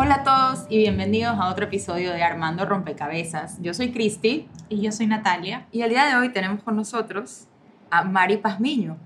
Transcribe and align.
Hola 0.00 0.14
a 0.14 0.22
todos 0.22 0.64
y 0.68 0.78
bienvenidos 0.78 1.36
a 1.40 1.50
otro 1.50 1.64
episodio 1.64 2.12
de 2.12 2.22
Armando 2.22 2.64
Rompecabezas. 2.64 3.60
Yo 3.60 3.74
soy 3.74 3.90
Cristi. 3.90 4.46
Y 4.68 4.80
yo 4.80 4.92
soy 4.92 5.08
Natalia. 5.08 5.66
Y 5.72 5.82
el 5.82 5.90
día 5.90 6.04
de 6.04 6.14
hoy 6.14 6.28
tenemos 6.28 6.62
con 6.62 6.76
nosotros 6.76 7.48
a 7.90 8.04
Mari 8.04 8.36
Pazmiño. 8.36 8.96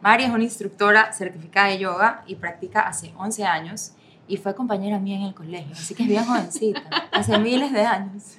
Mari 0.00 0.24
es 0.24 0.30
una 0.30 0.42
instructora 0.42 1.12
certificada 1.12 1.68
de 1.68 1.80
yoga 1.80 2.24
y 2.26 2.36
practica 2.36 2.80
hace 2.80 3.12
11 3.18 3.44
años 3.44 3.92
y 4.28 4.38
fue 4.38 4.54
compañera 4.54 4.98
mía 4.98 5.16
en 5.16 5.24
el 5.24 5.34
colegio, 5.34 5.72
así 5.72 5.94
que 5.94 6.04
es 6.04 6.08
bien 6.08 6.24
jovencita, 6.24 6.88
hace 7.12 7.38
miles 7.38 7.70
de 7.70 7.82
años. 7.82 8.38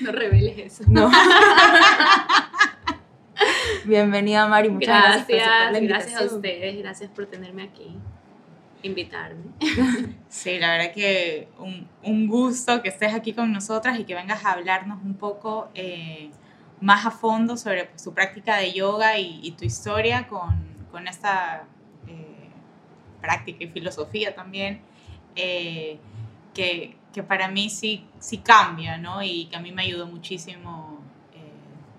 No 0.00 0.12
reveles 0.12 0.58
eso. 0.58 0.84
No. 0.86 1.10
Bienvenida 3.84 4.46
Mari, 4.46 4.70
muchas 4.70 5.02
gracias. 5.02 5.26
Gracias, 5.26 5.26
por 5.26 5.42
aceptar 5.42 5.72
la 5.72 5.80
gracias 5.80 6.22
a 6.22 6.36
ustedes, 6.36 6.78
gracias 6.78 7.10
por 7.10 7.26
tenerme 7.26 7.64
aquí, 7.64 7.98
invitarme. 8.82 9.44
Sí, 10.28 10.58
la 10.58 10.72
verdad 10.72 10.94
que 10.94 11.48
un, 11.58 11.86
un 12.02 12.26
gusto 12.26 12.80
que 12.80 12.88
estés 12.88 13.12
aquí 13.12 13.34
con 13.34 13.52
nosotras 13.52 13.98
y 13.98 14.04
que 14.04 14.14
vengas 14.14 14.46
a 14.46 14.52
hablarnos 14.52 15.02
un 15.04 15.14
poco 15.14 15.68
eh, 15.74 16.30
más 16.80 17.04
a 17.04 17.10
fondo 17.10 17.56
sobre 17.58 17.84
pues, 17.84 18.02
tu 18.02 18.14
práctica 18.14 18.56
de 18.56 18.72
yoga 18.72 19.18
y, 19.18 19.50
tu 19.52 19.64
historia 19.66 20.26
con, 20.26 20.58
con 20.90 21.06
esta 21.06 21.64
eh, 22.08 22.48
práctica 23.20 23.64
y 23.64 23.68
filosofía 23.68 24.34
también, 24.34 24.80
eh, 25.36 25.98
que, 26.54 26.96
que 27.12 27.22
para 27.22 27.48
mí 27.48 27.68
sí, 27.68 28.06
sí 28.18 28.38
cambia, 28.38 28.96
¿no? 28.96 29.22
Y 29.22 29.46
que 29.46 29.56
a 29.56 29.60
mí 29.60 29.70
me 29.70 29.82
ayudó 29.82 30.06
muchísimo. 30.06 31.01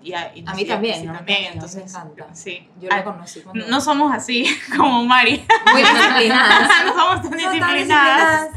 Y 0.04 0.12
a, 0.12 0.30
y 0.34 0.44
A 0.46 0.54
mí 0.54 0.64
también, 0.64 1.00
mí 1.00 1.06
también, 1.06 1.40
mí 1.40 1.48
me 1.48 1.52
entonces, 1.54 1.92
encanta. 1.94 2.34
sí. 2.34 2.68
Yo 2.80 2.88
la 2.90 2.96
Ah, 2.98 3.04
conocí 3.04 3.40
cuando... 3.40 3.66
no 3.66 3.80
somos 3.80 4.12
así 4.14 4.46
como 4.76 5.04
Mari, 5.04 5.42
muy 5.72 5.80
disciplinadas. 5.82 6.68
no 6.86 6.92
somos 6.94 7.22
tan 7.22 7.30
No 7.30 7.36
disciplinadas. 7.50 8.48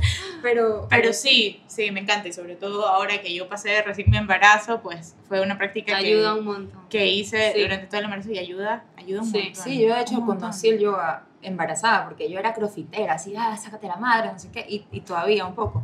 pero, 0.42 0.88
Pero 0.90 1.14
sí, 1.14 1.62
sí, 1.68 1.90
me 1.92 2.02
encanta 2.02 2.28
y 2.28 2.34
sobre 2.34 2.56
todo 2.56 2.88
ahora 2.88 3.22
que 3.22 3.34
yo 3.34 3.48
pasé 3.48 3.70
de 3.70 3.82
recién 3.82 4.10
mi 4.12 4.18
embarazo, 4.18 4.82
pues 4.82 5.16
fue 5.28 5.42
una 5.42 5.58
práctica 5.58 5.98
ayuda 5.98 6.34
que, 6.34 6.40
un 6.40 6.46
montón. 6.46 6.82
que 6.90 7.08
hice 7.08 7.54
Sí. 7.54 7.62
durante 7.62 7.88
todo 7.88 8.00
el 8.00 8.04
embarazo 8.06 8.32
y 8.32 8.38
ayuda, 8.40 8.84
ayuda 8.98 9.22
un 9.22 9.32
Sí. 9.32 9.38
montón. 9.44 9.64
Sí, 9.64 9.80
yo 9.82 9.96
de 9.96 10.02
hecho 10.02 10.22
conocí 10.26 10.70
el 10.70 10.80
yoga 10.80 11.24
embarazada 11.42 12.04
porque 12.06 12.30
yo 12.30 12.40
era 12.40 12.54
crofitera, 12.54 13.14
así, 13.14 13.34
ah, 13.38 13.56
sácate 13.56 13.88
la 13.88 13.96
madre, 13.96 14.32
no 14.34 14.38
sé 14.40 14.50
qué, 14.52 14.66
y, 14.68 14.86
y 14.92 15.02
todavía 15.02 15.46
un 15.46 15.56
poco. 15.56 15.84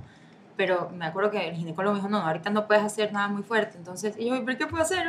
Pero 0.56 0.92
me 0.96 1.06
acuerdo 1.06 1.32
que 1.32 1.48
el 1.50 1.56
ginecólogo 1.56 1.94
me 1.96 2.00
dijo, 2.00 2.10
no, 2.10 2.20
ahorita 2.20 2.50
no 2.50 2.68
puedes 2.68 2.84
hacer 2.84 3.12
nada 3.12 3.28
muy 3.28 3.44
fuerte. 3.44 3.78
Entonces, 3.78 4.16
y 4.18 4.26
yo, 4.30 4.46
¿pero 4.46 4.58
qué 4.58 4.68
puedo 4.68 4.84
hacer? 4.84 5.08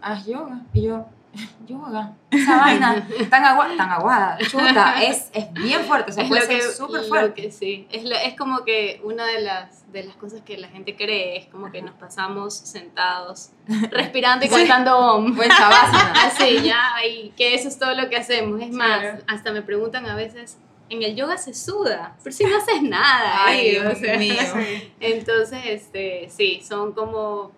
Haz 0.00 0.26
yoga. 0.26 0.60
Y 0.72 0.82
yo, 0.82 1.06
yoga, 1.66 2.12
esa 2.30 2.56
vaina 2.60 3.06
tan, 3.28 3.44
agua, 3.44 3.66
tan 3.76 3.90
aguada, 3.90 4.38
chuta, 4.48 5.02
es, 5.02 5.30
es 5.32 5.52
bien 5.52 5.80
fuerte, 5.82 6.12
o 6.12 6.14
sea, 6.14 6.22
es 6.22 6.28
puede 6.28 6.42
ser 6.46 6.62
súper 6.62 7.02
fuerte. 7.04 7.42
que 7.42 7.50
sí, 7.50 7.88
es, 7.90 8.04
lo- 8.04 8.14
es 8.14 8.36
como 8.36 8.64
que 8.64 9.00
una 9.02 9.24
de 9.26 9.40
las, 9.40 9.90
de 9.92 10.04
las 10.04 10.14
cosas 10.14 10.42
que 10.42 10.56
la 10.58 10.68
gente 10.68 10.94
cree 10.96 11.36
es 11.36 11.46
como 11.46 11.72
que 11.72 11.82
nos 11.82 11.94
pasamos 11.94 12.54
sentados, 12.56 13.50
respirando 13.90 14.46
y 14.46 14.48
Sí. 14.48 14.54
cantando 14.54 14.96
om. 14.96 15.34
Buen. 15.34 15.50
Así, 15.50 16.62
ya, 16.62 16.80
y 17.04 17.30
que 17.30 17.54
eso 17.54 17.66
es 17.68 17.78
todo 17.80 17.94
lo 17.94 18.08
que 18.08 18.16
hacemos. 18.16 18.60
Es 18.60 18.70
más, 18.70 19.02
hasta 19.26 19.50
me 19.52 19.62
preguntan 19.62 20.06
a 20.06 20.14
veces, 20.14 20.58
en 20.90 21.02
el 21.02 21.16
yoga 21.16 21.36
se 21.38 21.54
suda, 21.54 22.16
pero 22.22 22.34
si 22.34 22.44
no 22.44 22.56
haces 22.56 22.82
nada. 22.82 23.44
Ay, 23.46 23.70
Dios 23.70 23.94
o 23.94 23.96
sea. 23.96 24.18
mío. 24.18 24.34
Entonces, 25.00 25.60
este, 25.64 26.28
sí, 26.30 26.62
son 26.66 26.92
como, 26.92 27.52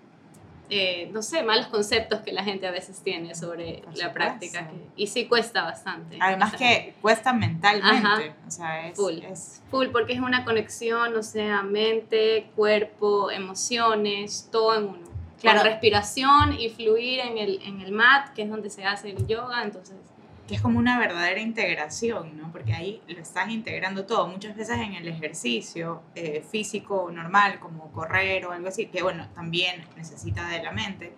eh, 0.71 1.09
no 1.13 1.23
sé, 1.23 1.43
malos 1.43 1.67
conceptos 1.67 2.21
que 2.21 2.33
la 2.33 2.43
gente 2.45 2.67
a 2.67 2.71
veces 2.71 3.01
tiene 3.03 3.35
sobre 3.35 3.79
Por 3.85 3.87
la 3.97 4.09
supuesto. 4.09 4.13
práctica. 4.15 4.69
que- 4.69 5.03
y 5.03 5.07
sí 5.09 5.27
cuesta 5.27 5.63
bastante. 5.63 6.19
Además 6.21 6.55
que 6.55 6.95
cuesta 7.03 7.33
mentalmente, 7.33 7.89
Ajá. 8.07 8.21
o 8.47 8.51
sea, 8.51 8.89
es, 8.89 8.97
Full. 8.97 9.19
es- 9.25 9.63
Full, 9.71 9.89
porque 9.89 10.13
es 10.15 10.21
una 10.21 10.45
conexión, 10.45 11.17
o 11.17 11.23
sea, 11.23 11.63
mente, 11.63 12.47
cuerpo, 12.57 13.31
emociones, 13.31 14.49
todo 14.53 14.77
en 14.77 14.85
uno. 14.85 15.07
Claro. 15.41 15.61
Con 15.61 15.69
respiración 15.71 16.53
y 16.59 16.71
fluir 16.71 17.21
en 17.21 17.39
el, 17.39 17.61
en 17.63 17.81
el 17.83 17.93
mat, 17.93 18.33
que 18.35 18.43
es 18.43 18.49
donde 18.49 18.71
se 18.71 18.85
hace 18.85 19.11
el 19.11 19.27
yoga, 19.27 19.63
entonces... 19.63 19.97
que 20.47 20.55
es 20.55 20.61
como 20.61 20.79
una 20.79 20.99
verdadera 20.99 21.41
integración, 21.41 22.37
¿no? 22.37 22.53
Porque 22.53 22.73
ahí 22.73 23.03
lo 23.09 23.21
estás 23.21 23.51
integrando 23.51 24.07
todo. 24.07 24.29
Muchas 24.29 24.57
veces 24.57 24.79
en 24.79 24.95
el 24.95 25.09
ejercicio 25.09 26.03
eh, 26.15 26.45
físico 26.49 27.11
normal, 27.13 27.59
como 27.59 27.91
correr 27.93 28.47
o 28.47 28.53
algo 28.53 28.69
así, 28.69 28.87
que 28.87 29.03
bueno, 29.03 29.29
también 29.35 29.85
necesita 29.97 30.49
de 30.49 30.63
la 30.63 30.73
mente, 30.73 31.13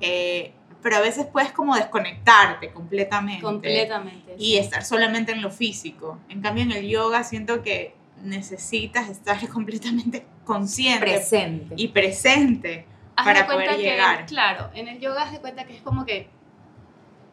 eh, 0.00 0.52
pero 0.82 0.96
a 0.96 1.00
veces 1.00 1.26
puedes 1.26 1.52
como 1.52 1.76
desconectarte 1.76 2.72
completamente. 2.72 3.42
Completamente. 3.42 4.34
y 4.38 4.56
estar 4.56 4.84
solamente 4.84 5.32
en 5.32 5.42
lo 5.42 5.50
físico. 5.50 6.18
En 6.28 6.40
cambio, 6.40 6.64
en 6.64 6.72
el 6.72 6.88
yoga 6.88 7.22
siento 7.24 7.62
que 7.62 7.94
necesitas 8.22 9.08
estar 9.08 9.46
completamente 9.48 10.26
consciente 10.44 11.06
Presente. 11.06 11.74
y 11.76 11.88
presente 11.88 12.86
Haz 13.14 13.24
para 13.24 13.40
de 13.40 13.46
cuenta 13.46 13.64
poder 13.64 13.76
que, 13.76 13.82
llegar. 13.82 14.26
Claro, 14.26 14.70
en 14.74 14.88
el 14.88 14.98
yoga 14.98 15.22
haz 15.22 15.32
de 15.32 15.40
cuenta 15.40 15.64
que 15.64 15.76
es 15.76 15.82
como 15.82 16.04
que 16.06 16.28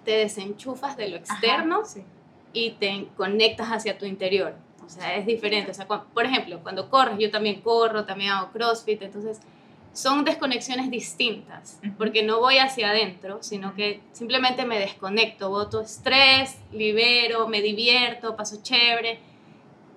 te 0.06 0.12
desenchufas 0.12 0.98
de 0.98 1.10
lo 1.10 1.18
Ajá, 1.18 1.26
externo 1.26 1.86
sí. 1.86 2.04
y 2.54 2.72
te 2.72 3.08
conectas 3.16 3.70
hacia 3.70 3.98
tu 3.98 4.06
interior. 4.06 4.56
O 4.86 4.90
sea, 4.90 5.16
es 5.16 5.26
diferente. 5.26 5.72
O 5.72 5.74
sea, 5.74 5.88
por 5.88 6.26
ejemplo, 6.26 6.62
cuando 6.64 6.90
corres, 6.90 7.18
yo 7.20 7.30
también 7.30 7.62
corro, 7.62 8.06
también 8.06 8.32
hago 8.32 8.52
CrossFit, 8.52 9.02
entonces 9.04 9.40
son 9.94 10.24
desconexiones 10.24 10.90
distintas, 10.90 11.80
porque 11.98 12.24
no 12.24 12.40
voy 12.40 12.58
hacia 12.58 12.92
adentro, 12.92 13.40
sino 13.42 13.74
que 13.76 14.02
simplemente 14.14 14.66
me 14.66 14.80
desconecto, 14.80 15.50
boto 15.50 15.82
estrés, 15.82 16.58
libero, 16.72 17.48
me 17.48 17.62
divierto, 17.62 18.36
paso 18.36 18.60
chévere. 18.62 19.20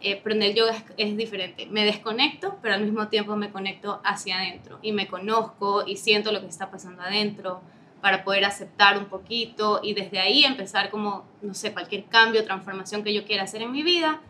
Eh, 0.05 0.21
pero 0.23 0.35
en 0.35 0.43
el 0.43 0.55
yoga 0.55 0.73
es, 0.73 0.85
es 0.97 1.17
diferente. 1.17 1.67
Me 1.67 1.85
desconecto, 1.85 2.59
pero 2.61 2.75
al 2.75 2.83
mismo 2.83 3.09
tiempo 3.09 3.37
me 3.37 3.53
conecto 3.53 4.01
hacia 4.05 4.41
adentro 4.41 4.81
y 4.83 4.91
me 4.93 5.07
conozco 5.07 5.85
y 5.87 5.97
siento 5.97 6.33
lo 6.33 6.41
que 6.41 6.49
está 6.49 6.71
pasando 6.71 7.03
adentro 7.03 7.61
para 8.03 8.25
poder 8.25 8.45
aceptar 8.45 8.99
un 8.99 9.07
poquito 9.07 9.81
y 9.81 9.95
desde 9.95 10.19
ahí 10.19 10.45
empezar 10.45 10.91
como, 10.91 11.25
no 11.41 11.55
sé, 11.55 11.73
cualquier 11.73 12.05
cambio, 12.07 12.45
transformación 12.45 13.05
que 13.05 13.15
yo 13.15 13.25
quiera 13.25 13.45
hacer 13.45 13.63
en 13.63 13.71
mi 13.71 13.85
vida, 13.85 14.21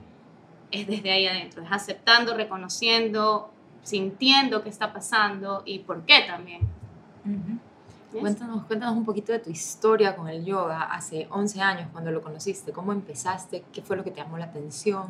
es 0.71 0.87
desde 0.87 1.11
ahí 1.11 1.27
adentro, 1.27 1.63
es 1.63 1.73
aceptando, 1.73 2.37
reconociendo, 2.37 3.51
sintiendo 3.83 4.63
qué 4.63 4.69
está 4.69 4.93
pasando 4.93 5.63
y 5.65 5.79
por 5.81 6.03
qué 6.03 6.21
también. 6.27 6.61
Ujú. 7.25 7.59
¿Ves? 8.13 8.21
Cuéntanos, 8.21 8.65
cuéntanos 8.67 8.95
un 8.95 9.07
poquito 9.07 9.33
de 9.33 9.39
tu 9.39 9.49
historia 9.49 10.15
con 10.15 10.29
el 10.29 10.45
yoga 10.45 10.83
hace 10.83 11.27
11 11.31 11.63
años 11.63 11.89
cuando 11.93 12.11
lo 12.11 12.21
conociste. 12.21 12.73
¿Cómo 12.73 12.93
empezaste? 12.93 13.65
¿Qué 13.73 13.81
fue 13.81 13.97
lo 13.97 14.05
que 14.05 14.11
te 14.11 14.19
llamó 14.19 14.37
la 14.37 14.45
atención? 14.45 15.07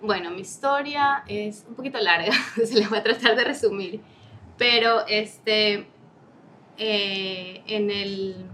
Bueno, 0.00 0.30
mi 0.30 0.40
historia 0.40 1.22
es 1.26 1.66
un 1.68 1.74
poquito 1.74 1.98
larga, 1.98 2.32
se 2.64 2.80
la 2.80 2.88
voy 2.88 2.98
a 2.98 3.02
tratar 3.02 3.36
de 3.36 3.44
resumir, 3.44 4.00
pero 4.56 5.06
este, 5.06 5.86
eh, 6.78 7.62
en 7.66 7.90
el 7.90 8.46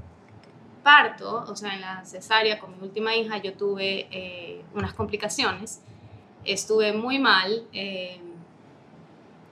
parto, 0.83 1.45
o 1.49 1.57
sea, 1.57 1.75
en 1.75 1.81
la 1.83 2.05
cesárea 2.05 2.59
con 2.59 2.77
mi 2.77 2.83
última 2.83 3.15
hija, 3.15 3.39
yo 3.39 3.53
tuve 3.55 4.09
eh, 4.11 4.63
unas 4.75 4.95
complicaciones, 4.95 5.83
estuve 6.45 6.93
muy 6.93 7.19
mal, 7.19 7.65
eh, 7.73 8.21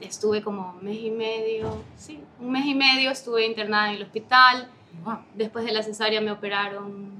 estuve 0.00 0.42
como 0.42 0.74
un 0.78 0.84
mes 0.84 0.98
y 1.00 1.10
medio, 1.10 1.82
sí, 1.96 2.20
un 2.40 2.50
mes 2.52 2.64
y 2.66 2.74
medio 2.74 3.10
estuve 3.10 3.44
internada 3.46 3.90
en 3.90 3.96
el 3.96 4.02
hospital, 4.02 4.68
Wow. 5.04 5.18
después 5.34 5.64
de 5.66 5.72
la 5.72 5.82
cesárea 5.82 6.20
me 6.22 6.32
operaron, 6.32 7.12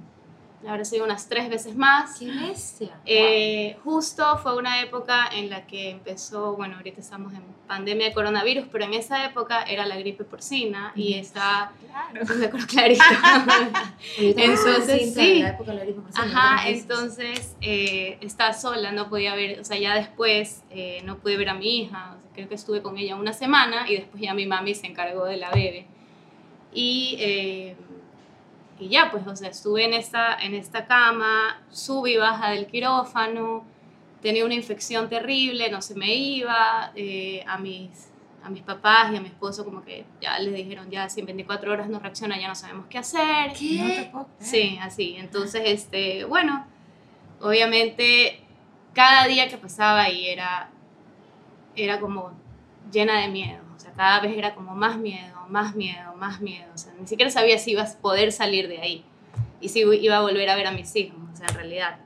habrá 0.66 0.84
sido 0.84 1.05
unas 1.05 1.28
tres 1.28 1.49
veces 1.49 1.76
más. 1.76 2.19
¡Qué 2.19 2.26
bestia! 2.31 2.99
Eh, 3.06 3.76
justo 3.84 4.38
fue 4.38 4.56
una 4.56 4.81
época 4.82 5.28
en 5.32 5.50
la 5.50 5.66
que 5.66 5.90
empezó, 5.90 6.56
bueno, 6.56 6.76
ahorita 6.76 7.00
estamos 7.00 7.32
en 7.32 7.43
pandemia 7.66 8.06
de 8.08 8.14
coronavirus, 8.14 8.66
pero 8.72 8.84
en 8.84 8.94
esa 8.94 9.25
época 9.26 9.62
era 9.62 9.87
la 9.87 9.96
gripe 9.96 10.25
porcina 10.25 10.93
y 10.96 11.14
está, 11.14 11.72
Claro. 12.12 12.34
me 12.38 12.46
acuerdo 12.46 12.66
clarito. 12.66 13.05
Entonces, 14.19 15.14
sí. 15.14 15.43
Ajá, 16.14 16.69
entonces 16.69 17.56
eh, 17.60 18.19
estaba 18.20 18.52
sola, 18.52 18.93
no 18.93 19.08
podía 19.08 19.34
ver, 19.34 19.60
o 19.60 19.64
sea, 19.64 19.78
ya 19.78 19.94
después 19.94 20.62
eh, 20.70 21.02
no 21.05 21.19
pude 21.19 21.37
ver 21.37 21.50
a 21.50 21.55
mi 21.55 21.81
hija, 21.82 22.14
o 22.19 22.20
sea, 22.22 22.31
creo 22.34 22.49
que 22.49 22.55
estuve 22.55 22.82
con 22.82 22.99
ella 22.99 23.16
una 23.16 23.32
semana 23.32 23.90
y 23.90 23.96
después 23.96 24.22
ya 24.22 24.34
mi 24.34 24.46
mami 24.46 24.75
se 24.75 24.87
encargó 24.87 25.25
de 25.25 25.37
la 25.37 25.50
bebé. 25.50 25.87
Y, 26.72 27.16
eh, 27.19 27.76
y 28.79 28.89
ya, 28.89 29.11
pues, 29.11 29.27
o 29.27 29.35
sea, 29.35 29.51
estuve 29.51 29.85
en 29.85 29.95
esta, 29.95 30.37
en 30.37 30.55
esta 30.55 30.87
cama, 30.87 31.61
subí 31.71 32.13
y 32.13 32.17
baja 32.17 32.51
del 32.51 32.67
quirófano, 32.67 33.65
tenía 34.23 34.45
una 34.45 34.55
infección 34.55 35.09
terrible, 35.09 35.71
no 35.71 35.83
se 35.83 35.95
me 35.95 36.15
iba, 36.15 36.93
eh, 36.95 37.45
a 37.47 37.59
mis 37.59 38.09
a 38.43 38.51
mis 38.51 38.63
papás 38.63 39.13
y 39.13 39.17
a 39.17 39.21
mi 39.21 39.29
esposo 39.29 39.65
como 39.65 39.85
que 39.85 40.05
ya 40.21 40.39
les 40.39 40.55
dijeron, 40.55 40.91
ya 40.91 41.09
si 41.09 41.21
en 41.21 41.27
24 41.27 41.73
horas 41.73 41.89
no 41.89 41.99
reacciona 41.99 42.39
ya 42.39 42.49
no 42.49 42.55
sabemos 42.55 42.87
qué 42.89 42.99
hacer. 42.99 43.49
No 43.49 43.55
te 43.55 44.09
puedo 44.11 44.27
creer. 44.27 44.39
Sí, 44.39 44.79
así. 44.81 45.17
Entonces, 45.19 45.63
este, 45.67 46.25
bueno, 46.25 46.67
obviamente 47.41 48.41
cada 48.95 49.27
día 49.27 49.49
que 49.49 49.59
pasaba 49.59 50.03
ahí 50.03 50.29
era, 50.29 50.71
era 51.77 52.01
como 52.01 52.33
llena 52.91 53.21
de 53.21 53.29
miedo. 53.29 53.63
O 53.77 53.79
sea, 53.79 53.93
cada 53.93 54.21
vez 54.21 54.37
era 54.37 54.55
como 54.55 54.75
más 54.75 54.97
miedo, 54.97 55.38
más 55.49 55.75
miedo, 55.75 56.15
más 56.17 56.41
miedo. 56.41 56.67
O 56.75 56.79
sea, 56.79 56.93
ni 57.00 57.06
siquiera 57.06 57.31
sabía 57.31 57.59
si 57.59 57.73
iba 57.73 57.83
a 57.83 57.93
poder 58.00 58.33
salir 58.33 58.69
de 58.69 58.79
ahí 58.81 59.05
y 59.61 59.69
si 59.71 59.81
iba 59.81 60.17
a 60.17 60.21
volver 60.23 60.49
a 60.50 60.56
ver 60.56 60.67
a 60.67 60.73
mis 60.73 60.95
hijos, 60.97 61.19
o 61.33 61.37
sea, 61.37 61.47
en 61.49 61.55
realidad. 61.55 61.99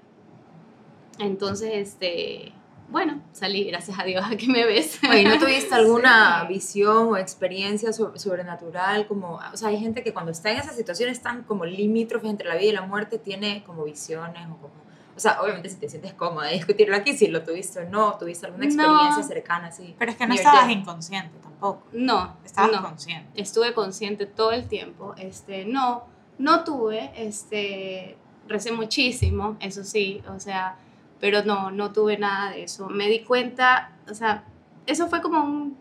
Entonces, 1.19 1.71
este, 1.75 2.53
bueno, 2.89 3.21
salí, 3.33 3.65
gracias 3.65 3.99
a 3.99 4.05
Dios, 4.05 4.25
aquí 4.31 4.49
me 4.49 4.65
ves. 4.65 4.99
Oye, 5.09 5.25
¿no 5.25 5.39
tuviste 5.39 5.75
alguna 5.75 6.43
Sí. 6.47 6.55
visión 6.55 7.09
o 7.09 7.17
experiencia 7.17 7.93
so- 7.93 8.17
sobrenatural? 8.19 9.07
Como, 9.07 9.41
o 9.53 9.57
sea, 9.57 9.69
hay 9.69 9.79
gente 9.79 10.03
que 10.03 10.13
cuando 10.13 10.33
está 10.33 10.51
en 10.51 10.59
esas 10.59 10.77
situaciones 10.77 11.21
tan 11.23 11.43
como 11.45 11.65
limítrofes 11.65 12.31
entre 12.31 12.49
la 12.49 12.55
vida 12.55 12.69
y 12.69 12.73
la 12.73 12.83
muerte 12.83 13.19
tiene 13.19 13.63
como 13.65 13.85
visiones 13.85 14.47
o 14.51 14.57
como... 14.57 14.83
O 15.15 15.21
sea, 15.21 15.43
obviamente 15.43 15.69
si 15.69 15.77
te 15.77 15.91
sientes 15.91 16.15
cómoda 16.15 16.47
de 16.47 16.55
discutirlo 16.55 16.97
aquí, 16.97 17.13
si 17.13 17.27
lo 17.27 17.43
tuviste 17.43 17.81
o 17.81 17.85
no, 17.91 18.17
tuviste 18.19 18.47
alguna 18.47 18.65
No. 18.65 18.71
experiencia 18.73 19.23
cercana 19.23 19.67
así. 19.69 19.95
Pero 19.99 20.11
es 20.11 20.17
que 20.17 20.27
no 20.27 20.35
estabas 20.35 20.71
inconsciente 20.71 21.29
tampoco. 21.35 21.52
No, 21.93 22.37
Estabas 22.45 22.73
no. 22.73 22.83
consciente. 22.83 23.41
estuve 23.41 23.73
consciente 23.75 24.27
todo 24.27 24.53
el 24.53 24.67
tiempo. 24.69 25.15
Este, 25.17 25.65
no, 25.65 26.05
no 26.39 26.65
tuve, 26.65 27.11
este, 27.17 28.17
recé 28.49 28.73
muchísimo, 28.73 29.57
eso 29.61 29.85
sí, 29.85 30.23
o 30.29 30.41
sea, 30.41 30.77
pero 31.21 31.45
no, 31.45 31.71
no 31.71 31.93
tuve 31.93 32.19
nada 32.19 32.51
de 32.51 32.65
eso. 32.65 32.89
Me 32.89 33.09
di 33.09 33.21
cuenta, 33.21 33.93
o 34.11 34.15
sea, 34.15 34.45
eso 34.87 35.07
fue 35.09 35.23
como 35.23 35.45
un, 35.45 35.77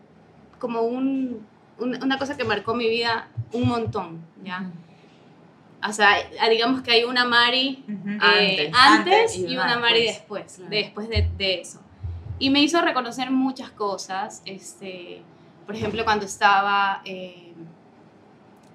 como 0.60 0.82
un, 0.82 1.44
un- 1.78 2.02
una 2.02 2.16
cosa 2.18 2.36
que 2.36 2.44
marcó 2.44 2.74
mi 2.74 2.88
vida 2.88 3.28
un 3.52 3.66
montón, 3.66 4.20
¿ya? 4.44 4.70
O 5.88 5.92
sea, 5.92 6.14
digamos 6.48 6.82
que 6.82 6.92
hay 6.92 7.02
una 7.04 7.24
Mari 7.24 7.84
eh, 7.88 8.70
Antes, 8.72 9.36
y 9.36 9.46
una 9.56 9.64
una 9.64 9.78
Mari 9.80 10.02
después. 10.04 10.44
después, 10.44 10.56
Claro. 10.58 10.70
después 10.70 11.08
de, 11.08 11.28
de 11.36 11.60
eso. 11.60 11.80
Y 12.38 12.50
me 12.50 12.60
hizo 12.60 12.80
reconocer 12.80 13.32
muchas 13.32 13.70
cosas, 13.72 14.42
este, 14.44 15.22
por 15.66 15.74
ejemplo, 15.74 16.04
cuando 16.04 16.26
estaba 16.26 17.02
eh, 17.04 17.52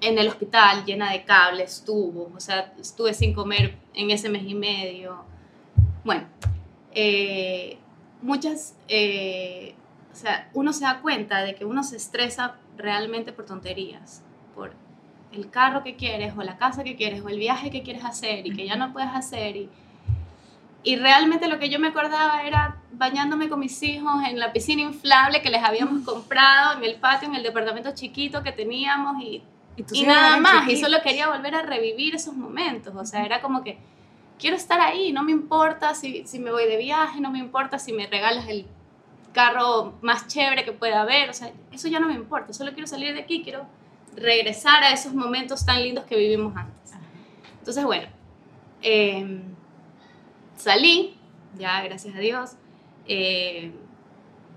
en 0.01 0.18
el 0.18 0.28
hospital 0.28 0.86
llena 0.86 1.12
de 1.12 1.24
cables, 1.24 1.84
tubos, 1.86 2.31
o 2.36 2.39
sea, 2.39 2.74
estuve 2.80 3.13
sin 3.13 3.34
comer 3.34 3.75
en 3.94 4.12
ese 4.12 4.30
mes 4.30 4.44
y 4.44 4.56
medio. 4.56 5.24
Bueno, 6.04 6.28
eh, 6.92 7.78
muchas, 8.22 8.75
eh, 8.88 9.75
o 10.12 10.16
sea, 10.16 10.50
uno 10.54 10.74
se 10.74 10.84
da 10.84 11.01
cuenta 11.01 11.42
de 11.42 11.56
que 11.56 11.66
uno 11.66 11.84
se 11.84 11.98
estresa 11.98 12.56
realmente 12.78 13.33
por 13.33 13.45
tonterías, 13.45 14.24
por 14.56 14.74
el 15.31 15.50
carro 15.50 15.83
que 15.83 15.95
quieres 15.95 16.33
o 16.38 16.44
la 16.44 16.57
casa 16.57 16.83
que 16.83 16.95
quieres 16.95 17.22
o 17.22 17.30
el 17.30 17.40
viaje 17.40 17.69
que 17.69 17.83
quieres 17.83 18.06
hacer 18.06 18.45
y 18.48 18.56
que 18.56 18.66
ya 18.66 18.75
no 18.75 18.94
puedes 18.94 19.10
hacer 19.10 19.56
y, 19.57 19.69
y 20.83 20.95
realmente 20.95 21.47
lo 21.47 21.59
que 21.59 21.69
yo 21.69 21.79
me 21.79 21.88
acordaba 21.88 22.44
era 22.44 22.77
bañándome 22.91 23.50
con 23.50 23.59
mis 23.59 23.81
hijos 23.83 24.24
en 24.27 24.39
la 24.39 24.53
piscina 24.53 24.81
inflable 24.81 25.41
que 25.41 25.50
les 25.50 25.63
habíamos 25.63 26.03
comprado 26.06 26.77
en 26.77 26.83
el 26.83 26.95
patio, 26.95 27.27
en 27.27 27.35
el 27.35 27.44
departamento 27.44 27.91
chiquito 27.94 28.41
que 28.41 28.51
teníamos 28.51 29.21
y, 29.21 29.44
y 29.75 29.81
hijos 29.91 30.07
nada 30.07 30.38
más. 30.38 30.63
Y 30.63 30.69
chiquitos. 30.69 30.89
solo 30.89 31.03
quería 31.03 31.29
volver 31.29 31.56
a 31.56 31.62
revivir 31.62 32.15
esos 32.15 32.33
momentos. 32.33 32.95
O 32.95 33.06
sea, 33.06 33.24
era 33.25 33.41
como 33.41 33.63
que 33.63 33.77
quiero 34.39 34.56
estar 34.56 34.79
ahí, 34.79 35.12
no 35.12 35.24
me 35.24 35.31
importa 35.31 35.94
si, 35.94 36.25
si 36.25 36.39
me 36.39 36.51
voy 36.51 36.65
de 36.65 36.77
viaje, 36.77 37.19
no 37.19 37.31
me 37.31 37.39
importa 37.39 37.80
si 37.80 37.91
me 37.94 38.07
regalas 38.07 38.47
el 38.47 38.65
carro 39.33 39.94
más 40.01 40.27
chévere 40.27 40.63
que 40.63 40.71
pueda 40.71 41.01
haber. 41.01 41.30
O 41.30 41.33
sea, 41.33 41.51
eso 41.71 41.88
ya 41.88 42.00
no 42.00 42.07
me 42.07 42.13
importa. 42.13 42.53
Solo 42.53 42.71
quiero 42.71 42.88
salir 42.88 43.13
de 43.13 43.21
aquí, 43.21 43.44
quiero 43.44 43.65
regresar 44.15 44.83
a 44.83 44.91
esos 44.91 45.13
momentos 45.13 45.65
tan 45.65 45.83
lindos 45.83 46.06
que 46.06 46.15
vivimos 46.15 46.56
antes. 46.56 46.94
Entonces, 47.59 47.83
bueno, 47.83 48.07
eh, 48.81 49.41
salí, 50.57 51.15
ya 51.57 51.81
gracias 51.83 52.15
a 52.15 52.19
Dios, 52.19 52.51
eh, 53.07 53.71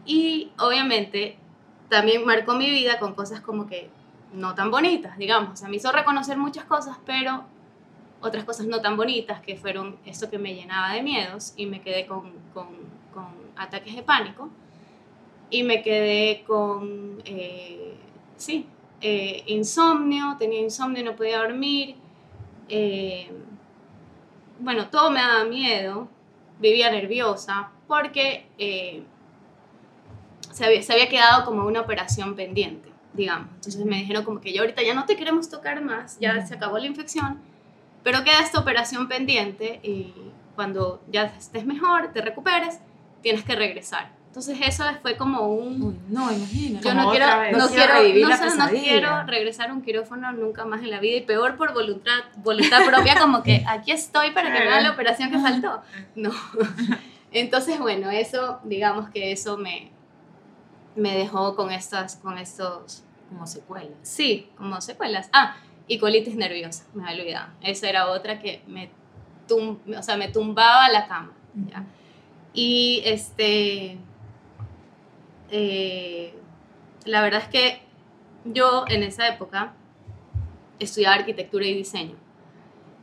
y 0.05 0.51
obviamente 0.59 1.37
también 1.89 2.25
marcó 2.25 2.55
mi 2.55 2.69
vida 2.69 2.99
con 2.99 3.15
cosas 3.15 3.41
como 3.41 3.67
que 3.67 3.91
no 4.33 4.55
tan 4.55 4.71
bonitas, 4.71 5.17
digamos, 5.19 5.53
o 5.53 5.57
sea, 5.57 5.69
me 5.69 5.77
hizo 5.77 5.93
reconocer 5.93 6.37
muchas 6.37 6.65
cosas, 6.65 6.97
pero 7.05 7.45
otras 8.21 8.45
cosas 8.45 8.67
no 8.67 8.81
tan 8.81 8.97
bonitas, 8.97 9.41
que 9.41 9.57
fueron 9.57 9.99
esto 10.05 10.31
que 10.31 10.39
me 10.39 10.55
llenaba 10.55 10.93
de 10.93 11.03
miedos 11.03 11.55
y 11.57 11.67
me 11.67 11.81
quedé 11.81 12.07
con, 12.07 12.33
con, 12.55 12.91
ataques 13.57 13.95
de 13.95 14.03
pánico 14.03 14.49
y 15.51 15.65
me 15.65 15.83
quedé 15.83 16.45
con, 16.45 17.21
eh, 17.27 17.95
sí, 18.37 18.67
eh, 19.03 19.43
insomnio, 19.49 20.37
tenía 20.39 20.61
insomnio, 20.61 21.05
no 21.05 21.15
podía 21.15 21.39
dormir. 21.41 21.97
Bueno, 24.61 24.89
todo 24.89 25.11
me 25.11 25.21
daba 25.21 25.45
miedo, 25.45 26.09
vivía 26.59 26.91
nerviosa 26.91 27.71
porque 27.87 28.47
eh, 28.59 29.03
se, 30.53 30.65
había, 30.65 30.83
se 30.83 30.93
había 30.93 31.09
quedado 31.09 31.45
como 31.45 31.67
una 31.67 31.81
operación 31.81 32.37
pendiente, 32.37 32.91
digamos. 33.15 33.49
Entonces 33.55 33.85
me 33.85 33.97
dijeron 33.97 34.25
como 34.25 34.41
que 34.41 34.53
ya 34.53 34.61
ahorita 34.61 34.83
ya 34.83 34.95
no 34.95 35.07
te 35.07 35.17
queremos 35.17 35.49
tocar 35.49 35.83
más, 35.83 36.19
ya 36.21 36.47
se 36.47 36.55
acabó 36.55 36.79
la 36.79 36.87
infección, 36.87 37.41
pero 38.03 38.23
queda 38.23 38.41
esta 38.41 38.61
operación 38.61 39.09
pendiente 39.09 39.81
y 39.83 40.15
cuando 40.55 41.03
ya 41.11 41.25
estés 41.25 41.65
mejor, 41.65 42.13
te 42.13 42.21
recuperes, 42.21 42.81
tienes 43.23 43.45
que 43.45 43.55
regresar. 43.57 44.20
Entonces 44.31 44.61
eso 44.63 44.85
fue 45.03 45.17
como 45.17 45.49
un... 45.49 45.83
Uy, 45.83 46.01
no, 46.09 46.31
imagínate. 46.31 46.87
Yo 46.87 46.95
no 46.95 47.11
quiero, 47.11 47.27
no 47.27 47.67
quiero 47.67 47.95
quiero, 48.01 48.21
no 48.23 48.29
la 48.29 48.37
sé, 48.37 48.57
no 48.57 48.69
quiero 48.69 49.23
regresar 49.25 49.71
a 49.71 49.73
un 49.73 49.83
quirófano 49.83 50.31
nunca 50.31 50.65
más 50.65 50.83
en 50.83 50.91
la 50.91 51.01
vida 51.01 51.17
y 51.17 51.23
peor 51.23 51.57
por 51.57 51.75
voluntad, 51.75 52.21
voluntad 52.37 52.87
propia, 52.87 53.19
como 53.19 53.43
que 53.43 53.65
aquí 53.69 53.91
estoy 53.91 54.31
para 54.31 54.53
que 54.53 54.61
me 54.61 54.69
hagan 54.69 54.85
la 54.85 54.93
operación 54.93 55.33
que 55.33 55.39
faltó. 55.41 55.83
No. 56.15 56.31
Entonces, 57.33 57.81
bueno, 57.81 58.09
eso, 58.09 58.61
digamos 58.63 59.11
que 59.11 59.33
eso 59.33 59.59
me, 59.59 59.91
me 60.95 61.17
dejó 61.17 61.57
con 61.57 61.73
estas, 61.73 62.15
con 62.15 62.39
estos, 62.39 63.03
Como 63.31 63.49
secuelas. 63.49 63.99
sí, 64.03 64.49
como 64.57 64.81
secuelas. 64.81 65.29
Ah, 65.33 65.57
y 65.89 65.99
colitis 65.99 66.37
nerviosa, 66.37 66.85
me 66.95 67.03
había 67.03 67.23
olvidado. 67.23 67.49
Esa 67.63 67.89
era 67.89 68.07
otra 68.07 68.39
que 68.39 68.63
me, 68.69 68.93
tum, 69.49 69.79
o 69.99 70.03
sea, 70.05 70.17
me 70.17 70.29
tumbaba 70.29 70.89
la 70.89 71.09
cama. 71.09 71.33
¿ya? 71.69 71.85
Y 72.53 73.03
este, 73.05 73.99
eh, 75.51 76.35
la 77.05 77.23
verdad 77.23 77.43
es 77.43 77.49
que 77.49 77.83
yo 78.45 78.85
en 78.89 79.03
esa 79.03 79.29
época 79.29 79.75
estudiaba 80.79 81.17
arquitectura 81.17 81.67
y 81.67 81.75
diseño. 81.75 82.17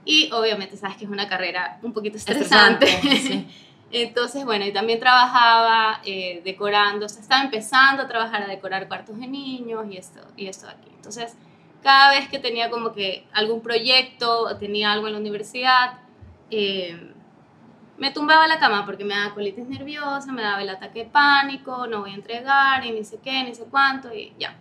Y 0.05 0.31
obviamente 0.31 0.77
sabes 0.77 0.97
que 0.97 1.05
es 1.05 1.11
una 1.11 1.27
carrera 1.27 1.79
un 1.83 1.93
poquito 1.93 2.17
estresante. 2.17 2.85
Estresante, 2.85 3.17
sí. 3.17 3.47
Entonces, 3.91 4.43
bueno, 4.43 4.65
y 4.65 4.73
también 4.73 4.99
trabajaba 4.99 6.01
eh, 6.03 6.41
decorando, 6.43 7.05
o 7.05 7.09
sea, 7.09 7.21
estaba 7.21 7.41
empezando 7.41 8.03
a 8.03 8.07
trabajar 8.07 8.43
a 8.43 8.47
decorar 8.47 8.87
cuartos 8.87 9.17
de 9.17 9.27
niños 9.27 9.85
y 9.89 9.97
esto, 9.97 10.19
y 10.35 10.47
esto 10.47 10.65
de 10.65 10.73
aquí. 10.73 10.89
Entonces, 10.93 11.37
cada 11.81 12.11
vez 12.11 12.27
que 12.27 12.39
tenía 12.39 12.69
como 12.69 12.91
que 12.91 13.25
algún 13.31 13.61
proyecto, 13.61 14.57
tenía 14.57 14.91
algo 14.91 15.07
en 15.07 15.13
la 15.13 15.19
universidad, 15.19 15.99
eh, 16.51 17.13
me 17.97 18.11
tumbaba 18.11 18.45
a 18.45 18.47
la 18.47 18.59
cama 18.59 18.85
porque 18.85 19.03
me 19.03 19.15
daba 19.15 19.33
colitis 19.33 19.67
nerviosa, 19.67 20.31
me 20.31 20.41
daba 20.41 20.61
el 20.61 20.69
ataque 20.69 21.05
de 21.05 21.09
pánico, 21.09 21.87
no 21.87 22.01
voy 22.01 22.11
a 22.11 22.15
entregar, 22.15 22.85
y 22.85 22.91
ni 22.91 23.03
sé 23.03 23.19
qué, 23.23 23.43
ni 23.43 23.55
sé 23.55 23.65
cuánto, 23.69 24.13
y 24.13 24.33
ya. 24.37 24.55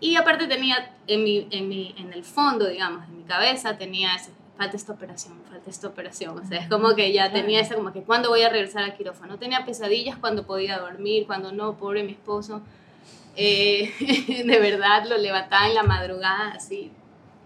Y 0.00 0.16
aparte 0.16 0.46
tenía 0.46 0.94
en, 1.06 1.24
mi, 1.24 1.48
en, 1.50 1.68
mi, 1.68 1.94
en 1.98 2.12
el 2.12 2.24
fondo, 2.24 2.68
digamos, 2.68 3.06
en 3.08 3.18
mi 3.18 3.24
cabeza, 3.24 3.78
tenía 3.78 4.14
eso, 4.14 4.30
falta 4.56 4.76
esta 4.76 4.92
operación, 4.92 5.40
falta 5.48 5.70
esta 5.70 5.88
operación. 5.88 6.38
O 6.38 6.44
sea, 6.44 6.60
es 6.60 6.68
como 6.68 6.94
que 6.94 7.12
ya 7.12 7.32
tenía 7.32 7.60
esa, 7.60 7.74
como 7.74 7.92
que 7.92 8.02
cuándo 8.02 8.28
voy 8.28 8.42
a 8.42 8.50
regresar 8.50 8.82
al 8.82 8.94
quirófano. 8.96 9.38
Tenía 9.38 9.64
pesadillas 9.64 10.16
cuando 10.16 10.46
podía 10.46 10.78
dormir, 10.78 11.26
cuando 11.26 11.52
no, 11.52 11.78
pobre 11.78 12.02
mi 12.02 12.12
esposo. 12.12 12.60
Eh, 13.36 13.92
de 14.46 14.60
verdad 14.60 15.04
lo 15.08 15.16
levantaba 15.16 15.66
en 15.66 15.74
la 15.74 15.82
madrugada 15.82 16.52
así, 16.52 16.90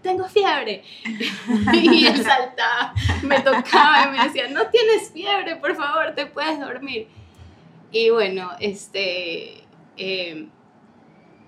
tengo 0.01 0.27
fiebre. 0.27 0.83
y 1.73 2.05
él 2.07 2.23
saltaba, 2.23 2.93
me 3.23 3.39
tocaba 3.41 4.07
y 4.07 4.17
me 4.17 4.23
decía, 4.25 4.47
no 4.49 4.67
tienes 4.67 5.11
fiebre, 5.11 5.55
por 5.57 5.75
favor, 5.75 6.13
te 6.15 6.25
puedes 6.25 6.59
dormir. 6.59 7.07
Y 7.91 8.09
bueno, 8.09 8.51
este, 8.59 9.63
eh, 9.97 10.47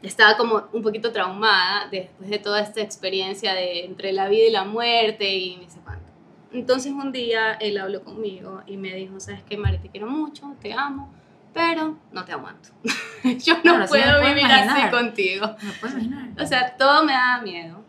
estaba 0.02 0.36
como 0.38 0.64
un 0.74 0.82
poquito 0.82 1.12
traumada 1.12 1.88
después 1.90 2.30
de 2.30 2.40
toda 2.40 2.60
esta 2.62 2.82
experiencia 2.82 3.54
de 3.54 3.86
entre 3.86 4.12
la 4.12 4.28
vida 4.28 4.48
y 4.48 4.52
la 4.52 4.66
muerte 4.66 5.34
y 5.36 5.56
no 5.58 5.70
sé 5.70 5.80
cuánto. 5.84 6.04
Entonces 6.52 6.92
un 6.92 7.12
día 7.12 7.54
él 7.54 7.78
habló 7.78 8.04
conmigo 8.04 8.62
y 8.68 8.78
me 8.78 8.94
dijo, 8.94 9.20
sabes 9.20 9.42
qué, 9.50 9.58
Mari, 9.58 9.80
te 9.80 9.90
quiero 9.90 10.08
mucho, 10.08 10.54
te 10.62 10.74
amo, 10.74 11.12
pero 11.54 11.98
no 12.12 12.26
te 12.26 12.34
aguanto. 12.34 12.70
Yo 13.24 13.56
no 13.56 13.62
Claro, 13.62 13.86
puedo 13.88 14.04
puedo 14.20 14.22
vivir 14.28 14.46
así 14.46 14.64
imaginar. 14.66 14.92
contigo. 14.92 15.56
¿Me 15.62 15.72
puedes 15.74 15.96
imaginar? 16.04 16.44
O 16.44 16.46
sea, 16.46 16.76
todo 16.78 17.06
me 17.06 17.14
daba 17.14 17.42
miedo. 17.42 17.83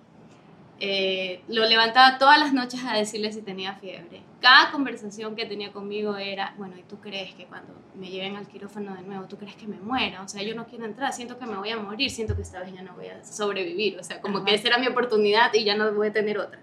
Eh, 0.87 1.41
lo 1.49 1.65
levantaba 1.65 2.19
todas 2.19 2.39
las 2.39 2.53
noches 2.53 2.85
a 2.85 2.95
decirle 2.95 3.33
si 3.33 3.41
tenía 3.41 3.75
fiebre. 3.77 4.21
Cada 4.43 4.71
conversación 4.71 5.35
que 5.35 5.47
tenía 5.47 5.73
conmigo 5.73 6.19
era, 6.19 6.53
bueno, 6.59 6.77
¿y 6.77 6.83
tú 6.83 7.01
crees 7.01 7.35
que 7.35 7.47
cuando 7.47 7.73
me 7.95 8.11
lleven 8.11 8.37
al 8.37 8.47
quirófano 8.47 8.95
de 8.95 9.01
nuevo, 9.01 9.25
tú 9.25 9.39
crees 9.39 9.57
que 9.57 9.67
me 9.67 9.79
muera? 9.79 10.21
O 10.21 10.29
sea, 10.29 10.43
yo 10.43 10.55
no 10.55 10.67
quiero 10.67 10.85
entrar, 10.85 11.15
siento 11.15 11.39
que 11.39 11.47
me 11.47 11.57
voy 11.57 11.71
a 11.71 11.79
morir, 11.79 12.11
siento 12.11 12.37
que 12.37 12.43
esta 12.43 12.61
vez 12.61 12.75
ya 12.75 12.83
no 12.83 12.93
voy 12.93 13.07
a 13.07 13.25
sobrevivir. 13.25 13.99
O 13.99 14.05
sea, 14.05 14.21
como 14.21 14.39
Ajá. 14.39 14.47
que 14.47 14.55
esa 14.57 14.69
era 14.69 14.77
mi 14.79 14.87
oportunidad 14.87 15.55
y 15.55 15.65
ya 15.65 15.75
no 15.75 15.91
voy 15.93 16.09
a 16.09 16.13
tener 16.13 16.39
otra. 16.39 16.61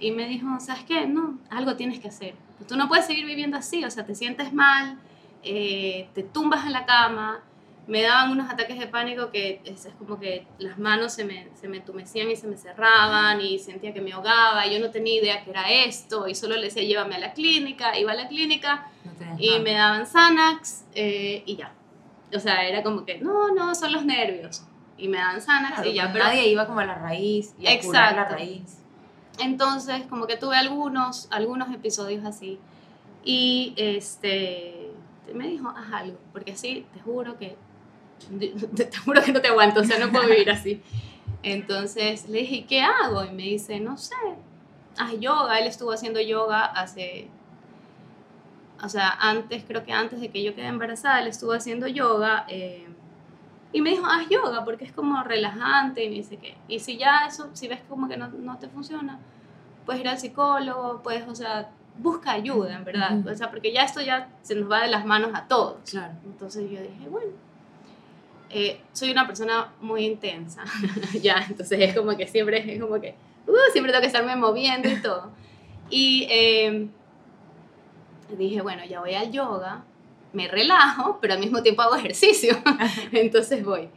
Y 0.00 0.10
me 0.10 0.28
dijo, 0.28 0.46
¿sabes 0.60 0.84
qué? 0.84 1.06
No, 1.06 1.38
algo 1.48 1.76
tienes 1.76 2.00
que 2.00 2.08
hacer. 2.08 2.34
Tú 2.68 2.76
no 2.76 2.88
puedes 2.88 3.06
seguir 3.06 3.24
viviendo 3.24 3.56
así, 3.56 3.86
o 3.86 3.90
sea, 3.90 4.04
te 4.04 4.14
sientes 4.14 4.52
mal, 4.52 4.98
eh, 5.42 6.08
te 6.14 6.22
tumbas 6.22 6.66
en 6.66 6.72
la 6.72 6.84
cama. 6.84 7.42
Me 7.86 8.02
daban 8.02 8.30
unos 8.30 8.50
ataques 8.50 8.78
de 8.78 8.86
pánico 8.86 9.30
que 9.30 9.60
es, 9.64 9.84
es 9.84 9.94
como 9.94 10.18
que 10.18 10.46
las 10.58 10.78
manos 10.78 11.12
se 11.12 11.24
me, 11.24 11.48
se 11.54 11.68
me 11.68 11.78
entumecían 11.78 12.30
y 12.30 12.36
se 12.36 12.46
me 12.46 12.56
cerraban 12.56 13.40
y 13.40 13.58
sentía 13.58 13.92
que 13.92 14.00
me 14.00 14.12
ahogaba. 14.12 14.66
Y 14.66 14.74
yo 14.74 14.80
no 14.80 14.90
tenía 14.90 15.20
idea 15.20 15.44
que 15.44 15.50
era 15.50 15.70
esto 15.70 16.26
y 16.26 16.34
solo 16.34 16.56
le 16.56 16.64
decía, 16.64 16.82
llévame 16.82 17.16
a 17.16 17.18
la 17.18 17.32
clínica. 17.32 17.98
Iba 17.98 18.12
a 18.12 18.14
la 18.14 18.28
clínica 18.28 18.88
No 19.04 19.36
y 19.38 19.48
nada. 19.50 19.60
me 19.60 19.72
daban 19.72 20.06
Xanax 20.06 20.84
eh, 20.94 21.42
y 21.44 21.56
ya. 21.56 21.72
O 22.34 22.40
sea, 22.40 22.66
era 22.66 22.82
como 22.82 23.04
que, 23.04 23.18
no, 23.18 23.52
no, 23.54 23.74
son 23.74 23.92
los 23.92 24.04
nervios. 24.04 24.64
Y 24.96 25.08
me 25.08 25.18
daban 25.18 25.40
Xanax 25.40 25.74
Claro, 25.74 25.90
y 25.90 25.94
ya, 25.94 26.02
pues 26.04 26.12
pero 26.14 26.24
nadie 26.24 26.48
iba 26.48 26.66
como 26.66 26.80
a 26.80 26.86
la 26.86 26.94
raíz 26.94 27.54
y 27.58 27.66
a 27.66 27.80
curar 27.80 28.14
la 28.14 28.24
raíz. 28.28 28.78
entonces, 29.38 30.02
como 30.08 30.26
que 30.26 30.36
tuve 30.36 30.56
algunos, 30.56 31.28
algunos 31.30 31.72
episodios 31.74 32.24
así. 32.24 32.58
Y 33.24 33.74
este, 33.76 34.90
me 35.32 35.48
dijo, 35.48 35.68
haz 35.68 35.92
algo, 35.92 36.18
porque 36.32 36.52
así 36.52 36.86
te 36.92 37.00
juro 37.00 37.38
que, 37.38 37.56
te, 38.76 38.90
juro 39.04 39.22
que 39.22 39.32
no 39.32 39.40
te 39.40 39.48
aguanto, 39.48 39.80
o 39.80 39.84
sea, 39.84 39.98
no 39.98 40.10
puedo 40.10 40.28
vivir 40.28 40.50
así. 40.50 40.82
Entonces 41.42 42.28
le 42.28 42.40
dije, 42.40 42.54
¿y 42.56 42.62
qué 42.62 42.80
hago? 42.80 43.24
Y 43.24 43.30
me 43.30 43.42
dice, 43.42 43.80
no 43.80 43.96
sé, 43.96 44.14
haz 44.96 45.18
yoga. 45.20 45.58
Él 45.58 45.66
estuvo 45.66 45.92
haciendo 45.92 46.20
yoga 46.20 46.64
hace, 46.64 47.28
o 48.82 48.88
sea, 48.88 49.10
antes, 49.20 49.64
creo 49.66 49.84
que 49.84 49.92
antes 49.92 50.20
de 50.20 50.30
que 50.30 50.42
yo 50.42 50.54
quedé 50.54 50.66
embarazada, 50.66 51.20
él 51.20 51.28
estuvo 51.28 51.52
haciendo 51.52 51.86
yoga. 51.86 52.46
eh, 52.48 52.86
y 53.74 53.80
me 53.80 53.90
dijo, 53.90 54.06
haz 54.06 54.28
yoga 54.28 54.64
porque 54.64 54.84
es 54.84 54.92
como 54.92 55.20
relajante 55.24 56.04
y 56.04 56.08
me 56.08 56.14
dice 56.14 56.36
que, 56.36 56.56
y 56.68 56.78
si 56.78 56.96
ya 56.96 57.26
eso, 57.26 57.50
si 57.54 57.66
ves 57.66 57.80
como 57.88 58.06
que 58.06 58.16
no, 58.16 58.28
no 58.28 58.56
te 58.56 58.68
funciona, 58.68 59.18
puedes 59.84 60.00
ir 60.00 60.08
al 60.08 60.18
psicólogo, 60.18 61.02
puedes, 61.02 61.26
o 61.26 61.34
sea, 61.34 61.70
busca 61.98 62.30
ayuda, 62.30 62.76
en 62.76 62.84
verdad. 62.84 63.18
Ujú. 63.18 63.30
O 63.30 63.34
sea, 63.34 63.50
porque 63.50 63.72
ya 63.72 63.82
esto 63.82 64.00
ya 64.00 64.28
se 64.42 64.54
nos 64.54 64.70
va 64.70 64.82
de 64.82 64.88
las 64.88 65.04
manos 65.04 65.32
a 65.34 65.48
todos. 65.48 65.90
Claro. 65.90 66.14
Entonces 66.24 66.70
yo 66.70 66.80
dije, 66.80 67.08
bueno, 67.10 67.32
eh, 68.50 68.80
soy 68.92 69.10
una 69.10 69.26
persona 69.26 69.72
muy 69.80 70.04
intensa, 70.04 70.64
ya, 71.22 71.44
entonces 71.48 71.78
es 71.80 71.96
como 71.96 72.16
que 72.16 72.26
siempre, 72.26 72.74
es 72.74 72.80
como 72.80 73.00
que, 73.00 73.14
uh, 73.46 73.72
siempre 73.72 73.92
tengo 73.92 74.00
que 74.00 74.06
estarme 74.08 74.36
moviendo 74.36 74.88
y 74.88 75.00
todo. 75.00 75.32
Y 75.90 76.26
eh, 76.30 76.88
dije, 78.36 78.62
bueno, 78.62 78.84
ya 78.84 79.00
voy 79.00 79.14
al 79.14 79.30
yoga, 79.30 79.84
me 80.32 80.48
relajo, 80.48 81.18
pero 81.20 81.34
al 81.34 81.40
mismo 81.40 81.62
tiempo 81.62 81.82
hago 81.82 81.96
ejercicio, 81.96 82.56
entonces 83.12 83.64
voy. 83.64 83.88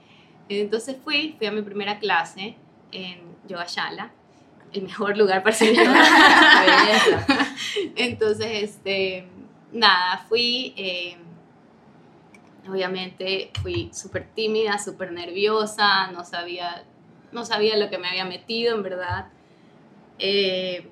Entonces 0.50 0.96
fui, 1.04 1.36
fui 1.38 1.48
a 1.48 1.52
mi 1.52 1.62
primera 1.62 2.00
clase 2.00 2.56
en 2.92 3.20
Yoga 3.48 3.66
Shala, 3.68 4.12
el 4.72 4.84
mejor 4.84 5.18
lugar 5.18 5.44
para 5.44 5.56
hacer 5.56 5.76
yoga. 5.76 6.04
Entonces, 7.96 8.64
este, 8.64 9.28
nada, 9.72 10.26
fui, 10.30 10.74
eh, 10.78 11.18
obviamente 12.70 13.52
fui 13.62 13.90
súper 13.94 14.28
tímida, 14.34 14.78
súper 14.80 15.12
nerviosa, 15.12 16.12
no 16.12 16.24
sabía, 16.26 16.84
no 17.32 17.46
sabía 17.46 17.78
lo 17.78 17.90
que 17.90 17.98
me 17.98 18.08
había 18.08 18.26
metido, 18.26 18.76
en 18.76 18.84
verdad. 18.84 19.28
Eh, 20.20 20.88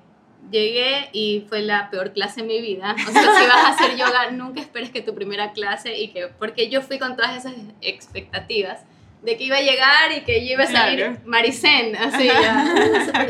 llegué 0.50 1.08
y 1.12 1.44
fue 1.48 1.62
la 1.62 1.90
peor 1.90 2.12
clase 2.12 2.42
de 2.42 2.46
mi 2.46 2.60
vida. 2.60 2.94
O 2.94 3.10
sea, 3.10 3.22
si 3.22 3.46
vas 3.46 3.64
a 3.64 3.68
hacer 3.70 3.96
yoga, 3.96 4.30
nunca 4.30 4.60
esperes 4.60 4.90
que 4.90 5.02
tu 5.02 5.14
primera 5.14 5.52
clase 5.52 5.98
y 5.98 6.08
que, 6.08 6.28
porque 6.38 6.68
yo 6.68 6.82
fui 6.82 6.98
con 6.98 7.16
todas 7.16 7.36
esas 7.36 7.54
expectativas 7.80 8.84
de 9.22 9.36
que 9.36 9.44
iba 9.44 9.56
a 9.56 9.60
llegar 9.62 10.12
y 10.16 10.20
que 10.22 10.46
yo 10.46 10.52
iba 10.52 10.64
a 10.64 10.66
salir 10.68 10.98
Claro. 10.98 11.18
maricén, 11.24 11.96
así, 11.96 12.26
ya, 12.26 12.64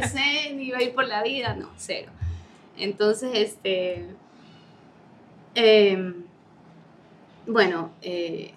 uh, 0.05 0.09
zen, 0.09 0.61
iba 0.61 0.77
a 0.79 0.83
ir 0.83 0.93
por 0.95 1.07
la 1.07 1.23
vida, 1.23 1.55
no, 1.55 1.71
cero. 1.77 2.11
Entonces, 2.77 3.31
este, 3.33 4.05
em, 5.55 6.26
bueno, 7.47 7.93
eh, 8.03 8.53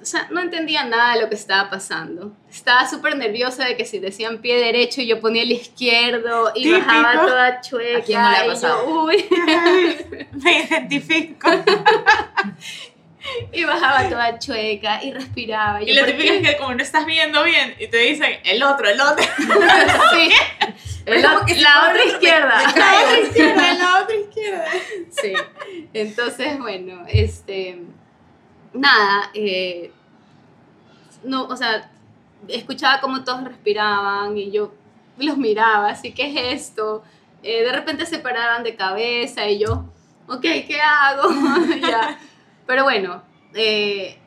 o 0.00 0.04
sea, 0.04 0.28
no 0.30 0.40
entendía 0.40 0.84
nada 0.84 1.14
de 1.14 1.22
lo 1.22 1.28
que 1.28 1.34
estaba 1.34 1.68
pasando. 1.70 2.32
Estaba 2.50 2.88
súper 2.88 3.16
nerviosa 3.16 3.64
de 3.64 3.76
que 3.76 3.84
si 3.84 3.98
decían 3.98 4.38
pie 4.38 4.56
derecho 4.56 5.00
y 5.00 5.06
yo 5.08 5.20
ponía 5.20 5.42
el 5.42 5.50
izquierdo 5.52 6.52
y 6.54 6.64
Típico. 6.64 6.86
bajaba 6.86 7.26
toda 7.26 7.60
chueca. 7.60 7.98
¿A 7.98 8.02
quién 8.02 8.22
no 8.22 8.30
le 8.30 8.36
ha 8.36 8.44
y 8.44 8.46
yo, 8.46 8.52
pasado? 8.54 9.04
uy, 9.04 9.24
Me 10.44 10.60
identifico. 10.62 11.48
y 13.52 13.64
bajaba 13.64 14.08
toda 14.08 14.38
chueca 14.38 15.02
y 15.02 15.12
respiraba. 15.12 15.82
Y 15.82 15.86
yo, 15.86 15.94
lo 15.94 16.00
¿por 16.02 16.10
típico 16.10 16.32
qué? 16.32 16.38
es 16.38 16.48
que 16.50 16.56
como 16.58 16.74
no 16.74 16.82
estás 16.82 17.06
viendo 17.06 17.42
bien 17.42 17.74
y 17.80 17.88
te 17.88 17.96
dicen 17.98 18.38
el 18.44 18.62
otro, 18.62 18.88
el 18.88 19.00
otro. 19.00 19.24
Sí. 20.14 20.30
La, 21.06 21.16
la 21.22 21.90
otra 21.90 22.04
izquierda. 22.04 22.62
La 22.74 23.20
izquierda, 23.20 23.74
la 23.74 24.02
otra 24.02 24.16
izquierda. 24.16 24.64
Sí. 25.10 25.32
Entonces, 25.92 26.58
bueno, 26.58 27.04
este. 27.08 27.82
Nada, 28.72 29.30
eh, 29.32 29.90
no, 31.22 31.44
o 31.46 31.56
sea, 31.56 31.90
escuchaba 32.48 33.00
como 33.00 33.24
todos 33.24 33.44
respiraban 33.44 34.36
y 34.36 34.50
yo 34.50 34.72
los 35.18 35.38
miraba, 35.38 35.88
así, 35.88 36.12
¿qué 36.12 36.26
es 36.26 36.62
esto? 36.62 37.02
Eh, 37.42 37.62
de 37.62 37.72
repente 37.72 38.04
se 38.06 38.18
paraban 38.18 38.64
de 38.64 38.76
cabeza 38.76 39.48
y 39.48 39.60
yo, 39.60 39.86
ok, 40.28 40.42
¿qué 40.42 40.78
hago? 40.80 41.28
ya. 41.80 42.18
Pero 42.66 42.82
bueno, 42.82 43.22
eh, 43.54 44.18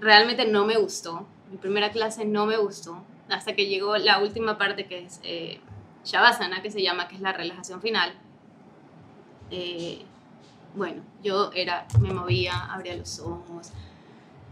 realmente 0.00 0.46
no 0.46 0.66
me 0.66 0.76
gustó. 0.76 1.26
Mi 1.50 1.56
primera 1.56 1.90
clase 1.90 2.24
no 2.24 2.46
me 2.46 2.56
gustó. 2.56 3.02
Hasta 3.30 3.54
que 3.54 3.66
llegó 3.66 3.96
la 3.96 4.18
última 4.18 4.58
parte 4.58 4.86
que 4.86 5.04
es 5.04 5.20
eh, 5.22 5.60
Shavasana, 6.08 6.62
que 6.62 6.70
se 6.70 6.82
llama, 6.82 7.06
que 7.06 7.16
es 7.16 7.20
la 7.20 7.32
relajación 7.32 7.82
final. 7.82 8.14
Eh, 9.50 10.02
bueno, 10.74 11.02
yo 11.22 11.50
era, 11.54 11.86
me 12.00 12.12
movía, 12.12 12.54
abría 12.70 12.96
los 12.96 13.20
ojos. 13.20 13.72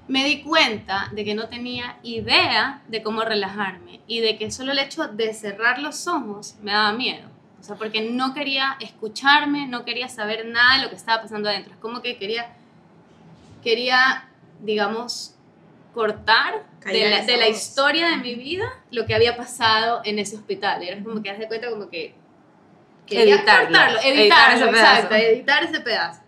Me 0.07 0.25
di 0.25 0.43
cuenta 0.43 1.09
de 1.13 1.25
que 1.25 1.35
no 1.35 1.49
tenía 1.49 1.99
idea 2.03 2.83
de 2.89 3.03
cómo 3.03 3.23
relajarme 3.23 4.01
y 4.07 4.21
de 4.21 4.37
que 4.37 4.51
solo 4.51 4.73
el 4.73 4.79
hecho 4.79 5.09
de 5.09 5.33
cerrar 5.33 5.79
los 5.79 6.07
ojos 6.07 6.57
me 6.63 6.73
daba 6.73 6.93
miedo. 6.93 7.29
O 7.59 7.63
sea, 7.63 7.77
porque 7.77 8.03
no 8.03 8.35
quería 8.35 8.77
escucharme, 8.81 9.67
no 9.67 9.85
quería 9.85 10.09
saber 10.09 10.47
nada 10.47 10.77
de 10.77 10.83
lo 10.85 10.91
que 10.91 10.97
estaba 10.97 11.23
pasando 11.23 11.49
adentro. 11.49 11.73
Es 11.73 11.81
como 11.81 12.03
que 12.03 12.19
quería, 12.19 12.55
quería, 13.63 14.29
digamos, 14.61 15.36
cortar 15.97 16.67
de 16.85 17.09
la, 17.09 17.23
de 17.25 17.37
la 17.39 17.49
historia 17.49 18.09
de 18.11 18.19
mi 18.19 18.35
vida 18.35 18.67
lo 18.91 19.07
que 19.07 19.15
había 19.15 19.35
pasado 19.35 20.03
en 20.05 20.19
ese 20.19 20.37
hospital. 20.37 20.83
Era 20.83 21.03
como 21.03 21.23
que 21.23 21.31
haz 21.31 21.39
de 21.39 21.49
cuenta 21.49 21.71
como 21.71 21.89
que 21.89 22.15
quería 23.07 23.37
Editarlo, 23.37 23.69
cortarlo, 23.69 23.99
editar 24.01 24.53
editarlo, 24.53 24.57
ese 24.57 24.67
pedazo. 24.67 24.95
exacto, 24.95 25.15
editar 25.15 25.65
ese 25.65 25.81
pedazo. 25.81 26.21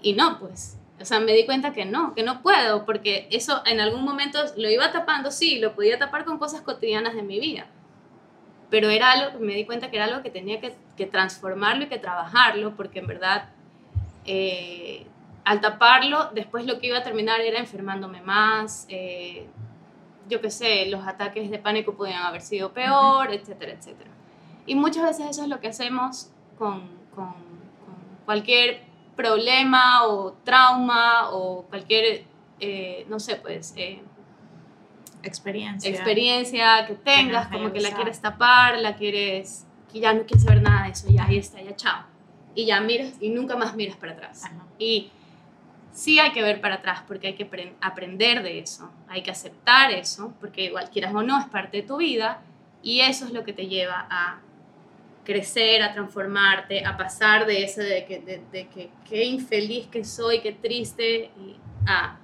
Y 0.00 0.14
no, 0.14 0.38
pues, 0.38 0.78
o 0.98 1.04
sea, 1.04 1.20
me 1.20 1.34
di 1.34 1.44
cuenta 1.44 1.74
que 1.74 1.84
no, 1.84 2.14
que 2.14 2.22
no 2.22 2.40
puedo, 2.40 2.86
porque 2.86 3.28
eso 3.30 3.62
en 3.66 3.80
algún 3.80 4.02
momento 4.02 4.38
lo 4.56 4.70
iba 4.70 4.90
tapando, 4.92 5.30
sí, 5.30 5.58
lo 5.58 5.74
podía 5.74 5.98
tapar 5.98 6.24
con 6.24 6.38
cosas 6.38 6.62
cotidianas 6.62 7.14
de 7.14 7.22
mi 7.22 7.38
vida, 7.38 7.66
pero 8.70 8.88
era 8.88 9.12
algo, 9.12 9.40
me 9.40 9.54
di 9.54 9.66
cuenta 9.66 9.90
que 9.90 9.96
era 9.96 10.06
algo 10.06 10.22
que 10.22 10.30
tenía 10.30 10.58
que, 10.58 10.74
que 10.96 11.04
transformarlo 11.04 11.84
y 11.84 11.88
que 11.88 11.98
trabajarlo, 11.98 12.76
porque 12.76 13.00
en 13.00 13.06
verdad, 13.08 13.50
eh, 14.24 15.06
al 15.44 15.60
taparlo, 15.60 16.30
después 16.34 16.66
lo 16.66 16.78
que 16.78 16.88
iba 16.88 16.98
a 16.98 17.02
terminar 17.02 17.40
era 17.40 17.58
enfermándome 17.58 18.20
más, 18.20 18.86
eh, 18.88 19.46
yo 20.28 20.40
qué 20.40 20.50
sé, 20.50 20.86
los 20.86 21.06
ataques 21.06 21.50
de 21.50 21.58
pánico 21.58 21.94
podían 21.94 22.22
haber 22.22 22.42
sido 22.42 22.72
peor, 22.72 23.32
etcétera, 23.32 23.72
etcétera. 23.72 24.10
Y 24.66 24.74
muchas 24.74 25.04
veces 25.04 25.26
eso 25.30 25.42
es 25.42 25.48
lo 25.48 25.60
que 25.60 25.68
hacemos 25.68 26.30
con, 26.58 26.88
con, 27.14 27.32
con 27.32 27.96
cualquier 28.24 28.82
problema 29.16 30.04
o 30.06 30.32
trauma 30.44 31.30
o 31.30 31.62
cualquier, 31.62 32.24
eh, 32.60 33.06
no 33.08 33.18
sé, 33.18 33.36
pues, 33.36 33.74
eh, 33.76 34.02
Experiencia. 35.22 35.90
experiencia 35.90 36.86
que 36.86 36.94
tengas, 36.94 37.48
como 37.48 37.72
que 37.72 37.80
la 37.80 37.90
quieres 37.90 38.20
tapar, 38.20 38.78
la 38.78 38.96
quieres, 38.96 39.66
que 39.92 40.00
ya 40.00 40.14
no 40.14 40.20
quieres 40.22 40.44
saber 40.44 40.62
nada 40.62 40.84
de 40.84 40.92
eso, 40.92 41.08
ya 41.10 41.24
ahí 41.24 41.36
está, 41.36 41.60
ya 41.60 41.76
chao. 41.76 42.04
Y 42.54 42.64
ya 42.64 42.80
miras 42.80 43.12
y 43.20 43.28
nunca 43.28 43.54
más 43.56 43.76
miras 43.76 43.96
para 43.96 44.12
atrás. 44.12 44.44
Ajá. 44.44 44.64
Y 44.78 45.10
sí 45.92 46.18
hay 46.18 46.32
que 46.32 46.42
ver 46.42 46.60
para 46.60 46.76
atrás 46.76 47.02
porque 47.06 47.28
hay 47.28 47.34
que 47.34 47.50
apren- 47.50 47.74
aprender 47.80 48.42
de 48.42 48.58
eso, 48.60 48.90
hay 49.08 49.22
que 49.22 49.30
aceptar 49.30 49.90
eso, 49.90 50.34
porque 50.40 50.64
igual 50.64 50.90
quieras 50.90 51.14
o 51.14 51.22
no 51.22 51.38
es 51.38 51.46
parte 51.46 51.78
de 51.78 51.82
tu 51.82 51.96
vida 51.98 52.42
y 52.82 53.00
eso 53.00 53.26
es 53.26 53.32
lo 53.32 53.44
que 53.44 53.52
te 53.52 53.66
lleva 53.66 54.06
a 54.10 54.40
crecer, 55.24 55.82
a 55.82 55.92
transformarte, 55.92 56.84
a 56.84 56.96
pasar 56.96 57.46
de 57.46 57.62
eso 57.62 57.80
de 57.82 58.04
que, 58.04 58.20
de, 58.20 58.42
de 58.50 58.68
que 58.68 58.90
qué 59.08 59.24
infeliz 59.24 59.86
que 59.86 60.04
soy, 60.04 60.40
qué 60.40 60.52
triste, 60.52 61.30
y 61.36 61.56
a, 61.86 62.18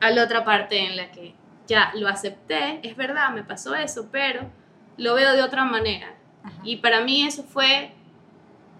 a 0.00 0.10
la 0.10 0.22
otra 0.24 0.44
parte 0.44 0.78
en 0.78 0.96
la 0.96 1.10
que 1.10 1.34
ya 1.66 1.92
lo 1.94 2.08
acepté, 2.08 2.78
es 2.82 2.94
verdad, 2.96 3.30
me 3.30 3.42
pasó 3.42 3.74
eso, 3.74 4.08
pero 4.12 4.42
lo 4.96 5.14
veo 5.14 5.32
de 5.32 5.42
otra 5.42 5.64
manera. 5.64 6.14
Ajá. 6.44 6.56
Y 6.62 6.76
para 6.76 7.00
mí 7.00 7.26
eso 7.26 7.42
fue, 7.42 7.90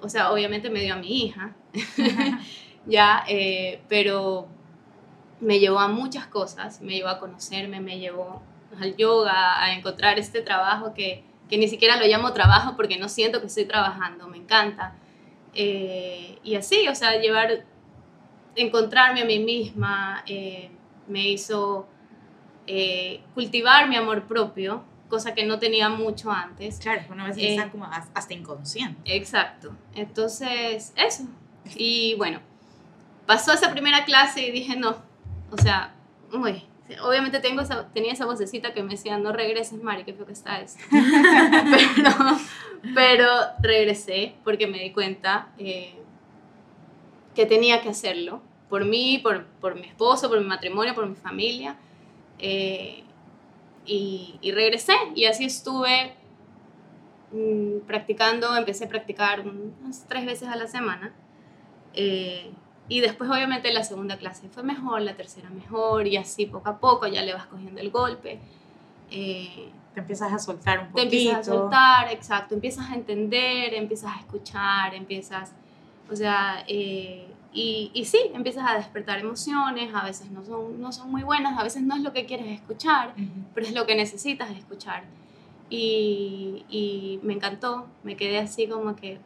o 0.01 0.09
sea, 0.09 0.31
obviamente 0.31 0.71
me 0.71 0.81
dio 0.81 0.95
a 0.95 0.99
mi 0.99 1.25
hija, 1.25 1.55
ya, 2.87 3.25
eh, 3.29 3.81
pero 3.89 4.47
me 5.41 5.59
llevó 5.59 5.79
a 5.81 5.89
muchas 5.89 6.27
cosas, 6.27 6.81
me 6.81 6.95
llevó 6.95 7.09
a 7.09 7.19
conocerme, 7.21 7.81
me 7.81 7.99
llevó 7.99 8.43
al 8.81 8.97
yoga, 8.97 9.63
a 9.63 9.75
encontrar 9.75 10.19
este 10.19 10.41
trabajo 10.43 10.95
que, 10.95 11.23
que 11.49 11.59
ni 11.59 11.69
siquiera 11.69 11.97
lo 11.97 12.07
llamo 12.07 12.33
trabajo 12.33 12.75
porque 12.77 12.99
no 12.99 13.09
siento 13.09 13.41
que 13.41 13.47
estoy 13.47 13.65
trabajando, 13.67 14.29
me 14.29 14.39
encanta. 14.39 14.95
Eh, 15.55 16.39
y 16.43 16.55
así, 16.57 16.87
o 16.89 16.95
sea, 16.95 17.19
llevar, 17.21 17.65
encontrarme 18.55 19.23
a 19.23 19.25
mí 19.25 19.39
misma, 19.39 20.23
eh, 20.27 20.71
me 21.09 21.29
hizo 21.29 21.87
eh, 22.67 23.21
cultivar 23.35 23.89
mi 23.89 23.97
amor 23.97 24.25
propio, 24.27 24.83
cosa 25.09 25.35
que 25.35 25.45
no 25.45 25.59
tenía 25.59 25.89
mucho 25.89 26.31
antes. 26.33 26.79
Claro, 26.81 27.01
es 27.01 27.07
que 27.07 27.13
una 27.13 27.27
vez 27.27 27.37
Eh, 27.39 27.55
está 27.55 27.71
como 27.71 27.85
as- 27.85 28.11
hasta 28.15 28.35
inconsciente. 28.35 29.01
Exacto. 29.15 29.73
Entonces, 29.95 30.93
eso. 30.97 31.25
Y 31.77 32.15
bueno, 32.17 32.41
pasó 33.27 33.53
esa 33.53 33.71
primera 33.71 34.05
clase 34.05 34.47
y 34.47 34.51
dije, 34.53 34.77
no, 34.77 34.97
o 35.51 35.59
sea, 35.59 35.95
uy, 36.33 36.63
obviamente 37.03 37.41
tengo 37.41 37.61
esa, 37.63 37.89
tenía 37.93 38.13
esa 38.13 38.27
vocecita 38.27 38.73
que 38.75 38.83
me 38.83 38.91
decía, 38.91 39.19
no 39.19 39.33
regreses, 39.33 39.83
Mari, 39.83 40.05
qué 40.05 40.15
feo 40.15 40.27
que 40.27 40.33
está 40.33 40.61
esto. 40.61 40.83
pero, 40.91 42.11
pero 42.95 43.29
regresé 43.61 44.35
porque 44.45 44.67
me 44.67 44.79
di 44.79 44.93
cuenta 44.93 45.49
eh, 45.59 45.95
que 47.35 47.47
tenía 47.47 47.81
que 47.83 47.89
hacerlo 47.91 48.41
por 48.69 48.85
mí, 48.85 49.19
por, 49.23 49.45
por 49.61 49.75
mi 49.75 49.87
esposo, 49.87 50.29
por 50.29 50.41
mi 50.41 50.47
matrimonio, 50.47 50.95
por 50.95 51.07
mi 51.09 51.17
familia. 51.17 51.77
eh, 52.39 53.03
y, 53.89 54.39
y 54.41 54.51
regresé 54.51 54.95
y 55.15 55.27
así 55.27 55.45
estuve 55.45 56.15
mm, 57.33 57.87
practicando, 57.87 58.57
empecé 58.57 58.87
a 58.87 58.89
practicar 58.89 59.43
unas 59.47 60.07
tres 60.09 60.27
veces 60.27 60.49
a 60.49 60.57
la 60.57 60.67
semana. 60.67 61.15
eh, 61.95 62.51
y 62.89 63.01
después 63.01 63.29
obviamente 63.31 63.73
la 63.73 63.83
segunda 63.85 64.17
clase 64.17 64.49
fue 64.49 64.63
mejor, 64.63 65.01
la 65.03 65.15
tercera 65.17 65.51
mejor, 65.51 66.07
y 66.07 66.17
así 66.17 66.47
poco 66.47 66.69
a 66.71 66.79
poco 66.79 67.07
ya 67.07 67.23
le 67.23 67.33
vas 67.35 67.47
cogiendo 67.47 67.81
el 67.81 67.91
golpe. 67.91 68.39
eh, 69.11 69.69
Te 69.95 70.01
empiezas 70.01 70.33
a 70.33 70.39
soltar 70.39 70.79
un 70.81 70.85
te 70.87 70.91
poquito. 70.93 71.05
empiezas 71.05 71.39
a 71.41 71.45
soltar, 71.45 72.13
exacto, 72.13 72.55
empiezas 72.55 72.91
a 72.91 72.95
entender, 72.95 73.75
empiezas 73.75 74.15
a 74.17 74.21
escuchar, 74.21 74.95
empiezas, 74.95 75.53
o 76.11 76.15
sea, 76.17 76.65
eh, 76.69 77.27
y, 77.53 77.91
y 77.95 78.05
sí, 78.05 78.19
empiezas 78.35 78.69
a 78.69 78.75
despertar 78.77 79.19
emociones, 79.19 79.95
a 79.95 80.05
veces 80.05 80.31
no 80.31 80.45
son, 80.45 80.81
no 80.81 80.93
son 80.93 81.11
muy 81.11 81.23
buenas, 81.23 81.59
a 81.59 81.63
veces 81.63 81.83
no 81.83 81.95
es 81.97 82.03
lo 82.03 82.13
que 82.13 82.27
quieres 82.27 82.49
escuchar, 82.49 83.15
pero 83.55 83.67
es 83.67 83.73
lo 83.73 83.87
que 83.87 83.95
necesitas 83.97 84.51
escuchar. 84.51 85.05
Y, 85.71 86.65
y 86.69 87.19
me 87.23 87.33
encantó, 87.33 87.87
me 88.05 88.17
quedé 88.17 88.39
así 88.39 88.69
como 88.69 88.95
que 88.95 89.19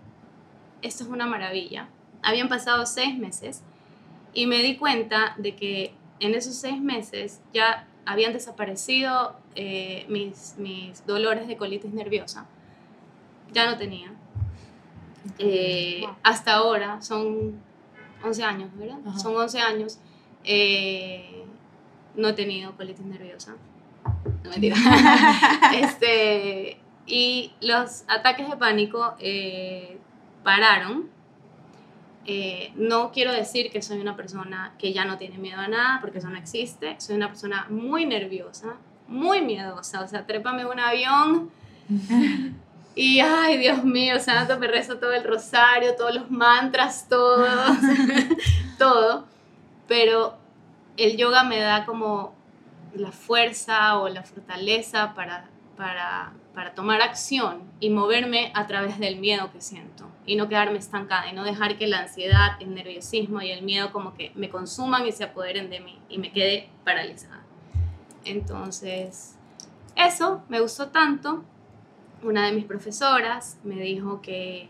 esto 0.81 1.05
es 1.05 1.11
una 1.11 1.27
maravilla. 1.27 1.89
Habían 2.23 2.49
pasado 2.49 2.87
seis 2.87 3.17
meses 3.19 3.63
y 4.33 4.47
me 4.47 4.63
di 4.63 4.77
cuenta 4.77 5.35
de 5.39 5.55
que 5.57 5.95
en 6.21 6.35
esos 6.35 6.55
seis 6.55 6.81
meses 6.81 7.41
ya 7.53 7.87
habían 8.07 8.33
desaparecido 8.33 9.37
eh, 9.55 10.05
mis, 10.09 10.55
mis 10.59 11.05
dolores 11.07 11.47
de 11.49 11.57
colitis 11.57 11.93
nerviosa. 11.93 12.47
Ya 13.53 13.67
no 13.71 13.77
tenía. 13.79 14.13
Eh, 15.39 16.01
Wow. 16.03 16.17
hasta 16.23 16.53
ahora 16.55 17.03
son 17.03 17.61
11 18.25 18.43
años, 18.45 18.71
¿verdad? 18.77 18.99
Ajá. 19.07 19.19
Son 19.19 19.37
11 19.37 19.61
años. 19.61 19.99
eh, 20.45 21.45
no 22.17 22.29
he 22.29 22.33
tenido 22.33 22.75
colitis 22.77 23.05
nerviosa. 23.05 23.55
No 24.43 24.51
mentira. 24.51 24.77
este, 25.75 26.79
y 27.07 27.53
los 27.61 28.05
ataques 28.09 28.49
de 28.49 28.57
pánico 28.57 29.15
pararon. 30.43 31.09
Eh, 32.33 32.71
no 32.77 33.11
quiero 33.11 33.33
decir 33.33 33.73
que 33.73 33.83
soy 33.83 33.99
una 33.99 34.15
persona 34.15 34.77
que 34.79 34.93
ya 34.93 35.05
no 35.05 35.19
tiene 35.19 35.37
miedo 35.37 35.59
a 35.59 35.67
nada, 35.67 35.99
porque 36.01 36.19
eso 36.19 36.29
no 36.29 36.39
existe. 36.39 36.95
Soy 37.01 37.17
una 37.17 37.27
persona 37.27 37.67
muy 37.71 38.07
nerviosa, 38.07 38.77
muy 39.09 39.43
miedosa. 39.43 40.01
O 40.01 40.07
sea, 40.07 40.25
trépame 40.27 40.65
un 40.65 40.79
avión 40.79 41.51
y, 42.95 43.19
ay, 43.19 43.59
Dios 43.59 43.83
mío, 43.83 44.21
santo, 44.21 44.61
me 44.61 44.69
rezo 44.69 44.99
todo 44.99 45.13
el 45.13 45.25
rosario, 45.25 45.97
todos 45.97 46.15
los 46.15 46.31
mantras, 46.31 47.09
todo, 47.09 47.49
todo. 48.79 49.25
Pero 49.89 50.39
el 50.97 51.17
yoga 51.17 51.43
me 51.43 51.59
da 51.59 51.85
como 51.85 52.33
la 52.95 53.11
fuerza 53.11 53.99
o 53.99 54.09
la 54.09 54.23
fortaleza 54.23 55.15
para, 55.15 55.49
para, 55.77 56.33
para 56.55 56.77
tomar 56.77 57.03
acción 57.03 57.63
y 57.81 57.91
moverme 57.91 58.53
a 58.55 58.69
través 58.69 59.01
del 59.01 59.17
miedo 59.17 59.51
que 59.51 59.61
siento 59.61 60.07
y 60.31 60.37
no 60.37 60.49
quedarme 60.49 60.79
estancada 60.79 61.29
y 61.29 61.33
no 61.33 61.43
dejar 61.43 61.77
que 61.77 61.87
la 61.89 62.01
ansiedad, 62.03 62.51
el 62.61 62.73
nerviosismo 62.75 63.43
y 63.43 63.51
el 63.51 63.63
miedo 63.63 63.91
como 63.91 64.15
que 64.15 64.31
me 64.37 64.49
consuman 64.49 65.05
y 65.07 65.13
se 65.13 65.25
apoderen 65.25 65.71
de 65.71 65.81
mí 65.81 65.99
y 66.09 66.19
me 66.19 66.31
quede 66.31 66.69
paralizada. 66.85 67.43
Entonces, 68.25 69.35
eso 69.97 70.43
me 70.49 70.61
gustó 70.61 70.89
tanto. 70.91 71.43
Una 72.23 72.47
de 72.47 72.53
mis 72.53 72.65
profesoras 72.65 73.59
me 73.65 73.77
dijo 73.77 74.21
que, 74.23 74.69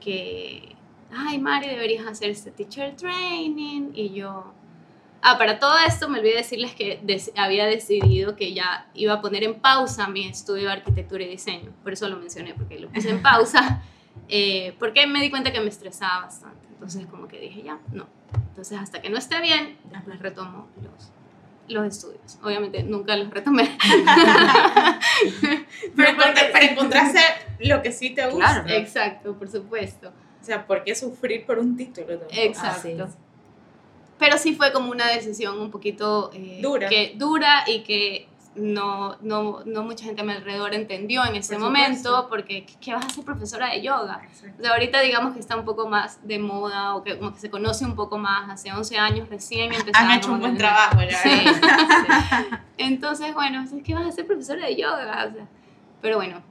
que 0.00 0.74
ay, 1.14 1.38
Mari, 1.38 1.68
deberías 1.68 2.06
hacer 2.06 2.30
este 2.30 2.50
teacher 2.50 2.96
training. 2.96 3.90
Y 3.94 4.12
yo, 4.14 4.52
ah, 5.22 5.38
para 5.38 5.58
todo 5.58 5.76
esto 5.86 6.08
me 6.08 6.18
olvidé 6.18 6.36
decirles 6.38 6.74
que 6.74 6.98
des- 7.02 7.32
había 7.36 7.66
decidido 7.66 8.34
que 8.34 8.54
ya 8.54 8.88
iba 8.94 9.12
a 9.14 9.20
poner 9.20 9.44
en 9.44 9.54
pausa 9.60 10.08
mi 10.08 10.26
estudio 10.26 10.64
de 10.66 10.72
arquitectura 10.72 11.22
y 11.22 11.28
diseño. 11.28 11.70
Por 11.82 11.92
eso 11.92 12.08
lo 12.08 12.16
mencioné, 12.16 12.54
porque 12.54 12.80
lo 12.80 12.88
puse 12.88 13.10
en 13.10 13.22
pausa. 13.22 13.82
Eh, 14.28 14.74
porque 14.78 15.06
me 15.06 15.20
di 15.20 15.30
cuenta 15.30 15.52
que 15.52 15.60
me 15.60 15.68
estresaba 15.68 16.22
bastante. 16.26 16.66
Entonces, 16.72 17.06
como 17.06 17.28
que 17.28 17.38
dije, 17.40 17.62
ya, 17.62 17.78
no. 17.92 18.06
Entonces, 18.50 18.78
hasta 18.78 19.00
que 19.00 19.10
no 19.10 19.18
esté 19.18 19.40
bien, 19.40 19.76
después 19.90 20.18
retomo 20.18 20.68
los, 20.82 21.12
los 21.68 21.86
estudios. 21.86 22.38
Obviamente, 22.42 22.82
nunca 22.82 23.16
los 23.16 23.30
retomé. 23.30 23.76
Pero, 25.96 26.12
No, 26.12 26.18
porque- 26.18 26.50
pero 26.52 26.66
encontraste 26.72 27.20
lo 27.60 27.82
que 27.82 27.92
sí 27.92 28.10
te 28.10 28.26
gusta. 28.28 28.64
Claro. 28.64 28.68
Exacto, 28.74 29.34
por 29.38 29.48
supuesto. 29.50 30.12
O 30.40 30.44
sea, 30.44 30.66
¿por 30.66 30.84
qué 30.84 30.94
sufrir 30.94 31.46
por 31.46 31.58
un 31.58 31.76
título? 31.76 32.06
tampoco? 32.18 32.30
Exacto. 32.34 33.08
Pero 34.18 34.38
sí 34.38 34.54
fue 34.54 34.72
como 34.72 34.90
una 34.90 35.08
decisión 35.08 35.58
un 35.58 35.70
poquito 35.70 36.30
eh, 36.34 36.60
Dura. 36.62 36.88
Que, 36.88 37.14
dura 37.16 37.64
y 37.66 37.82
que 37.82 38.28
no, 38.56 39.16
no, 39.20 39.60
no 39.64 39.82
mucha 39.82 40.04
gente 40.04 40.22
a 40.22 40.24
mi 40.24 40.32
alrededor 40.32 40.74
entendió 40.74 41.24
en 41.24 41.34
ese 41.36 41.54
Por 41.54 41.64
momento, 41.64 42.26
porque 42.28 42.64
¿qué, 42.66 42.74
qué 42.80 42.94
vas 42.94 43.06
a 43.06 43.10
ser 43.10 43.24
profesora 43.24 43.70
de 43.70 43.82
yoga? 43.82 44.20
Exacto. 44.24 44.56
O 44.58 44.62
sea, 44.62 44.72
ahorita 44.72 45.00
digamos 45.00 45.34
que 45.34 45.40
está 45.40 45.56
un 45.56 45.64
poco 45.64 45.88
más 45.88 46.20
de 46.26 46.38
moda 46.38 46.94
o 46.94 47.02
que 47.02 47.18
como 47.18 47.32
que 47.32 47.40
se 47.40 47.50
conoce 47.50 47.84
un 47.84 47.94
poco 47.96 48.18
más. 48.18 48.48
Hace 48.50 48.72
11 48.72 48.98
años 48.98 49.28
recién 49.28 49.72
empezamos. 49.72 50.10
Han 50.10 50.18
hecho 50.18 50.32
un 50.32 50.40
buen 50.40 50.56
trabajo, 50.56 50.96
la 51.00 51.10
Sí, 51.18 51.30
sí. 51.30 52.56
Entonces, 52.78 53.34
bueno, 53.34 53.64
que 53.84 53.94
vas 53.94 54.06
a 54.06 54.12
ser 54.12 54.26
profesora 54.26 54.66
de 54.66 54.76
yoga. 54.76 55.26
o 55.28 55.32
sea, 55.34 55.46
pero 56.00 56.16
bueno, 56.16 56.42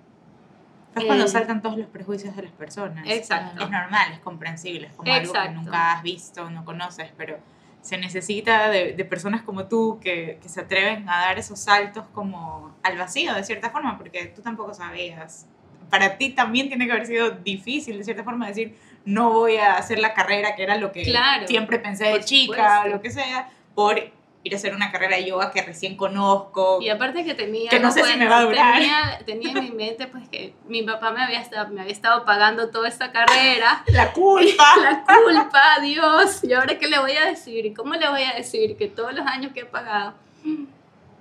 Es 0.95 1.05
cuando 1.05 1.25
Eh, 1.25 1.27
saltan 1.27 1.61
todos 1.61 1.77
los 1.77 1.87
prejuicios 1.87 2.35
de 2.35 2.43
las 2.43 2.51
personas. 2.51 3.05
Exacto. 3.07 3.63
Es 3.63 3.69
normal, 3.69 4.11
es 4.13 4.19
comprensible, 4.19 4.87
es 4.87 4.93
como 4.93 5.11
algo 5.11 5.31
que 5.31 5.37
Exacto. 5.39 5.61
nunca 5.61 5.93
has 5.93 6.03
visto, 6.03 6.49
no 6.49 6.65
conoces, 6.65 7.11
pero 7.17 7.37
se 7.83 7.97
necesita 7.97 8.69
de, 8.69 8.93
de 8.93 9.05
personas 9.05 9.41
como 9.43 9.67
tú 9.67 9.99
que, 10.01 10.39
que 10.41 10.47
se 10.49 10.61
atreven 10.61 11.07
a 11.09 11.17
dar 11.27 11.37
esos 11.37 11.59
saltos 11.59 12.05
como 12.13 12.73
al 12.81 12.97
vacío, 12.97 13.33
de 13.35 13.43
cierta 13.43 13.69
forma, 13.69 13.97
porque 13.97 14.25
tú 14.27 14.41
tampoco 14.41 14.73
sabías. 14.73 15.47
Para 15.89 16.17
ti 16.17 16.29
también 16.29 16.69
tiene 16.69 16.85
que 16.87 16.93
haber 16.93 17.05
sido 17.05 17.29
difícil, 17.31 17.97
de 17.97 18.03
cierta 18.03 18.23
forma, 18.23 18.47
decir, 18.47 18.75
no 19.05 19.31
voy 19.31 19.57
a 19.57 19.75
hacer 19.75 19.99
la 19.99 20.13
carrera 20.13 20.55
que 20.55 20.63
era 20.63 20.77
lo 20.77 20.91
que 20.93 21.03
Claro, 21.03 21.45
siempre 21.45 21.77
pensé 21.77 22.05
de 22.05 22.21
chica, 22.21 22.77
supuesto. 22.77 22.87
lo 22.95 23.01
que 23.01 23.11
sea, 23.11 23.49
por 23.75 23.99
ir 24.43 24.53
a 24.53 24.58
hacer 24.58 24.75
una 24.75 24.91
carrera 24.91 25.15
de 25.15 25.25
yoga 25.25 25.51
que 25.51 25.62
recién 25.62 25.95
conozco. 25.95 26.79
Y 26.82 26.89
aparte 26.89 27.23
que 27.23 27.34
tenía... 27.34 27.69
Que 27.69 27.79
no 27.79 27.91
sé 27.91 28.03
si 28.03 28.17
me 28.17 28.27
va 28.27 28.39
a 28.39 28.43
durar. 28.43 28.73
Tenía, 28.77 29.19
tenía 29.25 29.51
en 29.51 29.63
mi 29.63 29.71
mente 29.71 30.08
pues 30.08 30.27
que 30.27 30.53
mi 30.67 30.84
papá 30.84 31.12
me 31.12 31.23
había, 31.23 31.39
estado, 31.39 31.73
me 31.73 31.79
había 31.82 31.93
estado 31.93 32.25
pagando 32.25 32.69
toda 32.69 32.89
esta 32.89 33.12
carrera. 33.12 33.84
La 33.88 34.12
culpa. 34.12 34.65
La 34.82 35.03
culpa, 35.06 35.79
Dios. 35.82 36.43
¿Y 36.43 36.53
ahora 36.53 36.77
qué 36.77 36.88
le 36.88 36.99
voy 36.99 37.13
a 37.13 37.25
decir? 37.25 37.65
¿Y 37.65 37.73
cómo 37.73 37.93
le 37.95 38.10
voy 38.10 38.23
a 38.23 38.34
decir 38.34 38.75
que 38.75 38.88
todos 38.88 39.13
los 39.13 39.25
años 39.25 39.53
que 39.53 39.62
he 39.62 39.65
pagado? 39.65 40.13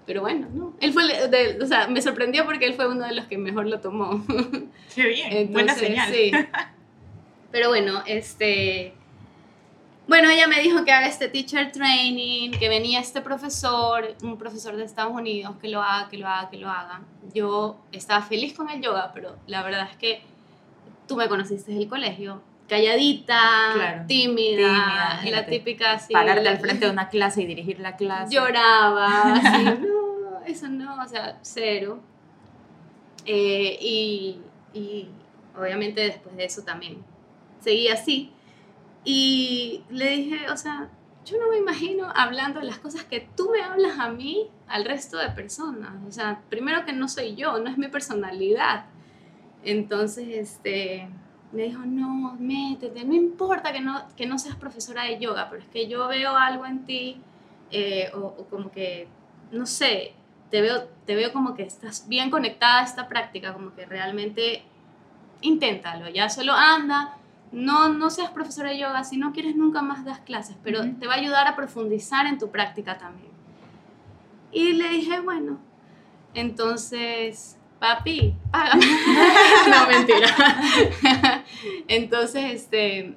Pero 0.05 0.21
bueno, 0.23 0.49
no. 0.53 0.75
Él 0.81 0.93
fue, 0.93 1.05
de- 1.29 1.63
o 1.63 1.67
sea, 1.67 1.87
me 1.87 2.03
sorprendió 2.03 2.45
porque 2.45 2.67
él 2.67 2.75
fue 2.75 2.89
uno 2.89 3.07
de 3.07 3.15
los 3.15 3.27
que 3.27 3.39
mejor 3.39 3.67
lo 3.67 3.79
tomó. 3.81 4.25
Qué 4.95 5.07
bien, 5.07 5.53
buena 5.53 5.73
Entonces, 5.73 5.79
señal. 5.79 6.13
Sí. 6.13 6.33
Pero 7.53 7.69
bueno, 7.69 8.03
este. 8.07 8.95
Bueno, 10.09 10.29
ella 10.31 10.49
me 10.49 10.61
dijo 10.61 10.85
que 10.85 10.93
haga 10.93 11.07
este 11.07 11.29
teacher 11.29 11.71
training, 11.71 12.51
que 12.51 12.69
venía 12.69 13.01
este 13.01 13.21
profesor, 13.21 14.15
un 14.23 14.37
profesor 14.37 14.77
de 14.77 14.85
Estados 14.85 15.13
Unidos, 15.13 15.55
que 15.61 15.69
lo 15.69 15.81
haga, 15.81 16.09
que 16.09 16.19
lo 16.19 16.27
haga, 16.27 16.51
que 16.51 16.57
lo 16.57 16.69
haga. 16.69 17.03
Yo 17.33 17.77
estaba 17.93 18.21
feliz 18.23 18.53
con 18.53 18.69
el 18.69 18.83
yoga, 18.83 19.13
pero 19.15 19.37
la 19.47 19.63
verdad 19.63 19.89
es 19.91 19.97
que 19.97 20.23
tú 21.07 21.17
me 21.17 21.29
conociste 21.29 21.71
en 21.73 21.79
el 21.79 21.89
colegio, 21.89 22.43
calladita, 22.69 23.39
Claro, 23.75 24.05
tímida, 24.09 25.21
tímida, 25.21 25.37
la 25.41 25.47
típica 25.47 25.93
así. 25.93 26.13
Pararte 26.13 26.49
al 26.49 26.59
frente 26.59 26.87
de 26.87 26.91
una 26.91 27.09
clase 27.09 27.43
y 27.43 27.47
dirigir 27.47 27.79
la 27.81 27.97
clase. 27.97 28.35
lloraba, 28.35 29.35
así, 29.35 29.65
no, 29.65 30.45
eso 30.47 30.69
no, 30.69 31.01
o 31.03 31.09
sea, 31.09 31.39
cero. 31.43 32.01
Eh, 33.25 33.79
y, 33.81 34.41
y 34.75 35.09
obviamente 35.57 36.01
después 36.01 36.37
de 36.37 36.45
eso 36.45 36.63
también 36.63 36.99
seguí 37.61 37.87
así. 37.89 38.32
Y 39.05 39.85
le 39.91 40.11
dije, 40.11 40.51
o 40.51 40.57
sea, 40.57 40.89
yo 41.25 41.39
no 41.39 41.51
me 41.51 41.59
imagino 41.59 42.09
hablando 42.15 42.61
las 42.61 42.79
cosas 42.79 43.05
que 43.05 43.29
tú 43.37 43.51
me 43.51 43.63
hablas 43.63 43.99
a 43.99 44.09
mí 44.11 44.49
al 44.69 44.85
resto 44.85 45.19
de 45.19 45.31
personas. 45.31 45.93
O 46.07 46.11
sea, 46.11 46.41
primero 46.49 46.85
que 46.85 46.93
no 46.93 47.09
soy 47.09 47.35
yo, 47.35 47.59
no 47.59 47.71
es 47.71 47.79
mi 47.79 47.89
personalidad. 47.89 48.87
Entonces, 49.65 50.29
este, 50.31 51.09
me 51.53 51.65
dijo, 51.65 51.81
no, 51.85 52.37
métete, 52.39 53.05
no 53.05 53.15
importa 53.15 53.73
que 53.73 53.81
no, 53.81 54.03
que 54.17 54.27
no 54.27 54.39
seas 54.39 54.57
profesora 54.57 55.05
de 55.05 55.19
yoga, 55.19 55.49
pero 55.51 55.63
es 55.63 55.69
que 55.69 55.87
yo 55.87 56.09
veo 56.09 56.37
algo 56.37 56.67
en 56.67 56.85
ti, 56.85 57.21
eh, 57.71 58.11
o, 58.15 58.19
o, 58.19 58.47
como 58.47 58.71
que, 58.71 59.07
no 59.53 59.67
sé, 59.67 60.15
te 60.51 60.61
veo, 60.61 60.89
te 61.07 61.15
veo 61.15 61.33
como 61.33 61.55
que 61.55 61.63
estás 61.63 62.09
bien 62.09 62.31
conectada 62.31 62.81
a 62.81 62.85
esta 62.85 63.09
práctica, 63.09 63.53
como 63.53 63.75
que 63.75 63.87
realmente 63.87 64.63
inténtalo, 65.43 66.09
ya 66.09 66.29
solo 66.29 66.53
anda, 66.53 67.17
no, 67.53 67.91
no 67.91 68.11
seas 68.11 68.31
profesora 68.31 68.71
de 68.71 68.79
yoga, 68.79 69.05
si 69.05 69.19
no 69.19 69.33
quieres 69.33 69.55
nunca 69.55 69.83
más 69.83 70.05
das 70.05 70.21
clases, 70.21 70.57
pero 70.63 70.81
uh 70.81 70.85
-huh. 70.85 70.99
te 70.99 71.07
va 71.07 71.15
a 71.15 71.19
ayudar 71.19 71.47
a 71.47 71.55
profundizar 71.55 72.27
en 72.27 72.39
tu 72.39 72.51
práctica 72.51 72.99
también. 72.99 73.31
Y 74.51 74.73
le 74.73 74.89
dije, 74.89 75.21
bueno, 75.21 75.59
entonces, 76.35 77.59
papi, 77.79 78.35
págame. 78.51 78.87
no, 79.71 79.87
mentira. 79.87 81.45
entonces, 81.89 82.53
este, 82.53 83.15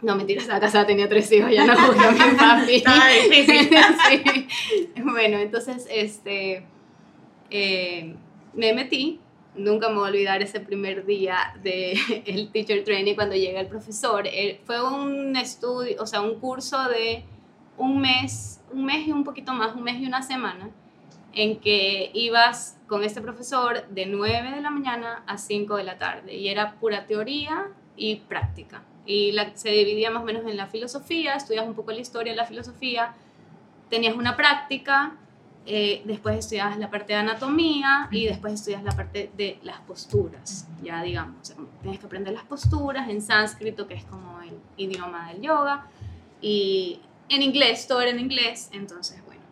no, 0.00 0.16
mentira, 0.16 0.40
estaba 0.40 0.60
casada, 0.60 0.86
tenía 0.86 1.08
tres 1.08 1.30
hijos, 1.32 1.50
ya 1.50 1.66
no 1.66 1.74
jugué 1.76 2.06
a 2.06 2.10
mi 2.12 2.34
papi. 2.34 2.74
Estaba 2.76 3.08
difícil. 3.08 3.70
sí. 4.08 5.02
Bueno, 5.02 5.38
entonces, 5.38 5.86
este, 5.90 6.64
eh, 7.50 8.14
me 8.54 8.72
metí 8.72 9.20
nunca 9.54 9.88
me 9.88 9.96
voy 9.96 10.06
a 10.06 10.10
olvidar 10.10 10.42
ese 10.42 10.60
primer 10.60 11.04
día 11.06 11.54
del 11.62 11.98
el 12.26 12.50
teacher 12.50 12.84
training 12.84 13.14
cuando 13.14 13.34
llega 13.34 13.60
el 13.60 13.66
profesor. 13.66 14.26
Él, 14.26 14.60
fue 14.64 14.82
un 14.82 15.36
estudio, 15.36 15.96
o 16.00 16.06
sea, 16.06 16.20
un 16.20 16.38
curso 16.38 16.88
de 16.88 17.24
un 17.76 18.00
mes, 18.00 18.60
un 18.72 18.84
mes 18.84 19.06
y 19.06 19.12
un 19.12 19.24
poquito 19.24 19.52
más, 19.52 19.74
un 19.74 19.82
mes 19.82 20.00
y 20.00 20.06
una 20.06 20.22
semana, 20.22 20.70
en 21.32 21.60
que 21.60 22.10
ibas 22.14 22.76
con 22.88 23.04
este 23.04 23.20
profesor 23.20 23.86
de 23.88 24.06
9 24.06 24.50
de 24.50 24.60
la 24.60 24.70
mañana 24.70 25.22
a 25.26 25.38
5 25.38 25.76
de 25.76 25.84
la 25.84 25.98
tarde 25.98 26.34
y 26.34 26.48
era 26.48 26.74
pura 26.74 27.06
teoría 27.06 27.68
y 27.96 28.16
práctica. 28.16 28.82
Y 29.06 29.34
se 29.54 29.70
dividía 29.70 30.10
más 30.10 30.22
o 30.22 30.26
menos 30.26 30.44
en 30.46 30.56
la 30.56 30.66
filosofía, 30.66 31.34
estudias 31.34 31.66
un 31.66 31.74
poco 31.74 31.92
la 31.92 32.00
historia 32.00 32.32
de 32.32 32.36
la 32.36 32.44
filosofía, 32.44 33.14
tenías 33.88 34.14
una 34.16 34.36
práctica, 34.36 35.16
eh, 35.70 36.00
después 36.06 36.38
estudias 36.38 36.78
la 36.78 36.90
parte 36.90 37.12
de 37.12 37.18
anatomía 37.18 38.08
y 38.10 38.24
después 38.24 38.54
estudias 38.54 38.82
la 38.82 38.92
parte 38.92 39.30
de 39.36 39.58
las 39.62 39.80
posturas, 39.80 40.66
ya 40.82 41.02
digamos. 41.02 41.54
Tienes 41.82 42.00
que 42.00 42.06
aprender 42.06 42.32
las 42.32 42.44
posturas 42.44 43.06
en 43.10 43.20
sánscrito, 43.20 43.86
que 43.86 43.92
es 43.92 44.04
como 44.04 44.40
el 44.40 44.58
idioma 44.78 45.30
del 45.30 45.42
yoga, 45.42 45.86
y 46.40 47.00
en 47.28 47.42
inglés, 47.42 47.86
todo 47.86 48.00
era 48.00 48.12
en 48.12 48.18
inglés, 48.18 48.70
entonces 48.72 49.22
bueno. 49.26 49.42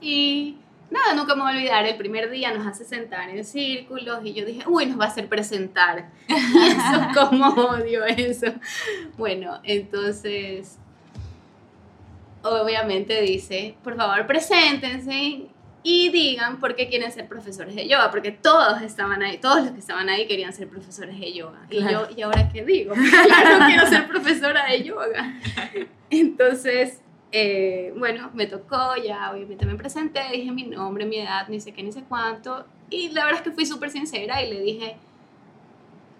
Y 0.00 0.56
nada, 0.90 1.14
nunca 1.14 1.34
me 1.34 1.42
voy 1.42 1.52
a 1.52 1.56
olvidar, 1.56 1.84
el 1.84 1.98
primer 1.98 2.30
día 2.30 2.54
nos 2.54 2.66
hace 2.66 2.86
sentar 2.86 3.28
en 3.28 3.44
círculos 3.44 4.24
y 4.24 4.32
yo 4.32 4.46
dije, 4.46 4.62
uy, 4.66 4.86
nos 4.86 4.98
va 4.98 5.04
a 5.04 5.08
hacer 5.08 5.28
presentar. 5.28 6.10
Y 6.28 6.32
eso, 6.32 7.08
como 7.14 7.48
odio 7.48 8.06
eso. 8.06 8.46
Bueno, 9.18 9.60
entonces 9.64 10.78
obviamente 12.44 13.20
dice, 13.22 13.74
por 13.82 13.96
favor, 13.96 14.26
preséntense 14.26 15.48
y 15.82 16.08
digan 16.10 16.60
por 16.60 16.74
qué 16.76 16.88
quieren 16.88 17.12
ser 17.12 17.28
profesores 17.28 17.74
de 17.74 17.86
yoga, 17.88 18.10
porque 18.10 18.32
todos 18.32 18.80
estaban 18.82 19.22
ahí, 19.22 19.38
todos 19.38 19.62
los 19.62 19.72
que 19.72 19.80
estaban 19.80 20.08
ahí 20.08 20.26
querían 20.26 20.52
ser 20.52 20.68
profesores 20.68 21.18
de 21.18 21.32
yoga. 21.32 21.60
Claro. 21.68 22.08
Y 22.10 22.14
yo, 22.14 22.18
¿y 22.18 22.22
ahora 22.22 22.48
qué 22.52 22.64
digo? 22.64 22.94
claro, 23.26 23.66
quiero 23.66 23.86
ser 23.86 24.08
profesora 24.08 24.66
de 24.66 24.82
yoga. 24.82 25.34
Entonces, 26.10 27.00
eh, 27.32 27.92
bueno, 27.96 28.30
me 28.34 28.46
tocó, 28.46 28.96
ya 28.96 29.30
obviamente 29.32 29.66
me 29.66 29.74
presenté, 29.74 30.22
dije 30.32 30.52
mi 30.52 30.64
nombre, 30.64 31.04
mi 31.04 31.18
edad, 31.18 31.48
ni 31.48 31.60
sé 31.60 31.72
qué, 31.72 31.82
ni 31.82 31.92
sé 31.92 32.04
cuánto, 32.08 32.66
y 32.88 33.08
la 33.10 33.24
verdad 33.24 33.40
es 33.40 33.48
que 33.48 33.54
fui 33.54 33.66
súper 33.66 33.90
sincera 33.90 34.42
y 34.42 34.50
le 34.50 34.60
dije, 34.60 34.96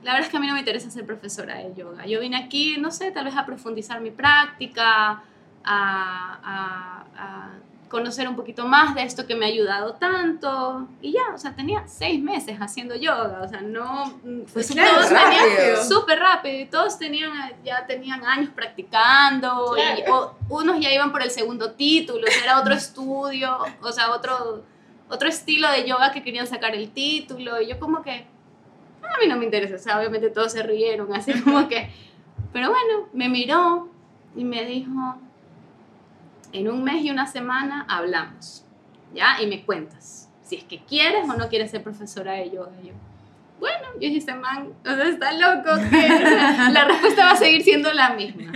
la 0.02 0.12
verdad 0.12 0.26
es 0.26 0.30
que 0.30 0.36
a 0.36 0.40
mí 0.40 0.46
no 0.46 0.52
me 0.52 0.58
interesa 0.58 0.90
ser 0.90 1.06
profesora 1.06 1.56
de 1.56 1.74
yoga. 1.74 2.04
Yo 2.04 2.20
vine 2.20 2.36
aquí, 2.36 2.76
no 2.78 2.90
sé, 2.90 3.10
tal 3.10 3.24
vez 3.24 3.36
a 3.36 3.46
profundizar 3.46 4.02
mi 4.02 4.10
práctica, 4.10 5.22
a, 5.64 6.38
a, 6.42 7.04
a, 7.16 7.50
conocer 7.88 8.28
un 8.28 8.34
poquito 8.34 8.66
más 8.66 8.94
de 8.96 9.04
esto 9.04 9.24
que 9.24 9.36
me 9.36 9.46
ha 9.46 9.48
ayudado 9.48 9.94
tanto. 9.94 10.88
Y 11.00 11.12
ya, 11.12 11.32
o 11.32 11.38
sea, 11.38 11.54
tenía 11.54 11.86
seis 11.86 12.20
meses 12.20 12.58
haciendo 12.58 12.96
yoga, 12.96 13.40
o 13.42 13.48
sea, 13.48 13.60
no... 13.60 14.20
Pues 14.52 14.72
claro, 14.72 14.96
todos 14.96 15.08
tenían 15.08 15.84
súper 15.88 16.18
rápido, 16.18 16.60
y 16.60 16.66
todos 16.66 16.98
tenían, 16.98 17.32
ya 17.64 17.86
tenían 17.86 18.24
años 18.24 18.50
practicando, 18.52 19.74
claro. 19.74 20.00
y, 20.00 20.10
o, 20.10 20.36
unos 20.48 20.80
ya 20.80 20.92
iban 20.92 21.12
por 21.12 21.22
el 21.22 21.30
segundo 21.30 21.70
título, 21.72 22.26
o 22.26 22.30
sea, 22.30 22.42
era 22.42 22.60
otro 22.60 22.74
estudio, 22.74 23.58
o 23.80 23.92
sea, 23.92 24.10
otro, 24.10 24.64
otro 25.08 25.28
estilo 25.28 25.70
de 25.70 25.86
yoga 25.86 26.10
que 26.10 26.24
querían 26.24 26.48
sacar 26.48 26.74
el 26.74 26.90
título, 26.90 27.60
y 27.60 27.68
yo 27.68 27.78
como 27.78 28.02
que, 28.02 28.26
a 29.02 29.18
mí 29.20 29.28
no 29.28 29.36
me 29.36 29.44
interesa, 29.44 29.76
o 29.76 29.78
sea, 29.78 29.98
obviamente 29.98 30.30
todos 30.30 30.50
se 30.50 30.64
rieron, 30.64 31.14
así 31.14 31.32
como 31.42 31.68
que... 31.68 31.90
Pero 32.52 32.70
bueno, 32.70 33.08
me 33.12 33.28
miró 33.28 33.88
y 34.36 34.44
me 34.44 34.64
dijo, 34.64 34.90
en 36.54 36.68
un 36.68 36.82
mes 36.84 37.04
y 37.04 37.10
una 37.10 37.26
semana 37.26 37.84
hablamos, 37.88 38.64
¿ya? 39.12 39.42
Y 39.42 39.46
me 39.46 39.64
cuentas 39.64 40.30
si 40.44 40.56
es 40.56 40.64
que 40.64 40.78
quieres 40.84 41.28
o 41.28 41.34
no 41.34 41.48
quieres 41.48 41.70
ser 41.70 41.82
profesora 41.82 42.32
de 42.32 42.50
yoga. 42.50 42.72
Yo, 42.82 42.92
bueno, 43.58 43.88
yo 43.94 44.00
dije, 44.00 44.18
este 44.18 44.34
man, 44.34 44.72
o 44.82 44.88
sea, 44.88 45.08
está 45.08 45.32
loco, 45.32 45.70
que 45.90 46.08
la 46.72 46.84
respuesta 46.84 47.24
va 47.26 47.30
a 47.32 47.36
seguir 47.36 47.62
siendo 47.62 47.92
la 47.92 48.10
misma. 48.10 48.52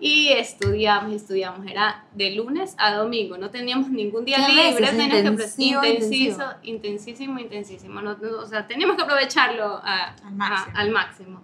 Y 0.00 0.28
estudiamos, 0.28 1.12
estudiamos, 1.12 1.66
era 1.66 2.04
de 2.12 2.30
lunes 2.30 2.76
a 2.78 2.94
domingo, 2.94 3.36
no 3.36 3.50
teníamos 3.50 3.90
ningún 3.90 4.24
día 4.24 4.38
libre, 4.48 4.86
teníamos 4.86 5.10
que 5.10 5.18
intensivo, 5.18 5.84
intensivo, 5.84 6.44
intensísimo, 6.62 7.38
intensísimo, 7.40 8.00
no, 8.00 8.16
no, 8.16 8.38
o 8.38 8.46
sea, 8.46 8.64
teníamos 8.68 8.96
que 8.96 9.02
aprovecharlo 9.02 9.80
a, 9.82 10.14
al, 10.24 10.34
máximo. 10.34 10.76
A, 10.76 10.80
al 10.80 10.90
máximo. 10.90 11.42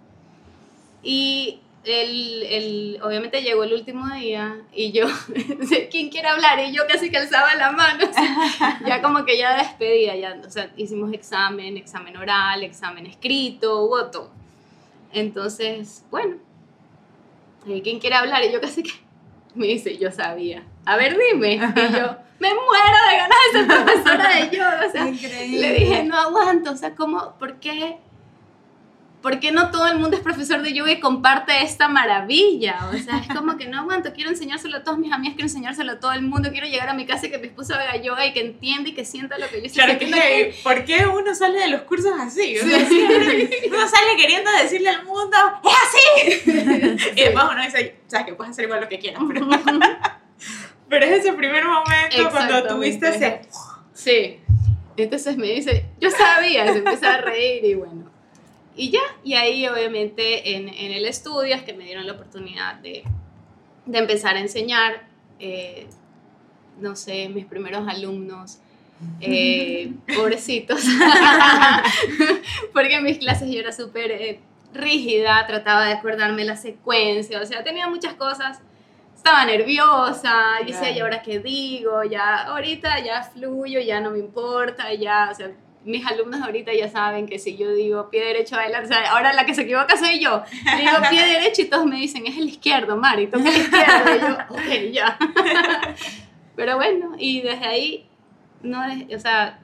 Y 1.03 1.59
el, 1.85 2.43
el, 2.43 2.99
obviamente 3.03 3.41
llegó 3.41 3.63
el 3.63 3.73
último 3.73 4.07
día 4.15 4.57
y 4.73 4.91
yo, 4.91 5.05
¿quién 5.91 6.09
quiere 6.09 6.27
hablar? 6.27 6.59
Y 6.59 6.71
yo 6.71 6.83
casi 6.87 7.09
que 7.09 7.17
alzaba 7.17 7.55
la 7.55 7.71
mano, 7.71 8.05
o 8.09 8.13
sea, 8.13 8.79
ya 8.87 9.01
como 9.01 9.25
que 9.25 9.37
ya 9.37 9.57
despedía, 9.57 10.15
ya, 10.15 10.41
o 10.45 10.49
sea, 10.49 10.71
hicimos 10.77 11.13
examen, 11.13 11.77
examen 11.77 12.17
oral, 12.17 12.63
examen 12.63 13.05
escrito, 13.05 13.81
hubo 13.81 14.05
todo. 14.07 14.31
Entonces, 15.13 16.03
bueno, 16.11 16.37
¿quién 17.63 17.99
quiere 17.99 18.15
hablar? 18.15 18.43
Y 18.43 18.51
yo 18.51 18.59
casi 18.59 18.83
que 18.83 18.91
me 19.53 19.67
dice, 19.67 19.97
yo 19.97 20.11
sabía, 20.11 20.63
a 20.85 20.97
ver, 20.97 21.17
dime. 21.17 21.53
Y 21.53 21.59
yo, 21.59 22.17
me 22.39 22.49
muero 22.53 22.97
de 23.09 23.17
ganas 23.17 23.37
de 23.53 23.59
ser 23.59 23.67
profesora 23.67 24.35
de 24.35 24.55
yoga, 24.55 24.83
o 24.87 24.91
sea, 24.91 25.07
Increíble. 25.07 25.61
le 25.61 25.73
dije, 25.73 26.03
no 26.03 26.17
aguanto, 26.17 26.71
o 26.71 26.75
sea, 26.75 26.95
¿cómo, 26.95 27.35
por 27.39 27.59
qué? 27.59 27.97
¿Por 29.25 29.39
qué 29.39 29.51
no 29.51 29.71
todo 29.71 29.87
el 29.87 29.97
mundo 29.97 30.15
es 30.15 30.21
profesor 30.21 30.61
de 30.61 30.71
yoga 30.71 30.91
y 30.91 30.99
comparte 30.99 31.63
esta 31.63 31.87
maravilla? 31.87 32.77
O 32.93 32.95
sea, 32.95 33.17
es 33.17 33.27
como 33.35 33.57
que 33.57 33.65
no 33.65 33.79
aguanto, 33.79 34.13
quiero 34.13 34.29
enseñárselo 34.29 34.77
a 34.77 34.83
todas 34.83 34.99
mis 34.99 35.11
amigas, 35.11 35.33
quiero 35.33 35.47
enseñárselo 35.47 35.93
a 35.93 35.99
todo 35.99 36.11
el 36.11 36.21
mundo, 36.21 36.51
quiero 36.51 36.67
llegar 36.67 36.89
a 36.89 36.93
mi 36.93 37.07
casa 37.07 37.25
y 37.25 37.31
que 37.31 37.39
mi 37.39 37.47
esposo 37.47 37.73
haga 37.73 37.95
yoga 37.95 38.23
y 38.27 38.33
que 38.33 38.41
entienda 38.41 38.89
y 38.89 38.93
que 38.93 39.03
sienta 39.03 39.39
lo 39.39 39.47
que 39.47 39.61
yo 39.61 39.65
estoy 39.65 39.83
Claro 39.83 39.97
que, 39.97 40.05
que, 40.05 40.55
¿por 40.61 40.85
qué 40.85 41.07
uno 41.07 41.33
sale 41.33 41.57
de 41.57 41.69
los 41.69 41.81
cursos 41.81 42.13
así? 42.19 42.55
O 42.59 42.67
sea, 42.67 42.85
sí. 42.87 43.49
uno 43.67 43.87
sale 43.87 44.15
queriendo 44.15 44.51
decirle 44.61 44.89
al 44.89 45.03
mundo, 45.03 45.37
¡es 45.63 45.73
así! 45.87 46.51
y 47.15 47.21
después 47.23 47.45
uno 47.51 47.63
dice, 47.63 47.95
sabes 48.05 48.27
que 48.27 48.35
puedes 48.35 48.51
hacer 48.51 48.65
igual 48.65 48.81
lo 48.81 48.87
que 48.87 48.99
quieras, 48.99 49.23
pero, 49.27 49.49
pero 50.87 51.03
es 51.03 51.11
ese 51.13 51.33
primer 51.33 51.65
momento 51.65 52.29
cuando 52.29 52.61
tuviste 52.67 53.09
ese... 53.09 53.41
Sí. 53.91 54.39
Entonces 54.97 55.35
me 55.35 55.47
dice, 55.47 55.87
yo 55.99 56.11
sabía, 56.11 56.71
se 56.71 56.77
empieza 56.77 57.15
a 57.15 57.21
reír 57.21 57.65
y 57.65 57.73
bueno 57.73 58.14
y 58.75 58.89
ya, 58.89 59.01
y 59.23 59.33
ahí 59.33 59.67
obviamente 59.67 60.55
en, 60.55 60.67
en, 60.67 60.91
el 60.91 61.05
estudio 61.05 61.55
es 61.55 61.63
que 61.63 61.73
me 61.73 61.85
dieron 61.85 62.05
la 62.05 62.13
oportunidad 62.13 62.75
de, 62.75 63.03
de 63.85 63.97
empezar 63.97 64.35
a 64.35 64.39
enseñar, 64.39 65.07
eh, 65.39 65.87
no 66.79 66.95
sé, 66.95 67.29
mis 67.29 67.45
primeros 67.45 67.87
alumnos, 67.87 68.59
eh, 69.21 69.93
pobrecitos, 70.15 70.83
porque 72.73 72.95
en 72.95 73.03
mis 73.03 73.17
clases 73.17 73.49
yo 73.49 73.59
era 73.59 73.71
súper 73.71 74.11
eh, 74.11 74.39
rígida, 74.73 75.45
trataba 75.47 75.85
de 75.85 75.93
acordarme 75.93 76.43
la 76.43 76.55
secuencia, 76.57 77.41
o 77.41 77.45
sea, 77.45 77.63
tenía 77.63 77.87
muchas 77.87 78.13
cosas, 78.13 78.61
estaba 79.15 79.45
nerviosa, 79.45 80.61
y 80.61 80.71
decía, 80.71 80.91
¿y 80.91 80.99
ahora 80.99 81.21
qué 81.21 81.39
digo? 81.39 82.03
Ya, 82.03 82.43
ahorita 82.43 82.99
ya 83.03 83.23
fluyo, 83.23 83.79
ya 83.79 83.99
no 83.99 84.11
me 84.11 84.19
importa, 84.19 84.93
ya, 84.93 85.29
o 85.31 85.35
sea, 85.35 85.51
mis 85.85 86.05
alumnos 86.05 86.41
ahorita 86.41 86.73
ya 86.73 86.89
saben 86.89 87.27
que 87.27 87.39
si 87.39 87.55
yo 87.57 87.71
digo 87.73 88.09
pie 88.09 88.23
derecho 88.25 88.55
adelante, 88.55 88.87
o 88.87 88.89
sea, 88.89 89.11
ahora 89.11 89.31
la 89.33 89.45
que 89.45 89.53
se 89.55 89.61
equivoca 89.61 89.95
soy 89.97 90.19
yo. 90.19 90.41
Digo 90.77 90.91
pie 91.09 91.25
derecho 91.39 91.61
y 91.61 91.65
todos 91.65 91.85
me 91.85 91.95
dicen, 91.97 92.25
es 92.27 92.37
el 92.37 92.49
izquierdo, 92.49 92.97
Mari, 92.97 93.27
toca 93.27 93.47
el 93.49 93.55
izquierdo. 93.57 94.15
Y 94.15 94.19
yo, 94.19 94.37
ok, 94.49 94.91
ya. 94.91 95.17
Pero 96.55 96.75
bueno, 96.77 97.13
y 97.17 97.41
desde 97.41 97.65
ahí, 97.65 98.09
no, 98.61 98.81
o 99.15 99.19
sea, 99.19 99.59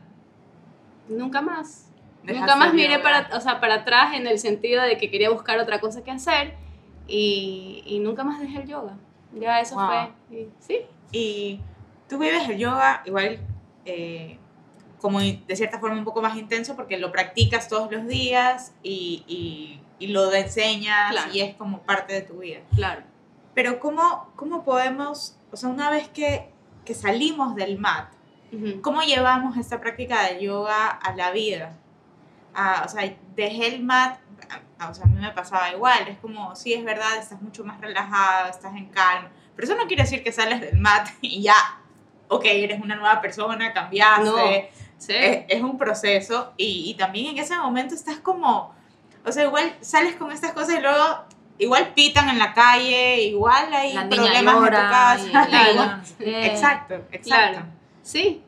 nunca 1.08 1.42
más. 1.42 1.88
Dejaste 2.24 2.40
Nunca 2.42 2.56
más 2.56 2.74
miré 2.74 3.00
para, 3.00 3.30
o 3.36 3.42
sea, 3.42 3.60
para 3.60 3.76
atrás 3.76 4.14
en 4.14 4.28
el 4.28 4.38
sentido 4.40 4.84
de 4.84 4.98
que 4.98 5.10
quería 5.10 5.30
buscar 5.32 5.58
otra 5.60 5.80
cosa 5.80 6.04
que 6.04 6.12
hacer 6.12 6.54
y, 7.08 7.82
y 7.86 8.00
nunca 8.00 8.24
más 8.24 8.40
dejé 8.40 8.60
el 8.62 8.68
yoga. 8.68 8.94
Ya 9.34 9.60
eso 9.60 9.76
Wow. 9.76 9.88
fue. 9.88 10.38
y- 10.38 10.48
sí, 10.60 10.80
Y 11.12 11.60
tú 12.08 12.20
vives 12.20 12.48
el 12.48 12.58
yoga 12.58 13.02
igual 13.06 13.40
eh, 13.86 14.38
como 15.02 15.20
de 15.20 15.56
cierta 15.56 15.80
forma 15.80 15.98
un 15.98 16.06
poco 16.06 16.22
más 16.22 16.38
intenso 16.38 16.76
porque 16.76 16.98
lo 16.98 17.12
practicas 17.12 17.68
todos 17.68 17.92
los 17.92 18.08
días 18.08 18.74
y, 18.84 19.24
y, 19.28 19.82
y 20.00 20.08
lo 20.08 20.32
enseñas 20.34 21.12
Claro. 21.12 21.32
y 21.34 21.42
es 21.42 21.56
como 21.56 21.80
parte 21.82 22.14
de 22.14 22.22
tu 22.22 22.40
vida. 22.40 22.60
claro. 22.76 23.02
Pero 23.54 23.80
¿cómo, 23.82 24.32
cómo 24.38 24.64
podemos, 24.64 25.36
o 25.52 25.58
sea, 25.58 25.68
una 25.70 25.90
vez 25.90 26.08
que, 26.08 26.50
que 26.86 26.94
salimos 26.94 27.54
del 27.56 27.78
mat, 27.78 28.14
Ujú. 28.54 28.82
¿cómo 28.82 29.02
llevamos 29.02 29.58
esta 29.58 29.82
práctica 29.82 30.24
de 30.24 30.42
yoga 30.44 30.88
a 30.88 31.14
la 31.16 31.32
vida? 31.32 31.74
Ah, 32.54 32.84
o 32.86 32.90
sea, 32.90 33.14
dejé 33.36 33.76
el 33.76 33.84
mat, 33.84 34.20
ah, 34.80 34.90
o 34.90 34.94
sea, 34.94 35.04
a 35.06 35.08
mí 35.08 35.20
me 35.20 35.32
pasaba 35.32 35.70
igual, 35.72 36.08
es 36.08 36.18
como, 36.20 36.56
sí, 36.56 36.74
es 36.74 36.84
verdad, 36.86 37.18
estás 37.18 37.42
mucho 37.42 37.64
más 37.66 37.80
relajada, 37.82 38.50
estás 38.50 38.74
en 38.76 38.86
calma, 38.88 39.30
pero 39.56 39.68
eso 39.68 39.76
no 39.76 39.86
quiere 39.88 40.04
decir 40.04 40.24
que 40.24 40.32
sales 40.32 40.62
del 40.62 40.78
mat 40.80 41.10
y 41.22 41.42
ya, 41.42 41.56
ok, 42.30 42.46
eres 42.46 42.82
una 42.82 42.96
nueva 42.96 43.20
persona, 43.22 43.74
cambiaste, 43.74 44.24
No. 44.24 44.81
Sí. 45.02 45.14
es, 45.16 45.46
es 45.48 45.62
un 45.64 45.78
proceso 45.80 46.54
y, 46.58 46.90
y 46.90 46.94
también 46.94 47.28
en 47.28 47.38
ese 47.40 47.56
momento 47.58 47.96
estás 47.96 48.18
como, 48.18 48.76
o 49.26 49.32
sea, 49.32 49.46
igual 49.46 49.74
sales 49.82 50.16
con 50.16 50.32
estas 50.32 50.52
cosas 50.54 50.78
y 50.78 50.82
luego 50.82 51.26
igual 51.58 51.94
pitan 51.96 52.30
en 52.30 52.38
la 52.38 52.54
calle, 52.54 53.22
igual 53.24 53.74
hay 53.74 53.94
La 53.94 54.08
problemas 54.08 54.38
en 54.38 54.46
tu 54.46 54.66
llora, 54.66 54.90
casa. 54.90 55.28
no 55.34 56.02
qué. 56.20 56.46
Exacto, 56.46 56.94
exacto. 57.12 57.24
Claro. 57.24 57.66
Sí. 58.04 58.44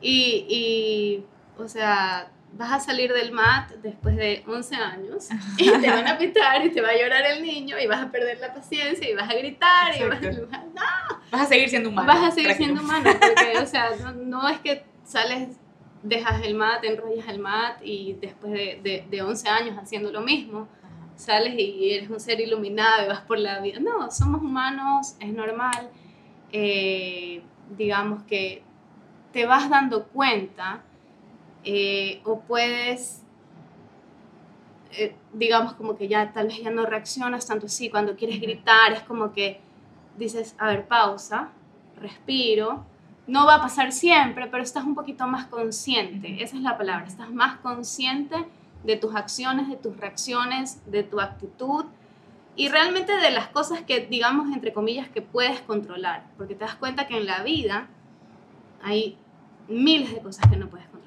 Y, 0.00 0.46
y, 0.48 1.24
o 1.62 1.68
sea, 1.68 2.30
vas 2.52 2.72
a 2.72 2.80
salir 2.80 3.12
del 3.12 3.32
mat 3.32 3.70
después 3.82 4.16
de 4.16 4.44
11 4.46 4.76
años 4.76 5.28
y 5.58 5.70
te 5.80 5.90
van 5.90 6.06
a 6.08 6.16
pitar 6.16 6.64
y 6.64 6.70
te 6.70 6.80
va 6.80 6.88
a 6.90 6.96
llorar 6.96 7.24
el 7.26 7.42
niño 7.42 7.78
y 7.78 7.86
vas 7.86 8.00
a 8.02 8.10
perder 8.10 8.38
la 8.38 8.54
paciencia 8.54 9.10
y 9.10 9.14
vas 9.14 9.28
a 9.28 9.34
gritar 9.34 9.94
y 9.94 10.04
vas, 10.04 10.22
Exacto. 10.22 10.48
vas- 10.50 11.20
Vas 11.30 11.42
a 11.42 11.46
seguir 11.46 11.68
siendo 11.68 11.90
humano. 11.90 12.06
vas 12.06 12.22
a 12.22 12.30
seguir 12.30 12.54
siendo 12.54 12.80
prácticamente. 12.82 13.26
humano. 13.26 13.34
Porque, 13.36 13.58
o 13.58 13.66
sea, 13.70 13.90
no, 14.00 14.12
no 14.12 14.48
es 14.48 14.58
que 14.60 14.84
sales, 15.04 15.48
dejas 16.02 16.44
el 16.44 16.54
mat, 16.54 16.84
enrollas 16.84 17.28
el 17.28 17.38
mat 17.38 17.80
y 17.82 18.14
después 18.14 18.52
de, 18.52 18.80
de, 18.82 19.04
de 19.10 19.22
11 19.22 19.48
años 19.48 19.78
haciendo 19.78 20.10
lo 20.12 20.20
mismo, 20.20 20.68
sales 21.16 21.54
y 21.58 21.92
eres 21.92 22.08
un 22.10 22.20
ser 22.20 22.40
iluminado 22.40 23.04
y 23.04 23.08
vas 23.08 23.20
por 23.22 23.38
la 23.38 23.60
vida. 23.60 23.80
No, 23.80 24.10
somos 24.10 24.40
humanos, 24.40 25.16
es 25.20 25.32
normal. 25.32 25.90
Eh, 26.52 27.42
digamos 27.76 28.22
que 28.22 28.62
te 29.32 29.44
vas 29.44 29.68
dando 29.68 30.04
cuenta 30.06 30.82
eh, 31.64 32.20
o 32.24 32.40
puedes, 32.40 33.22
eh, 34.92 35.14
digamos 35.32 35.74
como 35.74 35.96
que 35.96 36.08
ya 36.08 36.32
tal 36.32 36.46
vez 36.46 36.62
ya 36.62 36.70
no 36.70 36.86
reaccionas 36.86 37.46
tanto 37.46 37.66
así, 37.66 37.90
cuando 37.90 38.16
quieres 38.16 38.40
gritar 38.40 38.92
es 38.92 39.02
como 39.02 39.32
que 39.32 39.60
dices, 40.16 40.54
a 40.58 40.68
ver, 40.68 40.86
pausa, 40.86 41.50
respiro. 41.96 42.84
No 43.28 43.46
va 43.46 43.56
a 43.56 43.60
pasar 43.60 43.92
siempre, 43.92 44.46
pero 44.46 44.62
estás 44.62 44.84
un 44.84 44.94
poquito 44.94 45.26
más 45.26 45.46
consciente. 45.46 46.42
Esa 46.42 46.56
es 46.56 46.62
la 46.62 46.78
palabra. 46.78 47.06
Estás 47.06 47.30
más 47.30 47.58
consciente 47.58 48.46
de 48.84 48.96
tus 48.96 49.14
acciones, 49.14 49.68
de 49.68 49.76
tus 49.76 49.96
reacciones, 49.98 50.80
de 50.90 51.02
tu 51.02 51.20
actitud 51.20 51.84
y 52.56 52.70
realmente 52.70 53.12
de 53.16 53.30
las 53.30 53.48
cosas 53.48 53.82
que, 53.82 54.06
digamos, 54.06 54.52
entre 54.52 54.72
comillas, 54.72 55.10
que 55.10 55.20
puedes 55.20 55.60
controlar. 55.60 56.24
Porque 56.38 56.54
te 56.54 56.64
das 56.64 56.74
cuenta 56.76 57.06
que 57.06 57.18
en 57.18 57.26
la 57.26 57.42
vida 57.42 57.88
hay 58.82 59.18
miles 59.68 60.14
de 60.14 60.20
cosas 60.20 60.50
que 60.50 60.56
no 60.56 60.68
puedes 60.68 60.86
controlar. 60.86 60.97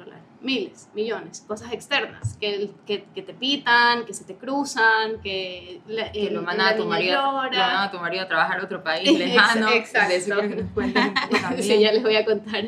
Miles, 0.41 0.89
millones, 0.95 1.43
cosas 1.47 1.71
externas 1.71 2.35
que, 2.41 2.71
que, 2.87 3.03
que 3.13 3.21
te 3.21 3.31
pitan, 3.35 4.05
que 4.05 4.13
se 4.15 4.23
te 4.23 4.33
cruzan, 4.35 5.21
que, 5.21 5.81
la- 5.85 6.11
Que 6.11 6.27
el- 6.29 6.33
lo 6.33 6.41
mandan 6.41 6.73
a 6.73 6.75
tu 6.75 6.85
marido, 6.85 7.21
lo 7.21 7.27
llora. 7.43 7.43
mandan 7.67 7.77
a 7.83 7.91
tu 7.91 7.99
marido 7.99 8.23
a 8.23 8.27
trabajar 8.27 8.59
a 8.59 8.63
otro 8.63 8.83
país 8.83 9.07
lejano. 9.19 9.69
exacto. 9.69 10.35
También. 10.75 11.61
sí, 11.63 11.79
ya 11.79 11.91
les 11.91 12.01
voy 12.01 12.15
a 12.15 12.25
contar. 12.25 12.63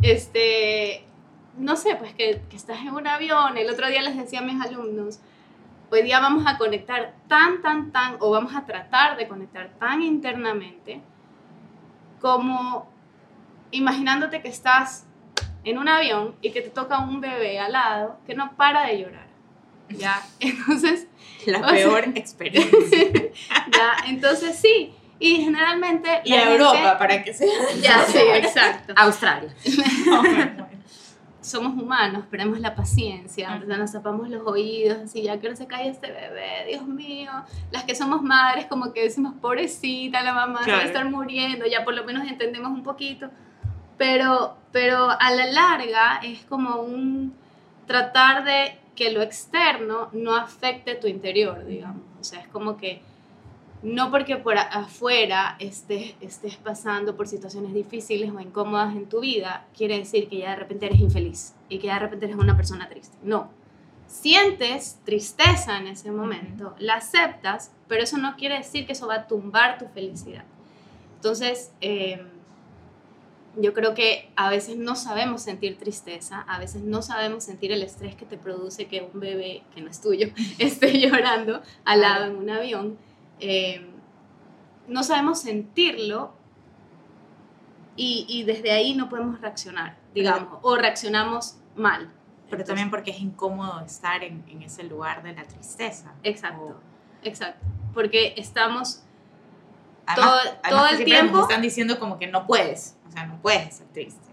Este, 0.00 1.04
no 1.56 1.74
sé, 1.74 1.96
pues 1.96 2.14
que, 2.14 2.40
que 2.48 2.54
estás 2.56 2.78
en 2.82 2.90
un 2.94 3.06
avión. 3.08 3.56
El 3.58 3.68
otro 3.68 3.88
día 3.88 4.00
les 4.02 4.16
decía 4.16 4.38
a 4.38 4.42
mis 4.42 4.60
alumnos, 4.64 5.18
hoy 5.90 6.02
día 6.02 6.20
vamos 6.20 6.44
a 6.46 6.56
conectar 6.56 7.14
tan, 7.26 7.62
tan, 7.62 7.90
tan, 7.90 8.16
o 8.20 8.30
vamos 8.30 8.54
a 8.54 8.64
tratar 8.64 9.16
de 9.16 9.26
conectar 9.26 9.70
tan 9.80 10.02
internamente 10.02 11.00
como 12.20 12.88
imaginándote 13.72 14.40
que 14.40 14.48
estás 14.48 15.04
en 15.64 15.78
un 15.78 15.88
avión 15.88 16.34
y 16.42 16.50
que 16.52 16.60
te 16.62 16.70
toca 16.70 16.98
un 17.00 17.20
bebé 17.20 17.58
al 17.58 17.72
lado 17.72 18.18
que 18.26 18.34
no 18.34 18.52
para 18.56 18.86
de 18.86 19.00
llorar. 19.02 19.26
¿Ya? 19.90 20.22
Entonces, 20.40 21.06
La 21.46 21.60
O 21.60 21.62
sea- 21.62 21.72
peor 21.72 22.04
experiencia. 22.14 22.98
ya, 23.72 23.96
entonces 24.06 24.56
sí. 24.56 24.92
Y 25.20 25.36
generalmente... 25.42 26.20
Y 26.24 26.30
la 26.30 26.36
a 26.36 26.40
gente- 26.40 26.54
Europa, 26.62 26.98
para 26.98 27.22
que 27.24 27.32
sea. 27.34 27.48
Ya, 27.82 28.04
sí, 28.04 28.18
exacto. 28.34 28.92
Australia. 28.96 29.52
No, 30.06 30.20
bueno. 30.22 30.68
somos 31.40 31.72
humanos, 31.82 32.24
perdemos 32.30 32.60
la 32.60 32.74
paciencia. 32.74 33.56
¿verdad? 33.56 33.78
nos 33.78 33.92
tapamos 33.92 34.28
los 34.28 34.46
oídos, 34.46 34.98
así, 34.98 35.22
ya 35.22 35.40
que 35.40 35.48
no 35.48 35.56
se 35.56 35.66
cae 35.66 35.88
este 35.88 36.12
bebé, 36.12 36.66
Dios 36.68 36.86
mío. 36.86 37.30
Las 37.72 37.84
que 37.84 37.94
somos 37.96 38.22
madres, 38.22 38.66
como 38.66 38.92
que 38.92 39.02
decimos, 39.04 39.34
pobrecita, 39.40 40.22
la 40.22 40.34
mamá 40.34 40.62
se 40.64 40.70
va 40.70 40.76
a 40.76 40.80
Claro. 40.82 40.86
estar 40.86 41.10
muriendo, 41.10 41.66
ya 41.66 41.82
por 41.84 41.94
lo 41.94 42.04
menos 42.04 42.28
entendemos 42.28 42.70
un 42.70 42.82
poquito. 42.82 43.30
Pero, 43.98 44.56
pero 44.72 45.10
a 45.10 45.30
la 45.32 45.46
larga 45.46 46.20
es 46.22 46.44
como 46.44 46.80
un 46.80 47.34
tratar 47.86 48.44
de 48.44 48.78
que 48.94 49.12
lo 49.12 49.22
externo 49.22 50.08
no 50.12 50.34
afecte 50.34 50.94
tu 50.94 51.06
interior, 51.06 51.66
digamos. 51.66 52.02
O 52.20 52.24
sea, 52.24 52.40
es 52.40 52.48
como 52.48 52.76
que 52.76 53.02
no 53.82 54.10
porque 54.10 54.36
por 54.36 54.58
afuera 54.58 55.56
estés, 55.60 56.14
estés 56.20 56.56
pasando 56.56 57.16
por 57.16 57.28
situaciones 57.28 57.72
difíciles 57.74 58.30
o 58.30 58.40
incómodas 58.40 58.94
en 58.96 59.06
tu 59.06 59.20
vida, 59.20 59.66
quiere 59.76 59.98
decir 59.98 60.28
que 60.28 60.38
ya 60.38 60.50
de 60.50 60.56
repente 60.56 60.86
eres 60.86 61.00
infeliz 61.00 61.54
y 61.68 61.78
que 61.78 61.86
ya 61.86 61.94
de 61.94 62.00
repente 62.00 62.26
eres 62.26 62.38
una 62.38 62.56
persona 62.56 62.88
triste. 62.88 63.16
No. 63.22 63.50
Sientes 64.08 64.98
tristeza 65.04 65.78
en 65.78 65.86
ese 65.86 66.10
momento, 66.10 66.74
la 66.78 66.94
aceptas, 66.94 67.72
pero 67.88 68.02
eso 68.02 68.16
no 68.16 68.36
quiere 68.36 68.58
decir 68.58 68.86
que 68.86 68.92
eso 68.92 69.06
va 69.06 69.14
a 69.14 69.26
tumbar 69.26 69.78
tu 69.78 69.86
felicidad. 69.86 70.44
Entonces, 71.16 71.72
eh, 71.80 72.24
yo 73.60 73.74
creo 73.74 73.94
que 73.94 74.30
a 74.36 74.50
veces 74.50 74.76
no 74.76 74.94
sabemos 74.94 75.42
sentir 75.42 75.78
tristeza, 75.78 76.40
a 76.42 76.58
veces 76.58 76.82
no 76.82 77.02
sabemos 77.02 77.44
sentir 77.44 77.72
el 77.72 77.82
estrés 77.82 78.14
que 78.14 78.24
te 78.24 78.36
produce 78.36 78.86
que 78.86 79.02
un 79.12 79.20
bebé 79.20 79.62
que 79.74 79.80
no 79.80 79.90
es 79.90 80.00
tuyo 80.00 80.28
esté 80.58 80.98
llorando 81.00 81.62
al 81.84 82.00
lado 82.00 82.26
en 82.26 82.36
un 82.36 82.50
avión. 82.50 82.98
Eh, 83.40 83.86
no 84.86 85.02
sabemos 85.02 85.40
sentirlo 85.40 86.32
y, 87.96 88.24
y 88.28 88.44
desde 88.44 88.70
ahí 88.70 88.94
no 88.94 89.08
podemos 89.08 89.40
reaccionar, 89.40 89.98
digamos, 90.14 90.60
o 90.62 90.76
reaccionamos 90.76 91.56
mal. 91.76 92.12
Pero 92.48 92.64
también 92.64 92.90
porque 92.90 93.10
es 93.10 93.20
incómodo 93.20 93.80
estar 93.80 94.22
en, 94.24 94.44
en 94.48 94.62
ese 94.62 94.84
lugar 94.84 95.22
de 95.22 95.34
la 95.34 95.44
tristeza. 95.44 96.14
Exacto, 96.22 96.80
exacto. 97.22 97.66
Porque 97.92 98.34
estamos 98.36 99.02
Además, 100.08 100.30
Todo- 100.44 100.58
además 100.62 100.88
todo 100.90 100.98
el 100.98 101.04
tiempo- 101.04 101.36
Nos 101.36 101.48
están 101.48 101.62
diciendo 101.62 101.98
como 101.98 102.18
que 102.18 102.26
no 102.26 102.46
puedes. 102.46 102.96
O 103.06 103.10
sea, 103.10 103.26
no 103.26 103.40
puedes 103.42 103.68
estar 103.68 103.86
triste. 103.88 104.26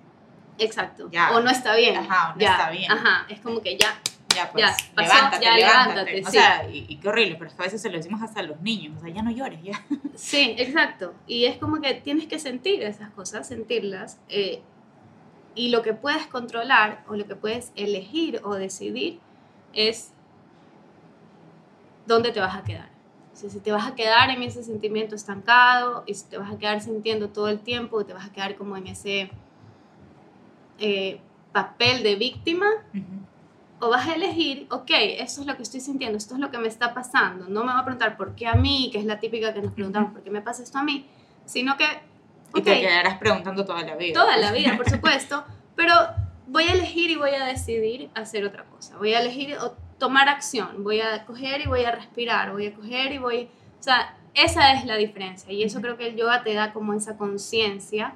Exacto. 0.58 1.10
Ya. 1.12 1.32
O 1.36 1.42
no 1.42 1.50
está 1.50 1.76
bien. 1.76 1.98
Ajá, 1.98 2.30
o 2.32 2.34
no 2.36 2.40
Ya, 2.40 2.52
está 2.52 2.70
bien. 2.70 2.92
Ajá. 2.92 3.26
Es 3.30 3.40
como 3.42 3.62
que 3.62 3.78
ya. 3.78 4.00
Ya, 4.36 4.52
pues, 4.52 4.66
Ya, 4.66 4.76
pasó, 4.96 5.14
levántate, 5.14 5.46
ya, 5.46 5.56
levántate. 5.56 6.12
levántate, 6.12 6.22
O 6.24 6.26
sí. 6.26 6.32
sea, 6.38 6.70
y, 6.70 6.86
y 6.90 6.98
qué 6.98 7.08
horrible, 7.08 7.36
pero 7.36 7.50
es 7.50 7.56
que 7.56 7.62
a 7.62 7.66
veces 7.66 7.82
se 7.82 7.90
lo 7.90 7.96
decimos 7.98 8.22
hasta 8.22 8.42
a 8.42 8.44
los 8.44 8.60
niños. 8.62 8.98
O 8.98 9.00
sea, 9.06 9.14
ya 9.14 9.22
no 9.22 9.32
llores, 9.32 9.62
ya. 9.64 9.82
Sí, 10.16 10.56
exacto. 10.58 11.14
Y 11.28 11.46
es 11.46 11.58
como 11.58 11.80
que 11.82 11.94
tienes 11.96 12.28
que 12.28 12.40
sentir 12.40 12.82
esas 12.84 13.10
cosas, 13.12 13.48
sentirlas. 13.48 14.20
eh, 14.30 14.62
y 15.58 15.70
lo 15.70 15.84
que 15.84 15.94
puedes 15.94 16.28
controlar 16.28 17.06
o 17.08 17.16
lo 17.16 17.26
que 17.28 17.36
puedes 17.38 17.72
elegir 17.78 18.42
o 18.44 18.56
decidir 18.56 19.22
es 19.72 20.12
dónde 22.06 22.32
te 22.32 22.40
vas 22.42 22.56
a 22.58 22.64
quedar. 22.64 22.90
O 23.36 23.38
sea, 23.38 23.50
si 23.50 23.60
te 23.60 23.70
vas 23.74 23.86
a 23.86 23.96
quedar 23.96 24.30
en 24.30 24.42
ese 24.44 24.64
sentimiento 24.64 25.14
estancado 25.14 26.06
y 26.08 26.14
si 26.14 26.24
te 26.24 26.38
vas 26.38 26.54
a 26.54 26.58
quedar 26.58 26.80
sintiendo 26.80 27.28
todo 27.28 27.50
el 27.50 27.60
tiempo 27.60 28.00
y 28.00 28.06
te 28.06 28.14
vas 28.14 28.26
a 28.26 28.32
quedar 28.32 28.56
como 28.56 28.78
en 28.78 28.88
ese 28.88 29.30
eh, 30.80 31.20
papel 31.52 32.02
de 32.02 32.16
víctima, 32.16 32.68
o 33.82 33.90
vas 33.90 34.08
a 34.08 34.16
elegir, 34.16 34.68
ok, 34.72 34.90
eso 35.20 35.42
es 35.42 35.48
lo 35.48 35.58
que 35.58 35.64
estoy 35.64 35.82
sintiendo, 35.82 36.18
esto 36.18 36.36
es 36.36 36.40
lo 36.40 36.50
que 36.50 36.60
me 36.60 36.70
está 36.70 36.94
pasando. 36.94 37.50
No 37.50 37.66
me 37.66 37.74
va 37.74 37.80
a 37.80 37.84
preguntar 37.84 38.16
por 38.16 38.36
qué 38.36 38.48
a 38.48 38.54
mí, 38.54 38.90
que 38.94 39.00
es 39.00 39.06
la 39.06 39.20
típica 39.20 39.54
que 39.54 39.62
nos 39.62 39.74
preguntamos, 39.74 40.14
¿por 40.14 40.22
qué 40.22 40.32
me 40.32 40.42
pasa 40.42 40.64
esto 40.64 40.78
a 40.78 40.84
mí? 40.84 41.06
Sino 41.44 41.76
que, 41.76 41.84
Y 42.54 42.60
ok, 42.60 42.64
te 42.64 42.80
quedarás 42.80 43.18
preguntando 43.18 43.66
toda 43.66 43.82
la 43.82 43.98
vida. 43.98 44.14
toda 44.14 44.38
la 44.38 44.54
vida, 44.54 44.78
por 44.78 44.90
supuesto, 44.90 45.44
pero 45.76 45.94
voy 46.48 46.64
a 46.64 46.72
elegir 46.72 47.12
y 47.12 47.18
voy 47.18 47.32
a 47.32 47.44
decidir 47.48 48.10
hacer 48.16 48.46
otra 48.46 48.64
cosa. 48.64 48.96
Voy 48.98 49.14
a 49.14 49.20
elegir 49.20 49.58
tomar 50.00 50.28
acción, 50.30 50.84
voy 50.84 51.02
a 51.02 51.26
coger 51.26 51.62
y 51.62 51.68
voy 51.68 51.84
a 51.86 51.92
respirar, 51.92 52.52
voy 52.52 52.68
a 52.68 52.74
coger 52.76 53.14
y 53.14 53.18
voy, 53.18 53.50
o 53.80 53.84
sea, 53.84 54.16
esa 54.34 54.74
es 54.74 54.86
la 54.86 54.96
diferencia 54.98 55.52
y 55.54 55.64
eso 55.64 55.80
creo 55.82 55.96
que 55.98 56.08
el 56.10 56.16
yoga 56.18 56.44
te 56.44 56.54
da 56.54 56.74
como 56.74 56.94
esa 56.94 57.18
conciencia 57.18 58.14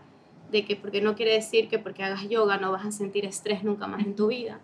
de 0.52 0.66
que 0.66 0.76
porque 0.76 1.00
no 1.02 1.16
quiere 1.16 1.34
decir 1.34 1.70
que 1.70 1.80
porque 1.80 2.04
hagas 2.04 2.28
yoga 2.28 2.58
no 2.58 2.72
vas 2.72 2.86
a 2.86 2.92
sentir 2.92 3.24
estrés 3.26 3.64
nunca 3.64 3.88
más 3.88 4.02
en 4.06 4.16
tu 4.16 4.28
vida, 4.28 4.60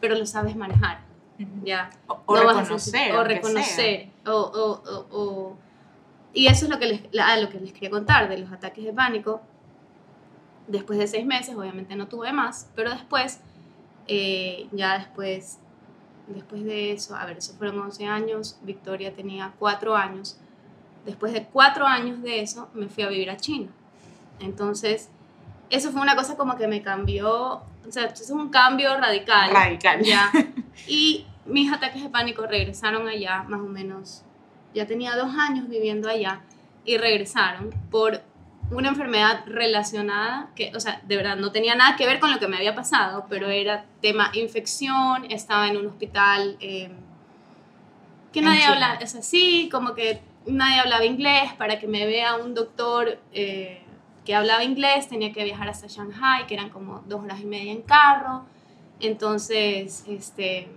pero 0.00 0.14
lo 0.16 0.26
sabes 0.26 0.56
manejar. 0.56 1.00
Ya. 1.62 1.88
O, 2.08 2.20
o 2.26 2.34
No 2.34 2.48
reconocer. 2.52 3.14
o 3.14 3.22
reconocer 3.24 4.08
o, 4.26 4.32
o- 4.32 4.82
o- 4.90 5.06
o- 5.12 5.56
y 6.34 6.48
eso 6.48 6.64
es 6.64 6.70
lo 6.70 6.78
que 6.80 6.86
les 6.86 7.00
la- 7.12 7.36
lo 7.38 7.48
que 7.48 7.60
les 7.60 7.72
quería 7.72 7.90
contar 7.90 8.28
de 8.28 8.38
los 8.38 8.50
ataques 8.52 8.84
de 8.84 8.92
pánico 8.92 9.40
después 10.66 10.98
de 10.98 11.06
seis 11.06 11.24
meses 11.24 11.54
obviamente 11.56 11.94
no 11.96 12.08
tuve 12.08 12.32
más 12.32 12.70
pero 12.74 12.90
después 12.90 13.40
eh, 14.08 14.66
ya 14.72 14.98
después 14.98 15.58
después 16.28 16.64
de 16.64 16.92
eso 16.92 17.16
a 17.16 17.24
ver 17.26 17.38
eso 17.38 17.54
fueron 17.54 17.80
11 17.80 18.06
años 18.06 18.58
Victoria 18.62 19.14
tenía 19.14 19.52
cuatro 19.58 19.96
años 19.96 20.38
después 21.04 21.32
de 21.32 21.44
cuatro 21.44 21.86
años 21.86 22.22
de 22.22 22.40
eso 22.40 22.68
me 22.74 22.88
fui 22.88 23.04
a 23.04 23.08
vivir 23.08 23.30
a 23.30 23.36
China 23.36 23.68
entonces 24.40 25.08
eso 25.70 25.90
fue 25.90 26.00
una 26.00 26.16
cosa 26.16 26.36
como 26.36 26.56
que 26.56 26.68
me 26.68 26.82
cambió 26.82 27.62
o 27.86 27.90
sea 27.90 28.04
eso 28.04 28.22
es 28.22 28.30
un 28.30 28.48
cambio 28.50 28.96
radical 28.96 29.50
Radical. 29.50 30.02
ya. 30.02 30.30
Y 30.86 31.26
mis 31.48 31.72
ataques 31.72 32.02
de 32.02 32.10
pánico 32.10 32.46
regresaron 32.46 33.08
allá, 33.08 33.42
más 33.48 33.60
o 33.60 33.68
menos. 33.68 34.22
Ya 34.74 34.86
tenía 34.86 35.16
dos 35.16 35.34
años 35.34 35.68
viviendo 35.68 36.08
allá 36.08 36.42
y 36.84 36.98
regresaron 36.98 37.70
por 37.90 38.22
una 38.70 38.88
enfermedad 38.88 39.44
relacionada, 39.46 40.50
que, 40.54 40.72
o 40.74 40.80
sea, 40.80 41.00
de 41.04 41.16
verdad 41.16 41.36
no 41.36 41.52
tenía 41.52 41.74
nada 41.74 41.96
que 41.96 42.06
ver 42.06 42.20
con 42.20 42.30
lo 42.30 42.38
que 42.38 42.48
me 42.48 42.56
había 42.56 42.74
pasado, 42.74 43.26
pero 43.28 43.48
era 43.48 43.84
tema 44.00 44.30
infección, 44.34 45.26
estaba 45.30 45.68
en 45.68 45.76
un 45.76 45.86
hospital 45.86 46.56
eh, 46.60 46.90
que 48.32 48.40
En 48.40 48.44
nadie 48.44 48.60
China. 48.60 48.72
habla, 48.74 48.98
o 49.02 49.06
sea, 49.06 49.22
sí, 49.22 49.68
como 49.72 49.94
que 49.94 50.20
nadie 50.46 50.80
hablaba 50.80 51.04
inglés, 51.04 51.52
para 51.56 51.78
que 51.78 51.86
me 51.86 52.06
vea 52.06 52.36
un 52.36 52.54
doctor 52.54 53.18
eh, 53.32 53.82
que 54.24 54.34
hablaba 54.34 54.62
inglés 54.62 55.08
tenía 55.08 55.32
que 55.32 55.44
viajar 55.44 55.68
hasta 55.68 55.86
Shanghai, 55.86 56.46
que 56.46 56.54
eran 56.54 56.68
como 56.68 57.02
dos 57.06 57.22
horas 57.24 57.40
y 57.40 57.46
media 57.46 57.72
en 57.72 57.80
carro. 57.82 58.44
Entonces, 59.00 60.04
este, 60.06 60.68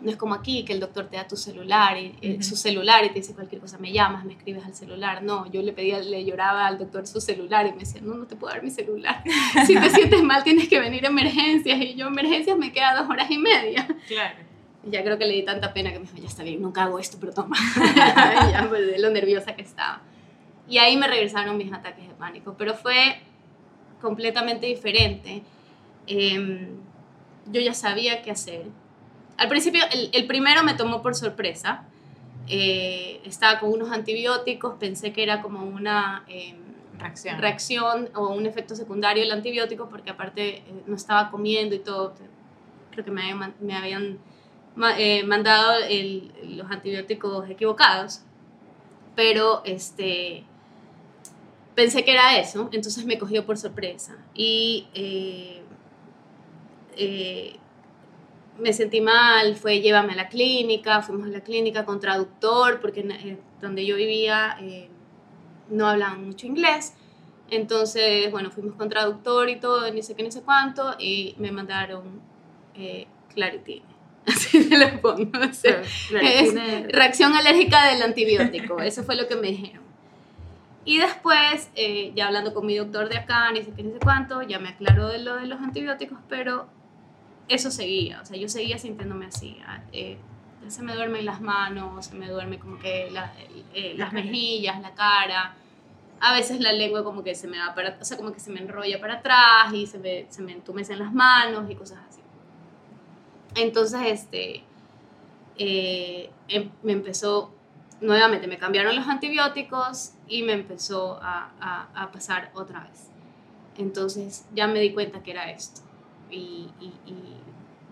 no 0.00 0.10
es 0.10 0.16
como 0.16 0.34
aquí 0.34 0.64
que 0.64 0.74
el 0.74 0.80
doctor 0.80 1.06
te 1.06 1.16
da 1.16 1.26
tu 1.26 1.36
celular, 1.36 1.96
y, 1.96 2.14
eh, 2.20 2.34
Ujú. 2.34 2.42
su 2.42 2.56
celular 2.56 3.04
y 3.04 3.08
te 3.08 3.14
dice 3.14 3.34
cualquier 3.34 3.60
cosa, 3.60 3.78
me 3.78 3.92
llamas, 3.92 4.24
me 4.24 4.34
escribes 4.34 4.64
al 4.64 4.74
celular. 4.74 5.22
No, 5.22 5.50
yo 5.50 5.62
le 5.62 5.72
pedía, 5.72 5.98
le 6.00 6.24
lloraba 6.24 6.66
al 6.66 6.78
doctor 6.78 7.06
su 7.06 7.20
celular 7.20 7.66
y 7.66 7.72
me 7.72 7.78
decía, 7.78 8.00
no, 8.02 8.14
no 8.14 8.26
te 8.26 8.36
puedo 8.36 8.52
dar 8.52 8.62
mi 8.62 8.70
celular. 8.70 9.22
si 9.66 9.74
te 9.74 9.90
sientes 9.94 10.22
mal 10.22 10.44
tienes 10.44 10.68
que 10.68 10.78
venir 10.80 11.04
a 11.06 11.08
emergencias 11.08 11.80
y 11.80 11.94
yo 11.94 12.08
emergencias 12.08 12.58
me 12.58 12.72
queda 12.72 12.94
dos 12.94 13.08
horas 13.08 13.30
y 13.30 13.38
media. 13.38 13.86
Claro. 14.06 14.36
Ya 14.88 15.02
creo 15.02 15.18
que 15.18 15.24
le 15.24 15.34
di 15.34 15.44
tanta 15.44 15.72
pena 15.72 15.90
que 15.92 15.98
me 15.98 16.04
dijo, 16.04 16.16
ya 16.18 16.28
está 16.28 16.44
bien, 16.44 16.62
nunca 16.62 16.84
hago 16.84 16.98
esto, 16.98 17.16
pero 17.18 17.32
toma. 17.32 17.56
ya, 18.52 18.66
pues, 18.68 18.86
de 18.86 18.98
lo 19.00 19.10
nerviosa 19.10 19.56
que 19.56 19.62
estaba. 19.62 20.02
Y 20.68 20.78
ahí 20.78 20.96
me 20.96 21.08
regresaron 21.08 21.56
mis 21.56 21.72
ataques 21.72 22.06
de 22.06 22.14
pánico, 22.14 22.54
pero 22.56 22.74
fue 22.74 23.18
completamente 24.00 24.66
diferente. 24.66 25.42
Em, 26.06 26.68
yo 27.46 27.60
ya 27.60 27.74
sabía 27.74 28.22
qué 28.22 28.30
hacer. 28.30 28.66
Al 29.36 29.48
principio, 29.48 29.82
el, 29.92 30.10
el 30.12 30.26
primero 30.26 30.62
me 30.62 30.74
tomó 30.74 31.02
por 31.02 31.14
sorpresa. 31.14 31.84
Eh, 32.48 33.20
estaba 33.24 33.58
con 33.58 33.70
unos 33.72 33.90
antibióticos, 33.90 34.74
pensé 34.78 35.12
que 35.12 35.22
era 35.22 35.42
como 35.42 35.64
una 35.64 36.24
em, 36.28 36.56
Reacción. 36.98 37.38
reacción 37.40 38.08
o 38.14 38.28
un 38.28 38.46
efecto 38.46 38.74
secundario 38.74 39.22
del 39.22 39.32
antibiótico, 39.32 39.88
porque 39.90 40.10
aparte 40.10 40.58
eh, 40.58 40.64
no 40.86 40.94
estaba 40.96 41.30
comiendo 41.30 41.74
y 41.74 41.80
todo. 41.80 42.14
Creo 42.92 43.04
que 43.04 43.10
me 43.10 43.22
habían, 43.30 43.54
me 43.60 43.74
habían 43.74 44.18
eh, 44.96 45.22
mandado 45.24 45.74
el- 45.88 46.32
los 46.56 46.70
antibióticos 46.70 47.50
equivocados. 47.50 48.22
Pero 49.14 49.62
este, 49.64 50.44
pensé 51.74 52.04
que 52.04 52.12
era 52.12 52.38
eso, 52.38 52.68
entonces 52.72 53.04
me 53.04 53.18
cogió 53.18 53.44
por 53.44 53.58
sorpresa. 53.58 54.16
Y 54.34 54.86
eh, 54.94 55.62
me 58.58 58.72
sentí 58.72 59.00
mal, 59.00 59.56
fue 59.56 59.80
llévame 59.80 60.12
a 60.12 60.16
la 60.16 60.28
clínica, 60.28 61.02
fuimos 61.02 61.26
a 61.26 61.30
la 61.30 61.40
clínica 61.40 61.84
con 61.84 62.00
traductor, 62.00 62.80
porque 62.80 63.00
eh, 63.00 63.38
donde 63.60 63.84
yo 63.86 63.96
vivía 63.96 64.56
eh, 64.60 64.88
no 65.68 65.88
hablaban 65.88 66.24
mucho 66.24 66.46
inglés. 66.46 66.94
Entonces, 67.50 68.30
bueno, 68.30 68.50
fuimos 68.50 68.74
con 68.74 68.88
traductor 68.88 69.48
y 69.48 69.56
todo, 69.56 69.90
ni 69.92 70.02
sé 70.02 70.14
qué, 70.14 70.22
ni 70.22 70.32
sé 70.32 70.42
cuánto, 70.42 70.96
y 70.98 71.34
me 71.38 71.52
mandaron 71.52 72.20
eh, 72.74 73.06
Claritine. 73.34 73.84
Así 74.26 74.62
se 74.64 74.76
lo 74.76 75.00
pongo. 75.00 75.30
o 75.38 75.52
sea, 75.52 75.82
es 76.20 76.54
reacción 76.88 77.34
alérgica 77.34 77.86
del 77.88 78.02
antibiótico, 78.02 78.80
eso 78.82 79.04
fue 79.04 79.14
lo 79.14 79.28
que 79.28 79.36
me 79.36 79.48
dijeron. 79.48 79.86
Y 80.84 80.98
después, 80.98 81.68
eh, 81.74 82.12
ya 82.14 82.28
hablando 82.28 82.54
con 82.54 82.64
mi 82.64 82.76
doctor 82.76 83.08
de 83.08 83.18
acá, 83.18 83.50
ni 83.50 83.62
sé 83.62 83.72
qué, 83.76 83.82
ni 83.82 83.92
sé 83.92 83.98
cuánto, 83.98 84.42
ya 84.42 84.60
me 84.60 84.68
aclaró 84.68 85.08
de 85.08 85.18
lo 85.18 85.34
de 85.36 85.46
los 85.46 85.60
antibióticos, 85.60 86.18
pero 86.28 86.68
eso 87.48 87.70
seguía, 87.70 88.20
o 88.22 88.24
sea, 88.26 88.36
yo 88.36 88.48
seguía 88.48 88.78
sintiéndome 88.78 89.26
así. 89.26 89.58
ah, 89.66 89.80
eh, 89.92 90.18
se 90.68 90.82
me 90.82 90.94
duermen 90.94 91.24
las 91.24 91.40
manos, 91.40 92.06
se 92.06 92.14
me 92.16 92.28
duerme 92.28 92.58
como 92.58 92.78
que 92.78 93.08
la- 93.12 93.32
eh, 93.74 93.94
las 93.96 94.12
mejillas, 94.12 94.80
la 94.80 94.94
cara. 94.94 95.54
A 96.20 96.32
veces 96.34 96.60
la 96.60 96.72
lengua 96.72 97.04
como 97.04 97.22
que 97.22 97.34
se 97.36 97.46
me 97.46 97.58
va 97.58 97.74
para, 97.74 97.96
o 98.00 98.04
sea, 98.04 98.16
como 98.16 98.32
que 98.32 98.40
se 98.40 98.50
me 98.50 98.60
enrolla 98.60 98.98
para 99.00 99.14
atrás 99.14 99.72
y 99.72 99.86
se 99.86 99.98
me, 99.98 100.26
se 100.30 100.42
me 100.42 100.52
entumecen 100.52 100.98
las 100.98 101.12
manos 101.12 101.70
y 101.70 101.74
cosas 101.76 101.98
así. 102.08 102.20
Entonces, 103.54 104.00
este, 104.06 104.64
eh, 105.58 106.30
em- 106.48 106.70
me 106.82 106.92
empezó, 106.92 107.52
nuevamente, 108.00 108.46
me 108.46 108.58
cambiaron 108.58 108.94
los 108.96 109.06
antibióticos 109.08 110.12
y 110.28 110.42
me 110.42 110.52
empezó 110.52 111.18
a, 111.22 111.50
a- 111.60 111.88
a 111.94 112.10
pasar 112.12 112.50
otra 112.54 112.80
vez. 112.84 113.08
Entonces, 113.78 114.46
ya 114.54 114.66
me 114.66 114.80
di 114.80 114.92
cuenta 114.92 115.22
que 115.22 115.30
era 115.30 115.50
esto 115.50 115.82
y, 116.30 116.68
y- 116.80 116.92
y 117.06 117.14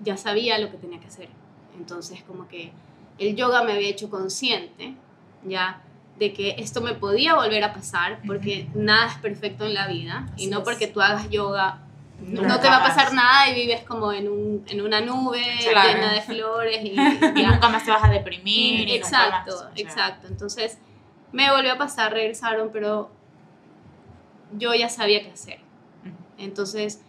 ya 0.03 0.17
sabía 0.17 0.59
lo 0.59 0.71
que 0.71 0.77
tenía 0.77 0.99
que 1.01 1.07
hacer. 1.07 1.29
Entonces, 1.77 2.23
como 2.27 2.47
que 2.49 2.73
el 3.19 3.37
yoga 3.37 3.63
me 3.65 3.73
había 3.73 3.89
hecho 3.89 4.11
consciente, 4.11 4.95
ya, 5.45 5.81
de 6.19 6.33
que 6.33 6.55
esto 6.59 6.81
me 6.81 6.95
podía 6.95 7.35
volver 7.35 7.65
a 7.65 7.73
pasar, 7.73 8.21
porque 8.27 8.69
nada 8.75 9.09
es 9.09 9.19
perfecto 9.19 9.65
en 9.67 9.75
la 9.75 9.87
vida, 9.89 10.29
y 10.37 10.47
no 10.47 10.59
es. 10.59 10.65
porque 10.65 10.87
tú 10.87 11.01
hagas 11.01 11.29
yoga 11.31 11.81
no, 12.21 12.61
te 12.61 12.69
va 12.69 12.77
a 12.77 12.83
pasar 12.83 13.13
nada 13.13 13.51
y 13.51 13.55
vives 13.57 13.83
como 13.83 14.13
en, 14.13 14.29
un, 14.29 14.65
en 14.69 14.81
una 14.81 15.01
nube 15.01 15.43
Claro. 15.69 15.89
llena 15.93 16.13
de 16.13 16.21
flores 16.23 16.79
y, 16.85 16.91
Y 16.91 17.21
ya. 17.43 17.51
nunca 17.51 17.69
más 17.69 17.85
te 17.85 17.91
vas 17.91 18.05
a 18.05 18.09
deprimir. 18.09 18.89
y 18.89 18.93
exacto, 18.95 19.51
más, 19.53 19.57
o 19.57 19.59
sea, 19.59 19.71
exacto. 19.85 20.29
Entonces 20.29 20.79
me 21.33 21.51
volvió 21.51 21.73
a 21.73 21.77
pasar, 21.77 22.13
regresaron, 22.13 22.71
pero 22.73 23.11
yo 24.57 24.73
ya 24.75 24.89
sabía 24.89 25.23
qué 25.23 25.31
hacer. 25.33 25.59
Entonces 26.39 27.03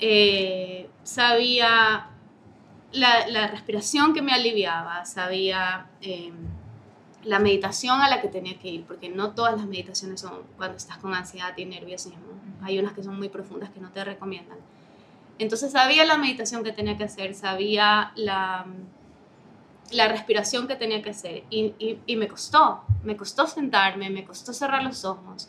eh, 0.00 0.88
sabía 1.04 2.08
la, 2.92 3.26
la 3.28 3.46
respiración 3.48 4.14
que 4.14 4.22
me 4.22 4.32
aliviaba, 4.32 5.04
sabía 5.04 5.86
eh, 6.02 6.32
la 7.24 7.38
meditación 7.38 8.00
a 8.00 8.08
la 8.08 8.20
que 8.20 8.28
tenía 8.28 8.58
que 8.58 8.68
ir, 8.68 8.84
porque 8.84 9.08
no 9.10 9.32
todas 9.32 9.56
las 9.56 9.66
meditaciones 9.66 10.20
son 10.20 10.42
cuando 10.56 10.76
estás 10.76 10.98
con 10.98 11.14
ansiedad 11.14 11.56
y 11.56 11.64
nerviosismo. 11.66 12.18
Hay 12.62 12.78
unas 12.78 12.92
que 12.94 13.02
son 13.02 13.16
muy 13.18 13.28
profundas 13.28 13.70
que 13.70 13.80
no 13.80 13.90
te 13.90 14.04
recomiendan. 14.04 14.58
Entonces 15.38 15.72
sabía 15.72 16.04
la 16.04 16.18
meditación 16.18 16.64
que 16.64 16.72
tenía 16.72 16.96
que 16.98 17.04
hacer, 17.04 17.34
sabía 17.34 18.12
la, 18.16 18.66
la 19.92 20.08
respiración 20.08 20.68
que 20.68 20.76
tenía 20.76 21.02
que 21.02 21.10
hacer 21.10 21.44
y, 21.50 21.74
y- 21.78 21.98
y 22.06 22.16
me 22.16 22.28
costó, 22.28 22.82
me 23.02 23.16
costó 23.16 23.46
sentarme, 23.46 24.08
me 24.10 24.24
costó 24.24 24.52
cerrar 24.52 24.82
los 24.84 25.04
ojos. 25.04 25.48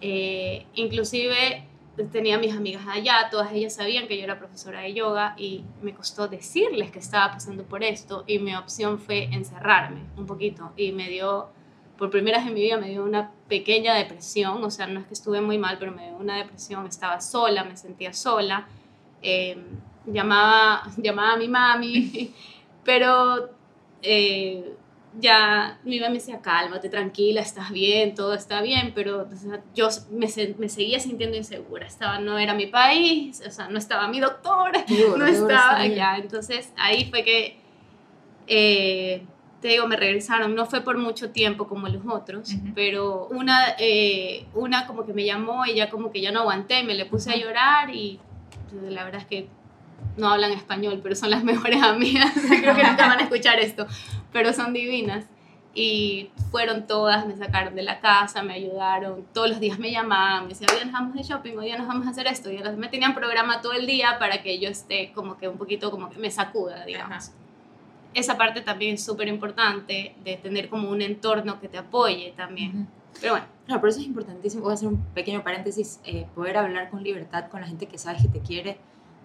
Eh, 0.00 0.66
inclusive 0.74 1.66
tenía 2.12 2.38
mis 2.38 2.54
amigas 2.54 2.82
allá, 2.88 3.28
todas 3.30 3.52
ellas 3.52 3.74
sabían 3.74 4.06
que 4.06 4.16
yo 4.16 4.24
era 4.24 4.38
profesora 4.38 4.80
de 4.80 4.94
yoga 4.94 5.34
y 5.36 5.64
me 5.82 5.94
costó 5.94 6.28
decirles 6.28 6.90
que 6.90 6.98
estaba 6.98 7.32
pasando 7.32 7.64
por 7.64 7.82
esto 7.82 8.24
y 8.26 8.38
mi 8.38 8.54
opción 8.54 8.98
fue 8.98 9.24
encerrarme 9.24 10.02
un 10.16 10.26
poquito 10.26 10.72
y 10.76 10.92
me 10.92 11.08
dio, 11.08 11.48
por 11.98 12.10
primera 12.10 12.38
vez 12.38 12.46
en 12.46 12.54
mi 12.54 12.62
vida 12.62 12.78
me 12.78 12.88
dio 12.88 13.04
una 13.04 13.32
pequeña 13.48 13.94
depresión, 13.94 14.62
o 14.64 14.70
sea, 14.70 14.86
no 14.86 15.00
es 15.00 15.06
que 15.06 15.14
estuve 15.14 15.40
muy 15.40 15.58
mal, 15.58 15.76
pero 15.78 15.92
me 15.92 16.06
dio 16.06 16.16
una 16.16 16.36
depresión, 16.36 16.86
estaba 16.86 17.20
sola, 17.20 17.64
me 17.64 17.76
sentía 17.76 18.12
sola, 18.12 18.66
eh, 19.22 19.58
llamaba, 20.06 20.82
llamaba 20.96 21.34
a 21.34 21.36
mi 21.36 21.48
mami, 21.48 22.32
pero 22.84 23.50
eh, 24.02 24.74
ya 25.18 25.78
mi 25.84 25.98
mamá 25.98 26.10
me 26.10 26.18
decía, 26.18 26.40
cálmate, 26.40 26.88
tranquila, 26.88 27.40
estás 27.40 27.70
bien, 27.70 28.14
todo 28.14 28.34
está 28.34 28.62
bien, 28.62 28.92
pero 28.94 29.28
o 29.30 29.36
sea, 29.36 29.60
yo 29.74 29.88
me, 30.10 30.28
me 30.58 30.68
seguía 30.68 31.00
sintiendo 31.00 31.36
insegura, 31.36 31.86
estaba, 31.86 32.18
no 32.20 32.38
era 32.38 32.54
mi 32.54 32.66
país, 32.66 33.42
o 33.46 33.50
sea, 33.50 33.68
no 33.68 33.78
estaba 33.78 34.06
mi 34.08 34.20
doctor, 34.20 34.72
Duro, 34.86 35.16
no 35.16 35.26
estaba 35.26 35.78
allá, 35.78 36.16
entonces 36.16 36.72
ahí 36.76 37.10
fue 37.10 37.24
que, 37.24 37.58
eh, 38.46 39.24
te 39.60 39.68
digo, 39.68 39.86
me 39.86 39.96
regresaron, 39.96 40.54
no 40.54 40.64
fue 40.66 40.82
por 40.82 40.96
mucho 40.96 41.30
tiempo 41.30 41.66
como 41.66 41.88
los 41.88 42.02
otros, 42.06 42.52
Ujú. 42.54 42.72
pero 42.74 43.26
una, 43.30 43.74
eh, 43.78 44.46
una 44.54 44.86
como 44.86 45.04
que 45.04 45.12
me 45.12 45.24
llamó 45.24 45.66
y 45.66 45.74
ya 45.74 45.90
como 45.90 46.10
que 46.12 46.20
ya 46.20 46.30
no 46.30 46.40
aguanté, 46.40 46.82
me 46.84 46.94
le 46.94 47.04
puse 47.04 47.32
a 47.32 47.36
llorar 47.36 47.94
y 47.94 48.20
pues, 48.70 48.90
la 48.92 49.04
verdad 49.04 49.20
es 49.22 49.26
que 49.26 49.48
no 50.16 50.28
hablan 50.28 50.52
español, 50.52 51.00
pero 51.02 51.14
son 51.14 51.30
las 51.30 51.44
mejores 51.52 51.82
amigas. 51.82 52.32
Creo 52.34 52.74
que 52.74 52.82
nunca 52.82 53.06
van 53.06 53.18
a 53.18 53.22
escuchar 53.22 53.58
esto, 53.60 53.86
pero 54.32 54.52
son 54.52 54.72
divinas. 54.72 55.26
Y 55.72 56.30
fueron 56.50 56.88
todas, 56.88 57.26
me 57.28 57.36
sacaron 57.36 57.76
de 57.76 57.82
la 57.84 58.00
casa, 58.00 58.42
me 58.42 58.54
ayudaron, 58.54 59.24
todos 59.32 59.50
los 59.50 59.60
días 59.60 59.78
me 59.78 59.92
llamaban, 59.92 60.42
me 60.44 60.48
decían, 60.48 60.68
hoy 60.70 60.76
día 60.78 60.84
nos 60.86 60.92
vamos 60.94 61.14
de 61.14 61.22
shopping, 61.22 61.56
hoy 61.56 61.66
día 61.66 61.78
nos 61.78 61.86
vamos 61.86 62.08
a 62.08 62.10
hacer 62.10 62.26
esto, 62.26 62.50
y 62.50 62.56
ellas 62.56 62.76
me 62.76 62.88
tenían 62.88 63.14
programa 63.14 63.60
todo 63.60 63.72
el 63.74 63.86
día 63.86 64.18
para 64.18 64.42
que 64.42 64.58
yo 64.58 64.68
esté 64.68 65.12
como 65.12 65.36
que 65.38 65.46
un 65.46 65.56
poquito, 65.58 65.92
como 65.92 66.10
que 66.10 66.18
me 66.18 66.28
sacuda, 66.30 66.84
digamos. 66.84 67.28
Ajá. 67.28 67.36
Esa 68.14 68.36
parte 68.36 68.62
también 68.62 68.94
es 68.94 69.04
súper 69.04 69.28
importante, 69.28 70.16
de 70.24 70.36
tener 70.38 70.68
como 70.68 70.90
un 70.90 71.02
entorno 71.02 71.60
que 71.60 71.68
te 71.68 71.78
apoye 71.78 72.34
también. 72.36 72.88
Pero 73.20 73.34
bueno, 73.34 73.46
Claro, 73.66 73.80
por 73.80 73.90
eso 73.90 74.00
es 74.00 74.06
importantísimo, 74.06 74.64
voy 74.64 74.72
a 74.72 74.74
hacer 74.74 74.88
un 74.88 75.00
pequeño 75.14 75.44
paréntesis, 75.44 76.00
eh, 76.04 76.26
poder 76.34 76.56
hablar 76.56 76.90
con 76.90 77.04
libertad 77.04 77.44
con 77.48 77.60
la 77.60 77.68
gente 77.68 77.86
que 77.86 77.96
sabes 77.98 78.22
que 78.22 78.28
te 78.28 78.40
quiere 78.40 78.78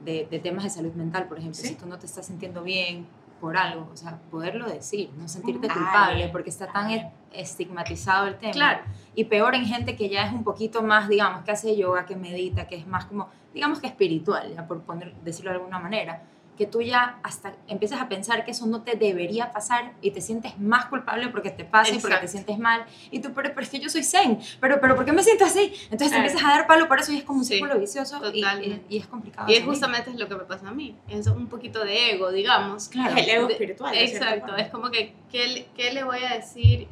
de, 0.04 0.28
de 0.30 0.38
temas 0.38 0.64
de 0.66 0.70
salud 0.70 0.94
mental, 0.94 1.28
por 1.28 1.40
ejemplo, 1.40 1.60
Sí. 1.60 1.70
si 1.70 1.74
tú 1.76 1.88
no 1.88 1.98
te 1.98 2.06
estás 2.06 2.28
sintiendo 2.28 2.62
bien 2.62 3.08
por 3.46 3.58
algo, 3.58 3.88
o 3.94 3.96
sea, 3.96 4.18
poderlo 4.32 4.68
decir, 4.68 5.12
no 5.20 5.28
sentirte 5.28 5.68
Ay, 5.70 5.76
culpable, 5.76 6.30
porque 6.30 6.50
está 6.50 6.66
tan 6.66 6.90
estigmatizado 7.32 8.26
el 8.26 8.40
tema. 8.40 8.54
claro, 8.54 8.80
Y 9.14 9.26
peor 9.26 9.54
en 9.54 9.66
gente 9.66 9.96
que 9.96 10.10
ya 10.10 10.26
es 10.26 10.34
un 10.34 10.44
poquito 10.44 10.82
más, 10.82 11.08
digamos, 11.08 11.44
que 11.44 11.52
hace 11.52 11.78
yoga, 11.78 12.08
que 12.08 12.16
medita, 12.16 12.66
que 12.66 12.76
es 12.76 12.88
más 12.88 13.06
como, 13.06 13.30
digamos 13.54 13.80
que 13.80 13.86
espiritual, 13.86 14.52
ya 14.56 14.66
por 14.66 14.82
poner, 14.82 15.14
decirlo 15.24 15.52
de 15.52 15.58
alguna 15.58 15.78
manera, 15.78 16.24
que 16.58 16.66
tú 16.66 16.82
ya 16.82 17.20
hasta 17.22 17.54
empiezas 17.68 18.00
a 18.02 18.08
pensar 18.08 18.46
que 18.46 18.52
eso 18.52 18.66
no 18.66 18.82
te 18.82 18.96
debería 18.96 19.52
pasar 19.52 19.94
y 20.02 20.12
te 20.12 20.22
sientes 20.22 20.58
más 20.58 20.86
culpable 20.86 21.28
porque 21.30 21.50
te 21.52 21.66
pasa 21.66 21.94
y 21.94 22.00
porque 22.00 22.16
te 22.18 22.28
sientes 22.30 22.58
mal 22.58 22.86
y 23.12 23.20
tú, 23.20 23.34
pero, 23.34 23.50
pero 23.50 23.62
es 23.62 23.70
que 23.70 23.80
yo 23.80 23.90
soy 23.90 24.04
zen, 24.04 24.40
pero, 24.62 24.80
pero 24.80 24.96
¿por 24.96 25.04
qué 25.06 25.12
me 25.12 25.22
siento 25.22 25.44
así? 25.46 25.74
Entonces 25.84 26.12
te 26.12 26.16
empiezas 26.18 26.44
a 26.44 26.48
dar 26.50 26.68
palo 26.68 26.88
por 26.88 27.00
eso 27.00 27.12
y 27.12 27.18
es 27.18 27.24
como 27.24 27.40
un 27.40 27.46
Sí, 27.46 27.56
círculo 27.56 27.78
vicioso 27.80 28.22
y, 28.34 28.44
y, 28.90 28.98
es 28.98 29.08
complicado. 29.08 29.52
y 29.52 29.56
es 29.56 29.66
justamente 29.66 30.12
lo 30.14 30.28
que 30.30 30.36
me 30.36 30.44
pasa 30.46 30.70
a 30.70 30.72
mí, 30.72 30.96
es 31.10 31.28
un 31.28 31.48
poquito 31.48 31.84
de 31.84 32.12
ego, 32.12 32.32
digamos. 32.32 32.88
Claro. 32.90 33.16
el 33.18 33.30
ego 33.30 33.50
espiritual. 33.50 33.94
de 33.94 34.04
Exacto, 34.06 34.56
es 34.56 34.70
como 34.70 34.90
que, 34.92 35.14
¿qué, 35.32 35.48
le- 35.48 35.66
qué 35.76 35.92
le 35.94 36.04
voy 36.04 36.24
a 36.24 36.36
decir? 36.36 36.88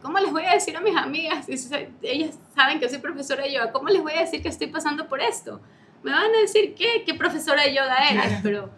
¿Cómo 0.00 0.18
les 0.18 0.32
voy 0.32 0.44
a 0.44 0.52
decir 0.54 0.76
a 0.76 0.80
mis 0.80 0.96
amigas? 0.96 1.46
Ellas 2.02 2.36
saben 2.54 2.80
que 2.80 2.88
soy 2.88 2.98
profesora 2.98 3.44
de 3.44 3.52
yoga, 3.52 3.72
¿cómo 3.72 3.88
les 3.88 4.02
voy 4.02 4.12
a 4.12 4.20
decir 4.20 4.42
que 4.42 4.48
estoy 4.48 4.66
pasando 4.68 5.08
por 5.08 5.20
esto? 5.20 5.60
Me 6.02 6.10
van 6.10 6.34
a 6.34 6.38
decir, 6.40 6.74
¿qué? 6.74 7.02
¿Qué 7.06 7.14
profesora 7.14 7.62
de 7.62 7.74
yoga 7.74 7.96
eres? 8.10 8.22
Claro. 8.24 8.40
Pero, 8.42 8.70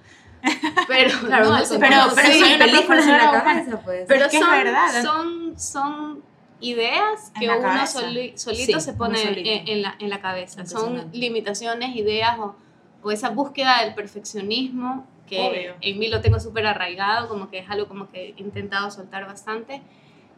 pero, 0.89 1.11
Claro, 1.27 1.51
no, 1.51 1.57
pero- 1.59 1.79
pero 2.14 2.33
sí, 2.33 2.39
soy 2.41 2.53
una 2.55 2.64
películas 2.66 3.07
en 3.07 3.12
la 3.12 3.31
cabeza, 3.43 3.81
pues. 3.83 4.05
pero 4.07 4.25
Es 4.27 4.31
que 4.31 4.39
son, 4.41 4.51
verdad. 4.51 5.03
son, 5.03 5.59
son 5.59 6.22
ideas 6.61 7.33
que 7.39 7.49
uno 7.49 7.61
cabeza. 7.62 8.01
soli- 8.01 8.37
solito 8.37 8.79
Sí, 8.81 8.85
se 8.87 8.93
pone 8.95 9.18
solito. 9.18 9.49
en, 9.51 9.68
en 9.68 9.83
la, 9.83 9.97
en 9.99 10.11
la 10.11 10.20
cabeza. 10.20 10.66
Son 10.66 11.09
limitaciones, 11.12 11.97
ideas 11.97 12.39
o, 12.39 12.55
o 13.03 13.11
esa 13.11 13.31
búsqueda 13.31 13.83
del 13.85 13.95
perfeccionismo 13.95 15.07
que 15.27 15.41
Obvio. 15.41 15.75
en 15.81 15.99
mí 15.99 16.09
lo 16.09 16.20
tengo 16.20 16.39
súper 16.39 16.66
arraigado, 16.66 17.29
como 17.29 17.49
que 17.51 17.59
es 17.61 17.70
algo 17.70 17.87
como 17.89 18.11
que 18.11 18.35
he 18.37 18.41
intentado 18.43 18.91
soltar 18.91 19.27
bastante. 19.27 19.81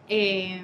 eh, 0.09 0.63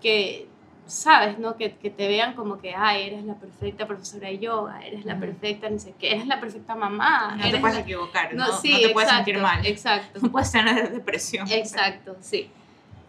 que 0.00 0.48
sabes, 0.92 1.38
¿no? 1.38 1.56
Que, 1.56 1.76
que 1.76 1.90
te 1.90 2.06
vean 2.08 2.34
como 2.34 2.58
que, 2.58 2.74
ay, 2.74 3.04
eres 3.06 3.24
la 3.24 3.34
perfecta 3.34 3.86
profesora 3.86 4.28
de 4.28 4.38
yoga, 4.38 4.80
eres 4.86 5.04
la 5.04 5.18
perfecta, 5.18 5.68
ni 5.70 5.78
sé 5.78 5.94
qué, 5.98 6.12
eres 6.12 6.26
la 6.26 6.38
perfecta 6.40 6.74
mamá. 6.74 7.36
No 7.36 7.50
te 7.50 7.58
puedes 7.58 7.76
la- 7.76 7.82
equivocar, 7.82 8.34
no, 8.34 8.46
No, 8.46 8.52
no 8.52 8.58
sí, 8.60 8.70
te 8.82 8.90
puedes 8.90 9.08
exacto, 9.08 9.24
sentir 9.24 9.38
mal. 9.42 9.66
Exacto. 9.66 10.20
No 10.22 10.30
puedes 10.30 10.52
tener 10.52 10.90
depresión. 10.92 11.50
Exacto, 11.50 12.16
sí. 12.20 12.50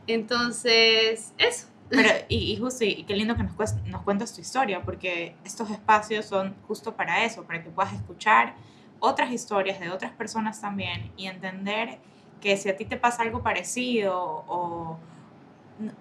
Entonces, 0.08 1.34
eso. 1.38 1.68
Pero, 1.90 2.10
y, 2.30 2.52
y 2.54 2.58
justo, 2.58 2.86
y 2.86 3.04
qué 3.04 3.16
lindo 3.16 3.36
que 3.36 3.44
nos, 3.44 3.54
nos 3.86 4.02
cuentas 4.02 4.34
tu 4.34 4.42
historia, 4.42 4.82
porque 4.82 5.36
estos 5.44 5.70
espacios 5.70 6.26
son 6.26 6.56
justo 6.68 6.96
para 6.96 7.24
eso, 7.24 7.44
para 7.44 7.62
que 7.64 7.70
puedas 7.70 7.94
escuchar 7.94 8.56
otras 9.00 9.32
historias 9.32 9.80
de 9.80 9.90
otras 9.92 10.12
personas 10.14 10.60
también 10.62 11.12
y 11.18 11.28
entender 11.28 12.00
que 12.42 12.58
si 12.58 12.70
a 12.70 12.76
ti 12.78 12.86
te 12.86 12.98
pasa 12.98 13.22
algo 13.24 13.44
parecido 13.44 14.44
o 14.48 14.98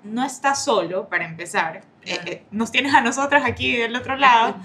no 0.04 0.24
estás 0.24 0.64
solo, 0.64 1.08
para 1.08 1.24
empezar, 1.24 1.82
eh, 2.04 2.18
eh, 2.26 2.44
nos 2.50 2.70
tienes 2.72 2.94
a 2.94 3.00
nosotras 3.00 3.44
aquí 3.44 3.76
del 3.76 3.94
otro 3.96 4.16
lado, 4.16 4.56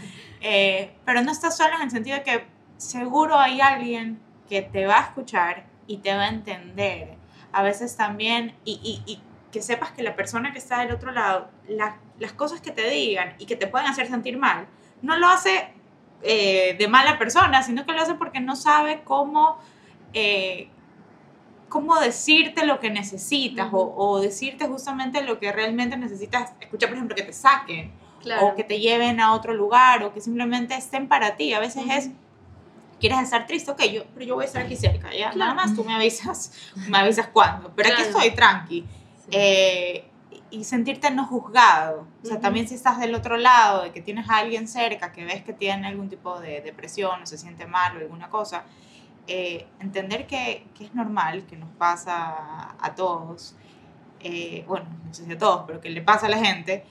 eh, 0.41 0.91
pero 1.05 1.21
no 1.21 1.31
estás 1.31 1.55
solo 1.57 1.75
en 1.75 1.81
el 1.83 1.91
sentido 1.91 2.17
de 2.17 2.23
que 2.23 2.45
seguro 2.77 3.37
hay 3.39 3.61
alguien 3.61 4.19
que 4.49 4.61
te 4.61 4.85
va 4.85 4.97
a 4.99 5.01
escuchar 5.03 5.65
y 5.87 5.97
te 5.97 6.15
va 6.15 6.23
a 6.23 6.29
entender. 6.29 7.15
A 7.51 7.63
veces 7.63 7.95
también, 7.97 8.53
y, 8.65 8.79
y- 8.83 9.11
y 9.11 9.21
que 9.51 9.61
sepas 9.61 9.91
que 9.91 10.03
la 10.03 10.15
persona 10.15 10.51
que 10.51 10.57
está 10.59 10.79
del 10.79 10.91
otro 10.91 11.11
lado, 11.11 11.49
la- 11.67 11.97
las 12.19 12.33
cosas 12.33 12.59
que 12.61 12.71
te 12.71 12.89
digan 12.89 13.33
y 13.39 13.45
que 13.45 13.55
te 13.55 13.67
pueden 13.67 13.87
hacer 13.87 14.07
sentir 14.07 14.37
mal, 14.37 14.67
no 15.01 15.17
lo 15.17 15.27
hace 15.27 15.69
de 16.21 16.87
mala 16.89 17.17
persona, 17.19 17.61
sino 17.63 17.85
que 17.85 17.93
lo 17.93 18.01
hace 18.01 18.15
porque 18.15 18.39
no 18.39 18.55
sabe 18.55 19.01
cómo, 19.03 19.59
cómo 21.69 21.99
decirte 21.99 22.65
lo 22.65 22.79
que 22.79 22.89
necesitas 22.89 23.69
o, 23.73 23.93
o 23.97 24.19
decirte 24.19 24.67
justamente 24.67 25.21
lo 25.23 25.39
que 25.39 25.51
realmente 25.51 25.97
necesitas 25.97 26.53
escuchar, 26.59 26.89
por 26.89 26.97
ejemplo, 26.97 27.15
que 27.15 27.23
te 27.23 27.33
saquen 27.33 27.91
Claro. 28.21 28.47
o 28.47 28.55
que 28.55 28.63
te 28.63 28.79
lleven 28.79 29.19
a 29.19 29.33
otro 29.33 29.53
lugar 29.53 30.03
o 30.03 30.11
que 30.13 30.21
simplemente 30.21 30.75
estén 30.75 31.07
para 31.07 31.35
ti. 31.35 31.53
A 31.53 31.59
veces 31.59 31.83
Ujú. 31.83 31.91
es, 31.93 32.09
quieres 32.99 33.19
estar 33.19 33.45
triste, 33.45 33.69
ok, 33.71 33.83
yo, 33.83 34.03
pero 34.13 34.25
yo 34.25 34.35
voy 34.35 34.43
a 34.43 34.47
estar 34.47 34.63
aquí 34.63 34.75
cerca, 34.75 35.11
ya, 35.13 35.29
Claro. 35.31 35.37
nada 35.37 35.53
más 35.53 35.75
tú 35.75 35.83
me 35.83 35.93
avisas, 35.93 36.51
me 36.89 36.97
avisas 36.97 37.27
cuándo, 37.27 37.71
pero 37.75 37.89
aquí 37.89 38.01
Claro. 38.03 38.17
estoy 38.17 38.31
tranqui. 38.35 38.81
Sí. 38.81 39.27
Eh, 39.31 40.03
y 40.49 40.63
sentirte 40.63 41.11
no 41.11 41.25
juzgado. 41.25 42.07
O 42.23 42.25
sea, 42.25 42.35
Ujú. 42.35 42.41
también 42.41 42.67
si 42.67 42.75
estás 42.75 42.99
del 42.99 43.13
otro 43.13 43.37
lado, 43.37 43.83
de 43.83 43.91
que 43.91 44.01
tienes 44.01 44.29
a 44.29 44.37
alguien 44.37 44.67
cerca 44.67 45.11
que 45.11 45.25
ves 45.25 45.43
que 45.43 45.51
tiene 45.53 45.87
algún 45.87 46.07
tipo 46.09 46.39
de 46.39 46.61
depresión 46.61 47.21
o 47.21 47.25
se 47.25 47.37
siente 47.37 47.65
mal 47.67 47.95
o 47.97 47.99
alguna 47.99 48.29
cosa, 48.29 48.63
eh, 49.27 49.67
entender 49.79 50.25
que, 50.27 50.65
que 50.73 50.85
es 50.85 50.95
normal, 50.95 51.45
que 51.45 51.57
nos 51.57 51.69
pasa 51.71 52.75
a, 52.79 52.95
todos, 52.95 53.55
eh, 54.21 54.63
bueno, 54.67 54.85
no 55.05 55.13
sé 55.13 55.25
si 55.25 55.31
a 55.33 55.37
todos, 55.37 55.63
pero 55.67 55.81
que 55.81 55.89
le 55.89 56.01
pasa 56.01 56.27
a 56.27 56.29
la 56.29 56.37
gente, 56.37 56.85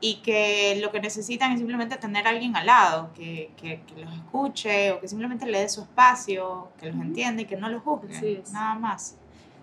y 0.00 0.16
que 0.16 0.78
lo 0.80 0.92
que 0.92 1.00
necesitan 1.00 1.52
es 1.52 1.58
simplemente 1.58 1.96
tener 1.96 2.26
a 2.26 2.30
alguien 2.30 2.54
al 2.56 2.66
lado, 2.66 3.10
que, 3.14 3.52
que, 3.56 3.82
que 3.82 4.04
los 4.04 4.14
escuche 4.14 4.92
o 4.92 5.00
que 5.00 5.08
simplemente 5.08 5.46
le 5.46 5.60
dé 5.60 5.68
su 5.68 5.82
espacio, 5.82 6.68
que 6.78 6.92
los 6.92 7.00
entienda 7.00 7.42
y 7.42 7.46
que 7.46 7.56
no 7.56 7.68
los 7.68 7.82
juzgue, 7.82 8.42
nada 8.52 8.74
más. 8.74 9.16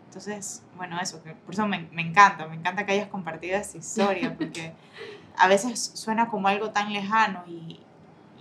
Entonces, 0.07 0.63
bueno, 0.75 0.99
eso, 0.99 1.21
que 1.23 1.33
por 1.33 1.53
eso 1.53 1.67
me, 1.67 1.87
me 1.91 2.01
encanta, 2.01 2.47
me 2.47 2.55
encanta 2.55 2.85
que 2.85 2.93
hayas 2.93 3.07
compartido 3.07 3.57
esta 3.57 3.77
historia, 3.77 4.35
porque 4.37 4.73
a 5.37 5.47
veces 5.47 5.91
suena 5.93 6.27
como 6.27 6.47
algo 6.47 6.71
tan 6.71 6.91
lejano 6.91 7.43
y, 7.47 7.79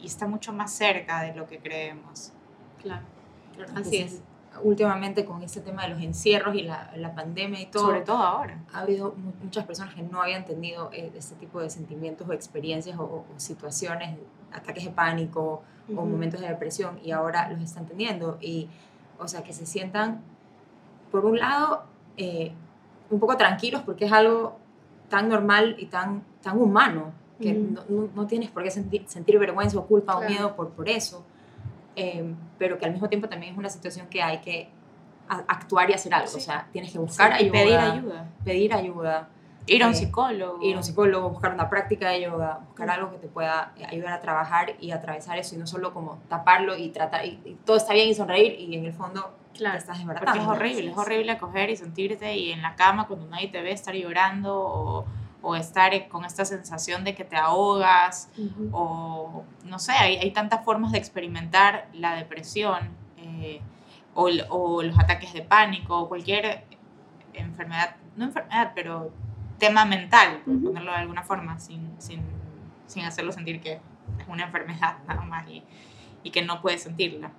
y 0.01 0.07
está 0.07 0.27
mucho 0.27 0.53
más 0.53 0.73
cerca 0.73 1.23
de 1.23 1.35
lo 1.35 1.47
que 1.47 1.59
creemos. 1.59 2.33
Claro. 2.81 3.14
Claro, 3.57 3.73
Así 3.77 3.97
entonces, 3.97 4.23
Últimamente 4.63 5.25
con 5.25 5.43
este 5.43 5.61
tema 5.61 5.83
de 5.83 5.89
los 5.89 6.01
encierros 6.01 6.55
y 6.55 6.63
la, 6.63 6.93
la 6.97 7.13
pandemia 7.13 7.61
y 7.61 7.67
todo, 7.67 7.87
Sobre 7.87 8.03
todo 8.03 8.19
ahora. 8.19 8.63
ha 8.73 8.81
habido 8.83 9.13
mu- 9.17 9.33
muchas 9.43 9.65
personas 9.67 9.95
que 9.97 10.03
no 10.03 10.23
habían 10.23 10.45
tenido 10.45 10.91
eh, 10.93 11.11
este 11.17 11.35
tipo 11.35 11.61
de 11.61 11.69
sentimientos 11.69 12.29
o 12.29 12.33
experiencias 12.33 12.97
o, 12.97 13.03
o- 13.03 13.25
o 13.35 13.41
situaciones, 13.41 14.17
ataques 14.53 14.85
de 14.85 14.91
pánico 14.93 15.63
o 15.89 15.93
Ujú. 15.93 16.07
momentos 16.07 16.41
de 16.41 16.47
depresión 16.49 17.01
y 17.03 17.11
ahora 17.11 17.51
los 17.51 17.61
están 17.61 17.85
teniendo 17.87 18.39
y, 18.41 18.69
o 19.19 19.27
sea, 19.27 19.43
que 19.43 19.53
se 19.53 19.67
sientan, 19.67 20.21
por 21.11 21.25
un 21.25 21.37
lado, 21.41 21.83
eh, 22.17 22.53
un 23.11 23.19
poco 23.19 23.37
tranquilos 23.37 23.83
porque 23.85 24.05
es 24.05 24.13
algo 24.13 24.57
tan 25.09 25.29
normal 25.29 25.75
y 25.81 25.87
tan, 25.87 26.23
tan 26.43 26.61
humano 26.61 27.13
que 27.41 27.53
Ujú. 27.59 27.73
no, 27.73 28.03
no- 28.03 28.09
no 28.15 28.27
tienes 28.29 28.51
por 28.51 28.63
qué 28.63 28.71
sentir, 28.71 29.05
sentir 29.09 29.37
vergüenza 29.41 29.77
o 29.81 29.85
culpa 29.87 30.13
Claro. 30.13 30.27
o 30.27 30.31
miedo 30.31 30.55
por, 30.55 30.71
por 30.71 30.89
eso, 30.89 31.25
eh, 31.97 32.35
pero 32.59 32.79
que 32.79 32.85
al 32.87 32.93
mismo 32.93 33.09
tiempo 33.09 33.29
también 33.29 33.53
es 33.53 33.59
una 33.59 33.69
situación 33.71 34.07
que 34.09 34.23
hay 34.23 34.39
que 34.39 34.69
a- 35.29 35.45
actuar 35.49 35.89
y 35.91 35.95
hacer 35.95 36.13
algo, 36.15 36.29
Sí. 36.29 36.37
o 36.37 36.41
sea, 36.41 36.67
tienes 36.73 36.93
que 36.93 36.99
buscar 36.99 37.33
y 37.33 37.45
ayuda, 37.45 37.53
pedir 37.53 37.79
ayuda. 37.79 38.29
pedir 38.45 38.75
ayuda, 38.75 39.29
Ir 39.67 39.83
a 39.83 39.87
un 39.87 39.93
Eh, 39.95 39.97
psicólogo. 39.97 40.59
ir 40.63 40.75
a 40.75 40.77
un 40.77 40.85
psicólogo, 40.85 41.31
buscar 41.31 41.55
una 41.55 41.71
práctica 41.71 42.11
de 42.11 42.21
yoga, 42.21 42.59
buscar 42.67 42.91
algo 42.91 43.11
que 43.13 43.17
te 43.17 43.29
pueda 43.29 43.73
eh, 43.79 43.87
ayudar 43.87 44.13
a 44.13 44.21
trabajar 44.21 44.75
y 44.79 44.91
atravesar 44.91 45.39
eso 45.39 45.55
y 45.55 45.59
no 45.59 45.67
solo 45.67 45.95
como 45.95 46.19
taparlo 46.29 46.77
y 46.77 46.91
tratar 46.91 47.25
y, 47.25 47.41
y 47.47 47.57
todo 47.65 47.79
está 47.79 47.95
bien 47.95 48.11
y 48.11 48.15
sonreír 48.15 48.61
y 48.61 48.77
en 48.77 48.85
el 48.85 48.93
fondo 48.93 49.33
te 49.55 49.59
Claro. 49.61 49.79
estás 49.79 49.97
Porque 50.03 50.13
desbaratando. 50.21 50.43
es 50.53 50.59
horrible, 50.59 50.91
es 50.91 50.99
horrible 50.99 51.39
coger 51.39 51.71
y 51.71 51.77
sentirte 51.79 52.37
y 52.37 52.53
en 52.53 52.61
la 52.61 52.75
cama 52.75 53.07
cuando 53.07 53.27
nadie 53.27 53.49
te 53.49 53.63
ve 53.63 53.73
estar 53.73 53.95
llorando 53.95 54.55
o, 54.55 55.07
o 55.47 55.55
estar 55.57 56.09
con 56.09 56.25
esta 56.25 56.45
sensación 56.45 57.05
de 57.05 57.15
que 57.15 57.23
te 57.25 57.37
ahogas 57.37 58.31
o 58.73 59.45
no 59.65 59.79
sé, 59.79 59.93
hay, 59.93 60.17
hay 60.17 60.31
tantas 60.33 60.65
formas 60.65 60.93
de 60.93 60.99
experimentar 60.99 61.89
la 61.93 62.15
depresión 62.17 62.79
eh, 63.19 63.61
o, 64.15 64.83
los 64.83 64.99
ataques 64.99 65.33
de 65.35 65.43
pánico 65.43 65.99
o 65.99 66.09
cualquier 66.09 66.65
enfermedad, 67.35 67.97
no 68.17 68.25
enfermedad, 68.27 68.73
pero 68.75 69.11
tema 69.59 69.85
mental, 69.85 70.41
por 70.45 70.63
ponerlo 70.63 70.93
de 70.93 70.99
alguna 70.99 71.23
forma, 71.23 71.59
sin, 71.59 71.91
sin, 71.99 72.23
sin 72.87 73.05
hacerlo 73.05 73.33
sentir 73.33 73.61
que 73.61 73.73
es 74.19 74.29
una 74.29 74.45
enfermedad 74.45 74.99
nada 75.07 75.23
más 75.23 75.47
y, 75.49 75.63
y 76.23 76.31
que 76.31 76.43
no 76.43 76.61
puedes 76.63 76.83
sentirla. 76.83 77.31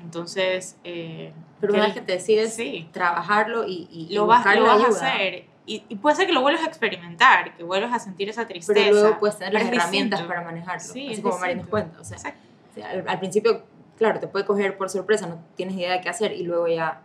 Entonces, 0.00 0.78
eh, 0.84 1.32
Pero 1.60 1.72
una 1.74 1.84
vez 1.84 1.94
que 1.94 2.00
te 2.02 2.12
decides 2.12 2.54
sí, 2.54 2.88
trabajarlo 2.92 3.66
y, 3.66 3.88
y- 3.90 4.14
lo 4.14 4.26
vas, 4.26 4.44
lo 4.54 4.62
vas 4.64 4.70
a 4.72 4.74
ayuda, 4.74 4.88
hacer. 4.88 5.46
Y, 5.66 5.82
y 5.88 5.96
puede 5.96 6.14
ser 6.16 6.26
que 6.26 6.32
lo 6.32 6.42
vuelvas 6.42 6.62
a 6.62 6.68
experimentar, 6.68 7.56
que 7.56 7.64
vuelvas 7.64 7.92
a 7.92 7.98
sentir 7.98 8.28
esa 8.28 8.46
tristeza. 8.46 8.72
pero 8.80 8.94
luego 8.94 9.18
puedes 9.18 9.36
tener 9.38 9.52
las 9.52 9.62
es 9.64 9.68
herramientas 9.72 10.20
distinto. 10.20 10.28
para 10.28 10.42
manejarlo, 10.46 10.80
Sí, 10.92 11.06
así 11.06 11.12
es 11.14 11.20
como 11.20 11.38
Mari 11.38 11.56
nos 11.56 11.66
cuenta. 11.66 12.00
O 12.00 12.04
sea, 12.04 12.16
o 12.18 12.74
sea, 12.74 12.90
al, 12.90 13.08
al 13.08 13.18
principio, 13.18 13.64
claro, 13.98 14.20
te 14.20 14.28
puede 14.28 14.44
coger 14.44 14.76
por 14.76 14.88
sorpresa, 14.90 15.26
no 15.26 15.38
tienes 15.56 15.74
idea 15.76 15.92
de 15.94 16.00
qué 16.00 16.08
hacer 16.08 16.32
y 16.32 16.44
luego 16.44 16.68
ya 16.68 17.02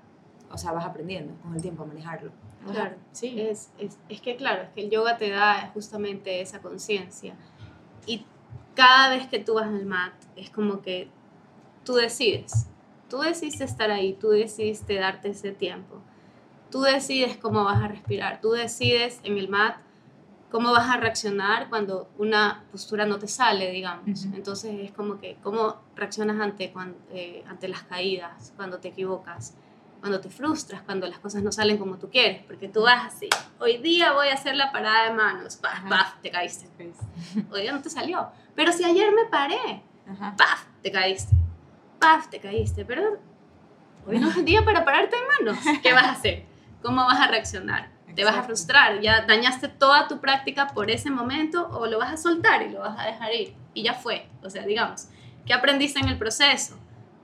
o 0.52 0.58
sea, 0.58 0.74
vas 0.74 0.86
aprendiendo 0.86 1.34
con 1.42 1.56
el 1.56 1.62
tiempo 1.62 1.84
a 1.84 1.86
manejarlo. 1.86 2.32
Claro, 2.70 2.96
Sí. 3.14 3.40
es, 3.42 3.72
es, 3.80 3.98
es 4.10 4.22
que 4.22 4.36
claro, 4.36 4.64
es 4.64 4.70
que 4.70 4.82
el 4.82 4.90
yoga 4.92 5.18
te 5.18 5.30
da 5.30 5.72
justamente 5.74 6.42
esa 6.42 6.60
conciencia. 6.62 7.34
Y 8.06 8.26
cada 8.76 9.10
vez 9.16 9.28
que 9.28 9.40
tú 9.40 9.56
vas 9.56 9.68
al 9.68 9.86
mat, 9.86 10.14
es 10.36 10.50
como 10.52 10.82
que 10.82 11.08
tú 11.86 11.94
decides. 11.96 12.68
Tú 13.10 13.20
decidiste 13.22 13.64
estar 13.64 13.90
ahí, 13.92 14.14
tú 14.14 14.30
decidiste 14.30 14.96
darte 14.96 15.30
ese 15.30 15.52
tiempo. 15.54 16.02
Tú 16.72 16.82
decides 16.82 17.38
cómo 17.38 17.64
vas 17.66 17.82
a 17.84 17.88
respirar, 17.88 18.40
tú 18.42 18.52
decides 18.52 19.20
en 19.24 19.38
el 19.38 19.50
mat 19.50 19.78
cómo 20.50 20.72
vas 20.72 20.90
a 20.90 20.98
reaccionar 20.98 21.70
cuando 21.70 22.10
una 22.18 22.64
postura 22.72 23.06
no 23.06 23.18
te 23.20 23.28
sale, 23.28 23.72
digamos. 23.72 24.26
Entonces 24.34 24.80
es 24.82 24.92
como 24.92 25.20
que 25.20 25.38
cómo 25.44 25.78
reaccionas 25.96 26.40
ante, 26.40 26.74
eh, 27.12 27.44
ante 27.48 27.68
las 27.68 27.84
caídas, 27.84 28.54
cuando 28.58 28.80
te 28.80 28.90
equivocas, 28.90 29.56
cuando 30.02 30.20
te 30.20 30.30
frustras, 30.30 30.82
cuando 30.82 31.08
las 31.08 31.20
cosas 31.20 31.42
no 31.44 31.52
salen 31.52 31.78
como 31.78 31.98
tú 31.98 32.10
quieres, 32.10 32.44
porque 32.44 32.68
tú 32.68 32.82
vas 32.82 33.14
así, 33.14 33.30
hoy 33.60 33.78
día 33.78 34.14
voy 34.14 34.28
a 34.28 34.34
hacer 34.34 34.56
la 34.56 34.72
parada 34.72 35.10
de 35.10 35.16
manos, 35.16 35.56
paf, 35.56 35.88
paf, 35.88 36.22
te 36.22 36.32
caíste. 36.32 36.68
Hoy 37.52 37.62
día 37.62 37.72
no 37.72 37.82
te 37.82 37.90
salió. 37.90 38.28
Pero 38.56 38.72
si 38.74 38.84
ayer 38.84 39.14
me 39.14 39.26
paré, 39.26 39.84
Ajá. 40.10 40.36
paf, 40.38 40.66
te 40.82 40.92
caíste. 40.92 41.36
Paf, 42.00 42.28
te 42.30 42.40
caíste. 42.40 42.84
Pero 42.84 43.20
hoy 44.06 44.20
no 44.20 44.30
es 44.30 44.38
el 44.38 44.46
día 44.46 44.66
para 44.66 44.84
pararte 44.84 45.16
de 45.16 45.46
manos. 45.46 45.64
¿Qué 45.84 45.94
vas 45.94 46.06
a 46.06 46.12
hacer? 46.12 46.51
¿Cómo 46.82 47.06
vas 47.06 47.20
a 47.20 47.28
reaccionar? 47.28 47.90
¿Te 48.16 48.24
vas 48.24 48.34
a 48.34 48.40
Exacto. 48.40 48.48
frustrar? 48.48 49.02
¿Ya 49.02 49.22
dañaste 49.26 49.68
toda 49.70 50.08
tu 50.08 50.20
práctica 50.20 50.68
por 50.68 50.92
ese 50.92 51.10
momento 51.10 51.70
o 51.70 51.86
lo 51.86 51.98
vas 52.00 52.12
a 52.12 52.18
soltar 52.18 52.62
y 52.64 52.70
lo 52.70 52.80
vas 52.80 53.00
a 53.00 53.06
dejar 53.06 53.34
ir? 53.34 53.54
Y 53.74 53.84
ya 53.84 53.94
fue. 53.94 54.28
O 54.44 54.50
sea, 54.50 54.64
digamos, 54.66 55.08
¿qué 55.46 55.54
aprendiste 55.54 56.00
en 56.00 56.10
el 56.10 56.18
proceso? 56.18 56.78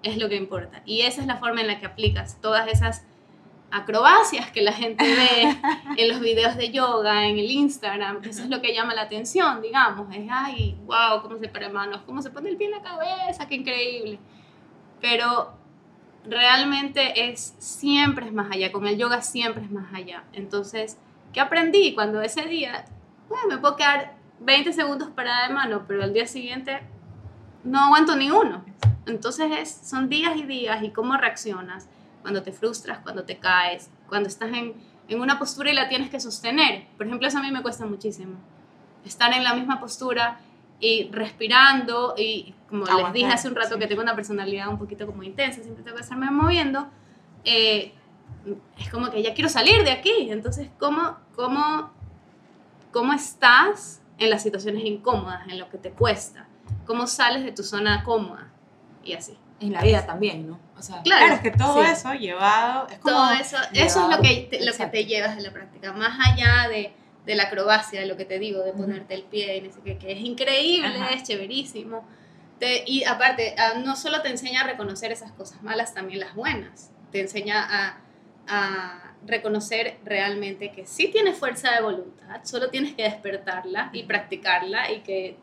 Es 0.04 0.18
lo 0.18 0.30
que 0.30 0.36
importa. 0.36 0.82
Y 0.86 1.02
esa 1.02 1.22
es 1.22 1.28
la 1.28 1.38
forma 1.38 1.60
en 1.62 1.68
la 1.68 1.80
que 1.80 1.88
aplicas 1.88 2.40
todas 2.40 2.68
esas 2.68 3.06
acrobacias 3.70 4.50
que 4.52 4.62
la 4.62 4.72
gente 4.72 5.04
ve 5.04 5.58
en 5.98 6.08
los 6.08 6.22
videos 6.22 6.56
de 6.56 6.72
yoga, 6.72 7.26
en 7.28 7.38
el 7.38 7.52
Instagram, 7.52 8.22
que 8.22 8.30
eso 8.30 8.44
es 8.44 8.50
lo 8.50 8.62
que 8.62 8.74
llama 8.74 8.94
la 8.94 9.02
atención, 9.02 9.62
digamos, 9.62 10.08
es, 10.16 10.26
ay, 10.32 10.78
wow, 10.86 11.22
cómo 11.22 11.38
se 11.38 11.50
para 11.50 11.68
manos, 11.68 12.02
cómo 12.06 12.22
se 12.22 12.30
pone 12.30 12.50
el 12.50 12.56
pie 12.58 12.68
en 12.68 12.72
la 12.72 12.82
cabeza, 12.82 13.46
qué 13.48 13.56
increíble. 13.56 14.20
Pero 15.02 15.54
realmente 16.30 17.30
es, 17.30 17.56
siempre 17.60 18.28
es 18.28 18.34
más 18.34 18.52
allá, 18.52 18.72
con 18.72 18.86
el 18.88 18.98
yoga 18.98 19.22
siempre 19.22 19.64
es 19.64 19.72
más 19.72 19.94
allá. 19.94 20.24
Entonces, 20.34 20.98
¿qué 21.34 21.40
aprendí? 21.40 21.94
Cuando 21.94 22.22
ese 22.22 22.44
día, 22.44 22.86
bueno, 23.30 23.48
me 23.48 23.58
puedo 23.58 23.76
quedar 23.76 24.16
20 24.40 24.74
segundos 24.74 25.10
parada 25.10 25.48
de 25.48 25.54
mano, 25.54 25.86
pero 25.88 26.04
al 26.04 26.14
día 26.14 26.28
siguiente 26.28 26.82
no 27.64 27.80
aguanto 27.80 28.16
ni 28.16 28.30
uno. 28.30 28.64
Entonces 29.06 29.52
es, 29.58 29.90
son 29.90 30.10
días 30.10 30.36
y 30.36 30.44
días 30.44 30.84
y 30.84 30.92
cómo 30.92 31.16
reaccionas 31.18 31.88
cuando 32.22 32.44
te 32.44 32.52
frustras, 32.52 33.00
cuando 33.00 33.24
te 33.24 33.38
caes, 33.38 33.90
cuando 34.10 34.28
estás 34.28 34.50
en, 34.50 34.74
en 35.08 35.22
una 35.22 35.40
postura 35.40 35.72
y 35.72 35.74
la 35.74 35.88
tienes 35.88 36.10
que 36.10 36.20
sostener. 36.20 36.88
Por 36.98 37.08
ejemplo, 37.08 37.28
eso 37.28 37.38
a 37.38 37.42
mí 37.42 37.52
me 37.52 37.62
cuesta 37.62 37.86
muchísimo. 37.86 38.36
Estar 39.06 39.32
en 39.34 39.44
la 39.44 39.54
misma 39.54 39.80
postura 39.80 40.40
y 40.80 41.10
respirando 41.12 42.14
y 42.18 42.54
como 42.70 42.82
les 42.84 42.90
Aguantar, 42.92 43.14
dije 43.14 43.28
hace 43.28 43.48
un 43.48 43.56
rato 43.56 43.76
sí. 43.76 43.80
que 43.80 43.88
tengo 43.88 44.02
una 44.02 44.16
personalidad 44.16 44.68
un 44.68 44.78
poquito 44.78 45.06
como 45.06 45.24
intensa, 45.24 45.62
siempre 45.62 45.84
tengo 45.84 45.98
que 45.98 46.04
estarme 46.04 46.30
moviendo, 46.30 46.88
eh, 47.44 47.94
es 48.78 48.90
como 48.90 49.10
que 49.10 49.24
ya 49.24 49.34
quiero 49.34 49.50
salir 49.50 49.84
de 49.84 49.92
aquí. 49.92 50.30
Entonces, 50.30 50.70
¿cómo, 50.80 51.18
cómo, 51.36 51.92
¿cómo 52.92 53.14
estás 53.14 54.02
en 54.18 54.30
las 54.30 54.44
situaciones 54.44 54.84
incómodas, 54.86 55.48
en 55.48 55.60
lo 55.60 55.70
que 55.70 55.78
te 55.78 55.92
cuesta? 55.92 56.48
¿Cómo 56.86 57.08
sales 57.08 57.44
de 57.44 57.52
tu 57.52 57.64
zona 57.64 58.04
cómoda? 58.04 58.50
Y 59.04 59.14
así. 59.14 59.38
En 59.60 59.74
la 59.74 59.82
vida 59.82 60.06
también, 60.06 60.48
¿no? 60.48 60.60
O 60.78 60.82
sea, 60.82 61.02
Claro. 61.02 61.26
Claro, 61.26 61.34
es 61.36 61.40
que 61.42 61.52
todo 61.52 61.84
Sí. 61.84 61.90
eso 61.92 62.14
llevado 62.14 62.88
es 62.90 63.00
como 63.00 63.16
Todo 63.16 63.32
eso, 63.32 63.58
eso 63.74 64.04
es 64.04 64.16
lo 64.16 64.22
que, 64.22 64.48
te, 64.52 64.64
lo 64.66 64.72
que 64.72 64.86
te 64.86 65.06
llevas 65.06 65.36
de 65.36 65.42
la 65.42 65.52
práctica, 65.52 65.94
más 65.94 66.18
allá 66.20 66.70
de, 66.70 66.94
de 67.28 67.36
la 67.36 67.44
acrobacia, 67.44 68.00
de 68.00 68.08
lo 68.08 68.18
que 68.18 68.26
te 68.26 68.40
digo, 68.40 68.64
de 68.64 68.72
ponerte 68.74 69.14
el 69.14 69.22
pie 69.24 69.58
y 69.58 69.62
no 69.62 69.72
sé 69.72 69.82
qué, 69.84 69.98
que 70.00 70.12
es 70.14 70.20
increíble, 70.22 70.88
Ajá. 70.98 71.10
es 71.12 71.24
chéverísimo. 71.24 72.04
Te- 72.58 72.84
y 72.88 73.04
aparte, 73.04 73.54
ah, 73.60 73.74
no 73.86 73.96
solo 73.96 74.22
te 74.24 74.30
enseña 74.30 74.62
a 74.62 74.64
reconocer 74.66 75.12
esas 75.12 75.32
cosas 75.34 75.62
malas, 75.62 75.94
también 75.94 76.22
las 76.22 76.34
buenas. 76.34 76.90
Te 77.12 77.20
enseña 77.22 77.64
a, 77.70 77.98
a 78.48 79.14
reconocer 79.26 79.98
realmente 80.06 80.72
que 80.72 80.86
sí 80.88 81.10
tienes 81.10 81.38
fuerza 81.38 81.72
de 81.76 81.82
voluntad, 81.82 82.40
solo 82.46 82.70
tienes 82.70 82.96
que 82.96 83.04
despertarla 83.04 83.90
y 83.94 84.04
practicarla 84.04 84.92
y 84.92 85.02
que, 85.02 85.36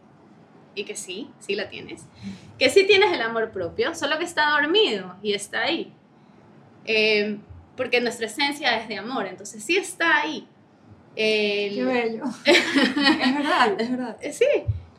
y 0.75 0.85
que 0.85 0.97
sí, 0.97 1.31
sí 1.39 1.55
la 1.55 1.69
tienes. 1.69 2.03
Que 2.59 2.71
sí 2.71 2.87
tienes 2.87 3.13
el 3.13 3.21
amor 3.21 3.51
propio, 3.53 3.95
solo 3.95 4.19
que 4.19 4.25
está 4.25 4.49
dormido 4.51 5.17
y 5.23 5.35
está 5.35 5.65
ahí. 5.65 5.93
Eh, 6.87 7.39
porque 7.77 8.01
nuestra 8.01 8.27
esencia 8.27 8.77
es 8.79 8.89
de 8.89 8.97
amor, 8.97 9.27
entonces 9.27 9.63
sí 9.63 9.77
está 9.77 10.23
ahí. 10.23 10.49
El- 11.17 11.75
qué 11.75 11.85
bello. 11.85 12.25
es 12.45 13.35
verdad, 13.35 13.81
es 13.81 13.91
verdad. 13.91 14.17
Sí, 14.33 14.47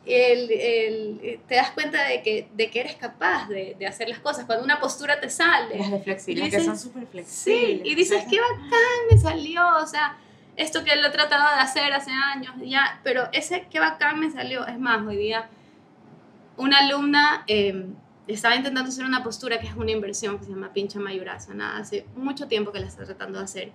el, 0.06 0.50
el- 0.50 1.40
te 1.48 1.56
das 1.56 1.70
cuenta 1.72 2.02
de 2.04 2.22
que, 2.22 2.48
de 2.54 2.70
que 2.70 2.80
eres 2.80 2.94
capaz 2.96 3.48
de, 3.48 3.76
de 3.78 3.86
hacer 3.86 4.08
las 4.08 4.20
cosas. 4.20 4.44
Cuando 4.44 4.64
una 4.64 4.80
postura 4.80 5.18
te 5.20 5.26
Las 5.26 5.34
sale, 5.34 5.76
de 5.76 6.00
flexibles 6.00 6.50
que 6.54 6.60
son 6.64 6.78
súper 6.78 7.02
sí, 7.04 7.08
flexibles. 7.10 7.80
y 7.86 7.94
dices, 7.94 8.24
qué 8.30 8.38
bacán 8.40 8.70
me 9.10 9.18
salió, 9.18 9.62
o 9.82 9.86
sea, 9.86 10.16
esto 10.56 10.84
que 10.84 10.96
lo 10.96 11.08
he 11.08 11.10
tratado 11.10 11.54
de 11.56 11.60
hacer 11.62 11.92
hace 11.92 12.10
años, 12.12 12.54
ya, 12.64 13.00
pero 13.04 13.28
ese 13.32 13.66
qué 13.70 13.78
bacán 13.80 14.18
me 14.20 14.30
salió. 14.30 14.66
Es 14.66 14.78
más, 14.78 15.04
hoy 15.06 15.16
día 15.16 15.48
una 16.56 16.78
alumna 16.78 17.44
eh, 17.48 17.84
estaba 18.26 18.56
intentando 18.56 18.88
hacer 18.88 19.04
una 19.04 19.22
postura 19.22 19.60
que 19.60 19.66
es 19.66 19.74
una 19.74 19.90
inversión 19.90 20.38
que 20.38 20.44
se 20.44 20.50
llama 20.50 20.72
pincha 20.72 20.98
mayurasana, 20.98 21.76
hace 21.76 22.06
mucho 22.16 22.48
tiempo 22.48 22.72
que 22.72 22.80
la 22.80 22.86
está 22.86 23.04
tratando 23.04 23.38
de 23.38 23.44
hacer. 23.44 23.72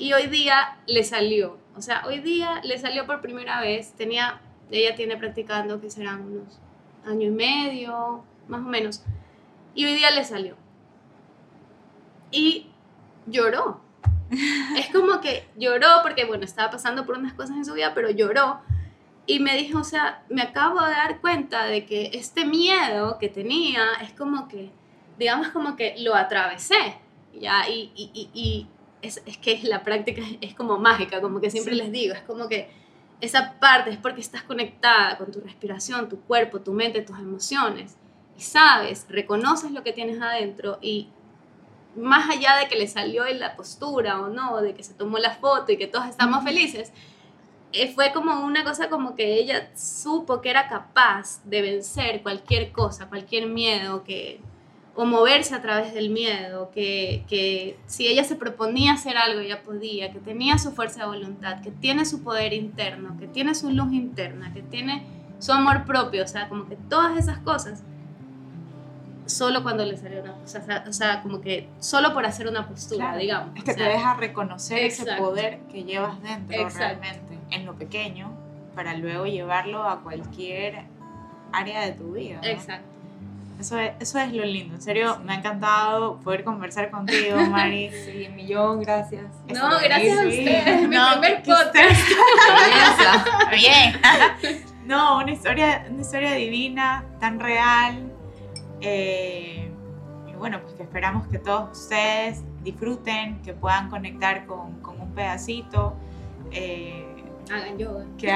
Y 0.00 0.14
hoy 0.14 0.28
día 0.28 0.78
le 0.86 1.04
salió, 1.04 1.58
o 1.76 1.82
sea, 1.82 2.04
hoy 2.06 2.20
día 2.20 2.62
le 2.64 2.78
salió 2.78 3.04
por 3.04 3.20
primera 3.20 3.60
vez, 3.60 3.92
tenía, 3.92 4.40
ella 4.70 4.94
tiene 4.94 5.18
practicando 5.18 5.78
que 5.78 5.90
serán 5.90 6.22
unos 6.22 6.58
año 7.06 7.28
y 7.28 7.30
medio, 7.30 8.24
más 8.48 8.60
o 8.60 8.68
menos, 8.68 9.02
y 9.74 9.84
hoy 9.84 9.92
día 9.92 10.10
le 10.10 10.24
salió. 10.24 10.56
Y 12.30 12.68
lloró. 13.26 13.82
Es 14.78 14.88
como 14.90 15.20
que 15.20 15.46
lloró 15.58 15.88
porque, 16.02 16.24
bueno, 16.24 16.44
estaba 16.44 16.70
pasando 16.70 17.04
por 17.04 17.18
unas 17.18 17.34
cosas 17.34 17.56
en 17.56 17.66
su 17.66 17.74
vida, 17.74 17.92
pero 17.94 18.08
lloró. 18.08 18.60
Y 19.26 19.40
me 19.40 19.54
dijo, 19.54 19.80
o 19.80 19.84
sea, 19.84 20.22
me 20.30 20.40
acabo 20.40 20.80
de 20.80 20.92
dar 20.92 21.20
cuenta 21.20 21.66
de 21.66 21.84
que 21.84 22.12
este 22.14 22.46
miedo 22.46 23.18
que 23.18 23.28
tenía 23.28 23.84
es 24.02 24.14
como 24.14 24.48
que, 24.48 24.70
digamos, 25.18 25.48
como 25.48 25.76
que 25.76 25.96
lo 25.98 26.14
atravesé. 26.14 26.96
¿ya? 27.38 27.68
Y, 27.68 27.92
y, 27.94 28.10
y, 28.14 28.30
y 28.32 28.66
es, 29.02 29.22
es 29.26 29.38
que 29.38 29.60
la 29.64 29.82
práctica 29.82 30.22
es 30.40 30.54
como 30.54 30.78
mágica, 30.78 31.20
como 31.20 31.40
que 31.40 31.50
siempre 31.50 31.74
Sí. 31.74 31.78
les 31.80 31.92
digo, 31.92 32.14
es 32.14 32.22
como 32.22 32.48
que 32.48 32.70
esa 33.20 33.58
parte 33.60 33.90
es 33.90 33.98
porque 33.98 34.20
estás 34.20 34.42
conectada 34.42 35.18
con 35.18 35.30
tu 35.30 35.40
respiración, 35.40 36.08
tu 36.08 36.20
cuerpo, 36.20 36.60
tu 36.60 36.72
mente, 36.72 37.02
tus 37.02 37.18
emociones. 37.18 37.96
Y 38.38 38.40
sabes, 38.40 39.04
reconoces 39.10 39.72
lo 39.72 39.82
que 39.82 39.92
tienes 39.92 40.20
adentro 40.22 40.78
y 40.80 41.08
más 41.96 42.30
allá 42.30 42.56
de 42.56 42.68
que 42.68 42.76
le 42.76 42.86
salió 42.86 43.26
en 43.26 43.40
la 43.40 43.56
postura 43.56 44.20
o 44.20 44.28
no, 44.28 44.62
de 44.62 44.74
que 44.74 44.82
se 44.82 44.94
tomó 44.94 45.18
la 45.18 45.34
foto 45.34 45.72
y 45.72 45.76
que 45.76 45.86
todos 45.86 46.06
estamos 46.06 46.42
felices, 46.44 46.92
eh, 47.72 47.92
fue 47.92 48.12
como 48.12 48.40
una 48.44 48.64
cosa 48.64 48.88
como 48.88 49.14
que 49.14 49.34
ella 49.34 49.70
supo 49.76 50.40
que 50.40 50.50
era 50.50 50.68
capaz 50.68 51.40
de 51.44 51.60
vencer 51.62 52.22
cualquier 52.22 52.72
cosa, 52.72 53.08
cualquier 53.08 53.46
miedo, 53.48 54.02
que, 54.02 54.40
o 54.94 55.04
moverse 55.04 55.54
a 55.54 55.62
través 55.62 55.94
del 55.94 56.10
miedo, 56.10 56.70
que, 56.72 57.24
que 57.28 57.78
si 57.86 58.06
ella 58.06 58.24
se 58.24 58.36
proponía 58.36 58.92
hacer 58.92 59.16
algo, 59.16 59.40
ella 59.40 59.62
podía, 59.62 60.12
que 60.12 60.18
tenía 60.18 60.58
su 60.58 60.72
fuerza 60.72 61.02
de 61.02 61.06
voluntad, 61.06 61.60
que 61.62 61.70
tiene 61.70 62.04
su 62.04 62.22
poder 62.22 62.52
interno, 62.52 63.16
que 63.18 63.26
tiene 63.26 63.54
su 63.54 63.70
luz 63.70 63.92
interna, 63.92 64.52
que 64.52 64.62
tiene 64.62 65.04
su 65.38 65.52
amor 65.52 65.84
propio, 65.84 66.24
o 66.24 66.26
sea, 66.26 66.48
como 66.48 66.68
que 66.68 66.76
todas 66.76 67.16
esas 67.18 67.38
cosas, 67.38 67.82
solo 69.26 69.62
cuando 69.62 69.84
le 69.84 69.96
salió 69.96 70.22
una 70.22 70.34
o 70.34 70.46
sea, 70.46 70.84
o 70.86 70.92
sea, 70.92 71.22
como 71.22 71.40
que 71.40 71.68
solo 71.78 72.12
por 72.12 72.26
hacer 72.26 72.48
una 72.48 72.66
postura, 72.66 73.06
Claro, 73.06 73.20
digamos. 73.20 73.56
Es 73.56 73.64
que 73.64 73.70
o 73.70 73.74
sea, 73.74 73.86
te 73.86 73.92
deja 73.92 74.14
reconocer 74.14 74.78
ese 74.78 75.04
poder 75.16 75.60
que 75.70 75.84
llevas 75.84 76.20
dentro 76.22 76.60
Exacto. 76.60 77.00
realmente, 77.00 77.38
en 77.50 77.64
lo 77.64 77.74
pequeño, 77.74 78.32
para 78.74 78.94
luego 78.96 79.26
llevarlo 79.26 79.84
a 79.84 80.02
cualquier 80.02 80.84
área 81.52 81.80
de 81.82 81.92
tu 81.92 82.12
vida. 82.12 82.40
¿no? 82.42 82.48
Exacto. 82.48 82.89
Eso 83.60 83.78
es, 83.78 83.92
eso 84.00 84.18
es 84.18 84.32
lo 84.32 84.44
lindo. 84.44 84.74
En 84.74 84.82
serio, 84.82 85.18
me 85.24 85.34
ha 85.34 85.36
encantado 85.36 86.18
poder 86.20 86.42
conversar 86.44 86.90
contigo, 86.90 87.36
Mari. 87.36 87.90
Sí, 88.04 88.26
un 88.28 88.34
millón, 88.36 88.80
gracias. 88.80 89.24
No, 89.48 89.68
gracias 89.84 90.18
a 90.18 90.22
Sí. 90.22 90.28
ustedes, 90.28 90.66
es 90.66 90.88
mi 90.88 90.96
No, 90.96 91.10
primer 91.20 91.42
podcast. 91.42 92.00
Bien. 93.52 94.00
No, 94.86 95.18
una 95.18 95.30
historia, 95.30 95.86
una 95.88 96.00
historia 96.00 96.32
divina, 96.32 97.04
tan 97.20 97.38
real. 97.38 98.10
eh, 98.80 99.70
y 100.26 100.32
bueno, 100.34 100.60
pues 100.62 100.74
que 100.74 100.82
esperamos 100.82 101.28
que 101.28 101.38
todos 101.38 101.78
ustedes 101.78 102.42
disfruten, 102.64 103.40
que 103.42 103.52
puedan 103.52 103.88
conectar 103.88 104.46
con, 104.46 104.80
con 104.80 105.00
un 105.00 105.12
pedacito. 105.14 105.94
eh, 106.50 107.06
hagan 107.52 107.78
yoga. 107.78 108.04
Que, 108.18 108.30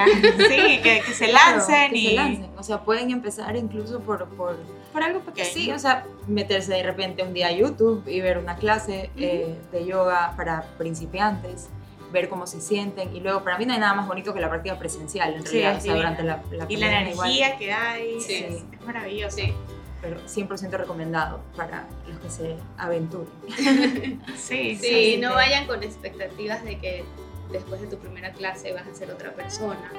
sí, 0.49 0.81
que, 0.83 1.03
que 1.05 1.12
se 1.12 1.33
lancen 1.33 1.91
Claro, 1.91 1.91
que 1.93 1.99
y 1.99 2.07
se 2.09 2.14
lancen. 2.14 2.51
O 2.57 2.62
sea, 2.62 2.81
pueden 2.85 3.11
empezar 3.11 3.57
incluso 3.57 3.99
por, 4.01 4.27
por 4.37 4.57
por 4.95 5.03
algo 5.03 5.20
pequeño. 5.20 5.49
sí, 5.53 5.70
o 5.72 5.78
sea, 5.78 6.07
meterse 6.26 6.72
de 6.72 6.82
repente 6.82 7.22
un 7.22 7.34
día 7.34 7.49
a 7.49 7.53
YouTube 7.53 8.03
y 8.09 8.20
ver 8.22 8.38
una 8.38 8.57
clase 8.57 9.11
eh, 9.16 9.55
de 9.72 9.84
yoga 9.84 10.32
para 10.36 10.62
principiantes, 10.78 11.68
ver 12.12 12.28
cómo 12.28 12.47
se 12.47 12.61
sienten 12.61 13.14
y 13.14 13.20
luego 13.20 13.42
para 13.45 13.59
mí 13.59 13.66
no 13.66 13.74
hay 13.74 13.80
nada 13.80 13.92
más 13.95 14.07
bonito 14.09 14.32
que 14.32 14.40
la 14.40 14.49
práctica 14.49 14.78
presencial 14.78 15.34
en 15.34 15.42
Sí, 15.47 15.59
realidad, 15.61 15.72
es 15.72 15.78
o 15.78 15.86
sea, 15.86 15.95
durante 15.97 16.22
la, 16.22 16.42
la 16.53 16.64
y 16.68 16.76
la 16.76 16.86
pandemia 16.86 17.11
igual, 17.11 17.28
energía 17.28 17.59
que 17.59 17.72
hay 17.72 18.20
Sí. 18.20 18.34
es, 18.34 18.55
es 18.72 18.80
maravilloso. 18.86 19.36
Sí. 19.36 19.53
pero 20.01 20.20
100% 20.26 20.70
recomendado 20.70 21.40
para 21.57 21.86
los 22.07 22.18
que 22.20 22.30
se 22.30 22.57
aventuren. 22.78 23.26
Sí, 24.36 24.76
Sí, 24.76 25.16
no 25.20 25.30
sí. 25.30 25.34
vayan 25.34 25.66
con 25.66 25.82
expectativas 25.82 26.62
de 26.64 26.78
que 26.78 27.05
después 27.51 27.80
de 27.80 27.88
tu 27.88 27.97
primera 27.99 28.32
clase 28.32 28.72
vas 28.72 28.86
a 28.86 28.95
ser 28.95 29.11
otra 29.11 29.32
persona, 29.32 29.90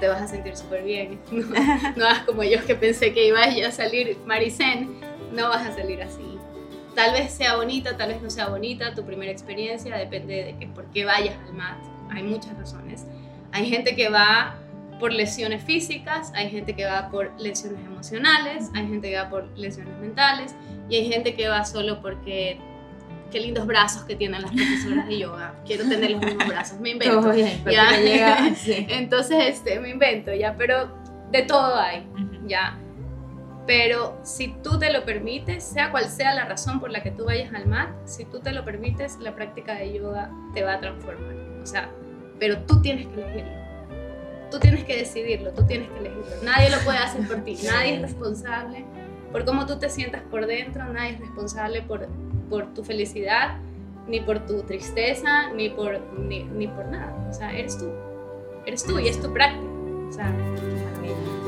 te 0.00 0.08
vas 0.08 0.22
a 0.22 0.28
sentir 0.28 0.56
súper 0.56 0.82
bien. 0.82 1.20
No, 1.30 1.42
no 1.96 2.06
hagas 2.06 2.24
como 2.24 2.42
yo 2.42 2.64
que 2.64 2.74
pensé 2.74 3.12
que 3.12 3.26
iba 3.26 3.40
a 3.42 3.72
salir 3.72 4.18
Maricén, 4.26 5.00
no 5.32 5.48
vas 5.48 5.66
a 5.66 5.74
salir 5.74 6.02
así. 6.02 6.38
Tal 6.94 7.12
vez 7.12 7.32
sea 7.32 7.56
bonita, 7.56 7.96
tal 7.96 8.10
vez 8.10 8.22
no 8.22 8.30
sea 8.30 8.48
bonita, 8.48 8.94
tu 8.94 9.04
primera 9.04 9.32
experiencia 9.32 9.96
depende 9.96 10.44
de 10.44 10.56
que 10.58 10.66
por 10.68 10.84
qué 10.92 11.04
vayas 11.04 11.36
al 11.46 11.54
mat. 11.54 11.78
Hay 12.10 12.22
muchas 12.22 12.56
razones. 12.56 13.04
Hay 13.50 13.68
gente 13.68 13.96
que 13.96 14.08
va 14.08 14.56
por 15.00 15.12
lesiones 15.12 15.62
físicas, 15.62 16.32
hay 16.34 16.50
gente 16.50 16.74
que 16.74 16.84
va 16.84 17.10
por 17.10 17.32
lesiones 17.38 17.84
emocionales, 17.84 18.70
hay 18.74 18.86
gente 18.86 19.10
que 19.10 19.16
va 19.16 19.28
por 19.28 19.46
lesiones 19.58 19.98
mentales 19.98 20.54
y 20.88 20.96
hay 20.96 21.10
gente 21.10 21.34
que 21.34 21.48
va 21.48 21.64
solo 21.64 22.00
porque 22.00 22.58
qué 23.34 23.40
lindos 23.40 23.66
brazos 23.66 24.04
que 24.04 24.14
tienen 24.14 24.42
las 24.42 24.52
profesoras 24.52 25.08
de 25.08 25.18
yoga. 25.18 25.56
Quiero 25.66 25.88
tener 25.88 26.12
los 26.12 26.20
mismos 26.20 26.46
brazos, 26.46 26.78
me 26.78 26.90
invento. 26.90 27.20
Todo 27.20 27.32
bien, 27.32 27.64
Ya. 27.68 27.90
llega, 27.98 28.54
sí. 28.54 28.86
Entonces, 28.88 29.36
este, 29.48 29.80
me 29.80 29.90
invento, 29.90 30.32
ya, 30.32 30.54
pero 30.56 30.88
de 31.32 31.42
todo 31.42 31.74
hay, 31.74 32.06
ya. 32.46 32.78
Pero 33.66 34.20
si 34.22 34.54
tú 34.62 34.78
te 34.78 34.92
lo 34.92 35.04
permites, 35.04 35.64
sea 35.64 35.90
cual 35.90 36.04
sea 36.04 36.32
la 36.32 36.44
razón 36.44 36.78
por 36.78 36.92
la 36.92 37.02
que 37.02 37.10
tú 37.10 37.24
vayas 37.24 37.52
al 37.52 37.66
mat, 37.66 37.88
si 38.04 38.24
tú 38.24 38.38
te 38.38 38.52
lo 38.52 38.64
permites, 38.64 39.18
la 39.18 39.34
práctica 39.34 39.74
de 39.74 39.92
yoga 39.92 40.30
te 40.54 40.62
va 40.62 40.74
a 40.74 40.80
transformar. 40.80 41.34
O 41.60 41.66
sea, 41.66 41.90
pero 42.38 42.58
tú 42.58 42.80
tienes 42.82 43.08
que 43.08 43.14
elegirlo. 43.14 43.64
Tú 44.48 44.60
tienes 44.60 44.84
que 44.84 44.96
decidirlo, 44.96 45.50
tú 45.50 45.66
tienes 45.66 45.90
que 45.90 45.98
elegirlo. 45.98 46.36
Nadie 46.44 46.70
lo 46.70 46.78
puede 46.84 46.98
hacer 46.98 47.26
por 47.26 47.42
ti, 47.42 47.58
nadie 47.64 47.96
es 47.96 48.02
responsable 48.02 48.84
por 49.34 49.44
cómo 49.44 49.66
tú 49.66 49.80
te 49.80 49.90
sientas 49.90 50.22
por 50.30 50.46
dentro, 50.46 50.84
nadie 50.92 51.14
es 51.14 51.18
responsable 51.18 51.82
por, 51.82 52.06
por 52.54 52.72
tu 52.72 52.84
felicidad, 52.84 53.56
ni 54.06 54.20
por 54.20 54.46
tu 54.46 54.62
tristeza, 54.62 55.50
ni 55.56 55.70
por, 55.70 56.00
ni, 56.16 56.44
ni 56.44 56.68
por 56.68 56.86
nada. 56.86 57.12
O 57.28 57.32
sea, 57.32 57.50
eres 57.50 57.76
tú. 57.76 57.90
Eres 58.64 58.84
tú 58.84 58.96
y 59.00 59.08
es 59.08 59.20
tu 59.20 59.32
práctica. 59.32 59.66
O 60.08 60.12
sea, 60.12 60.32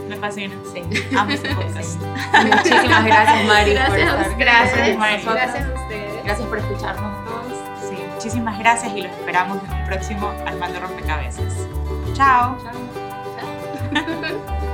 Me 0.08 0.16
fascina. 0.16 0.52
Sí. 0.74 0.82
Amo 1.16 1.30
este 1.30 1.54
podcast. 1.54 2.00
Muchísimas 2.02 3.04
gracias, 3.04 3.46
Mari, 3.46 3.70
por 3.70 3.74
gracias 3.74 3.92
a 3.92 3.98
estar 3.98 4.18
ustedes. 4.18 4.38
Gracias, 4.38 4.98
Mari. 4.98 5.22
Gracias 5.22 5.64
a 5.64 5.80
ustedes. 5.80 6.24
Gracias 6.24 6.48
por 6.48 6.58
escucharnos 6.58 7.24
todos. 7.24 7.58
Sí, 7.88 7.96
muchísimas 8.12 8.58
gracias 8.58 8.92
y 8.96 9.02
los 9.02 9.12
esperamos 9.12 9.62
en 9.62 9.72
el 9.76 9.86
próximo 9.86 10.34
Armando 10.44 10.80
Rompecabezas. 10.80 11.68
Chao. 12.14 12.58
Chao. 12.60 12.72
Chao. 13.94 14.56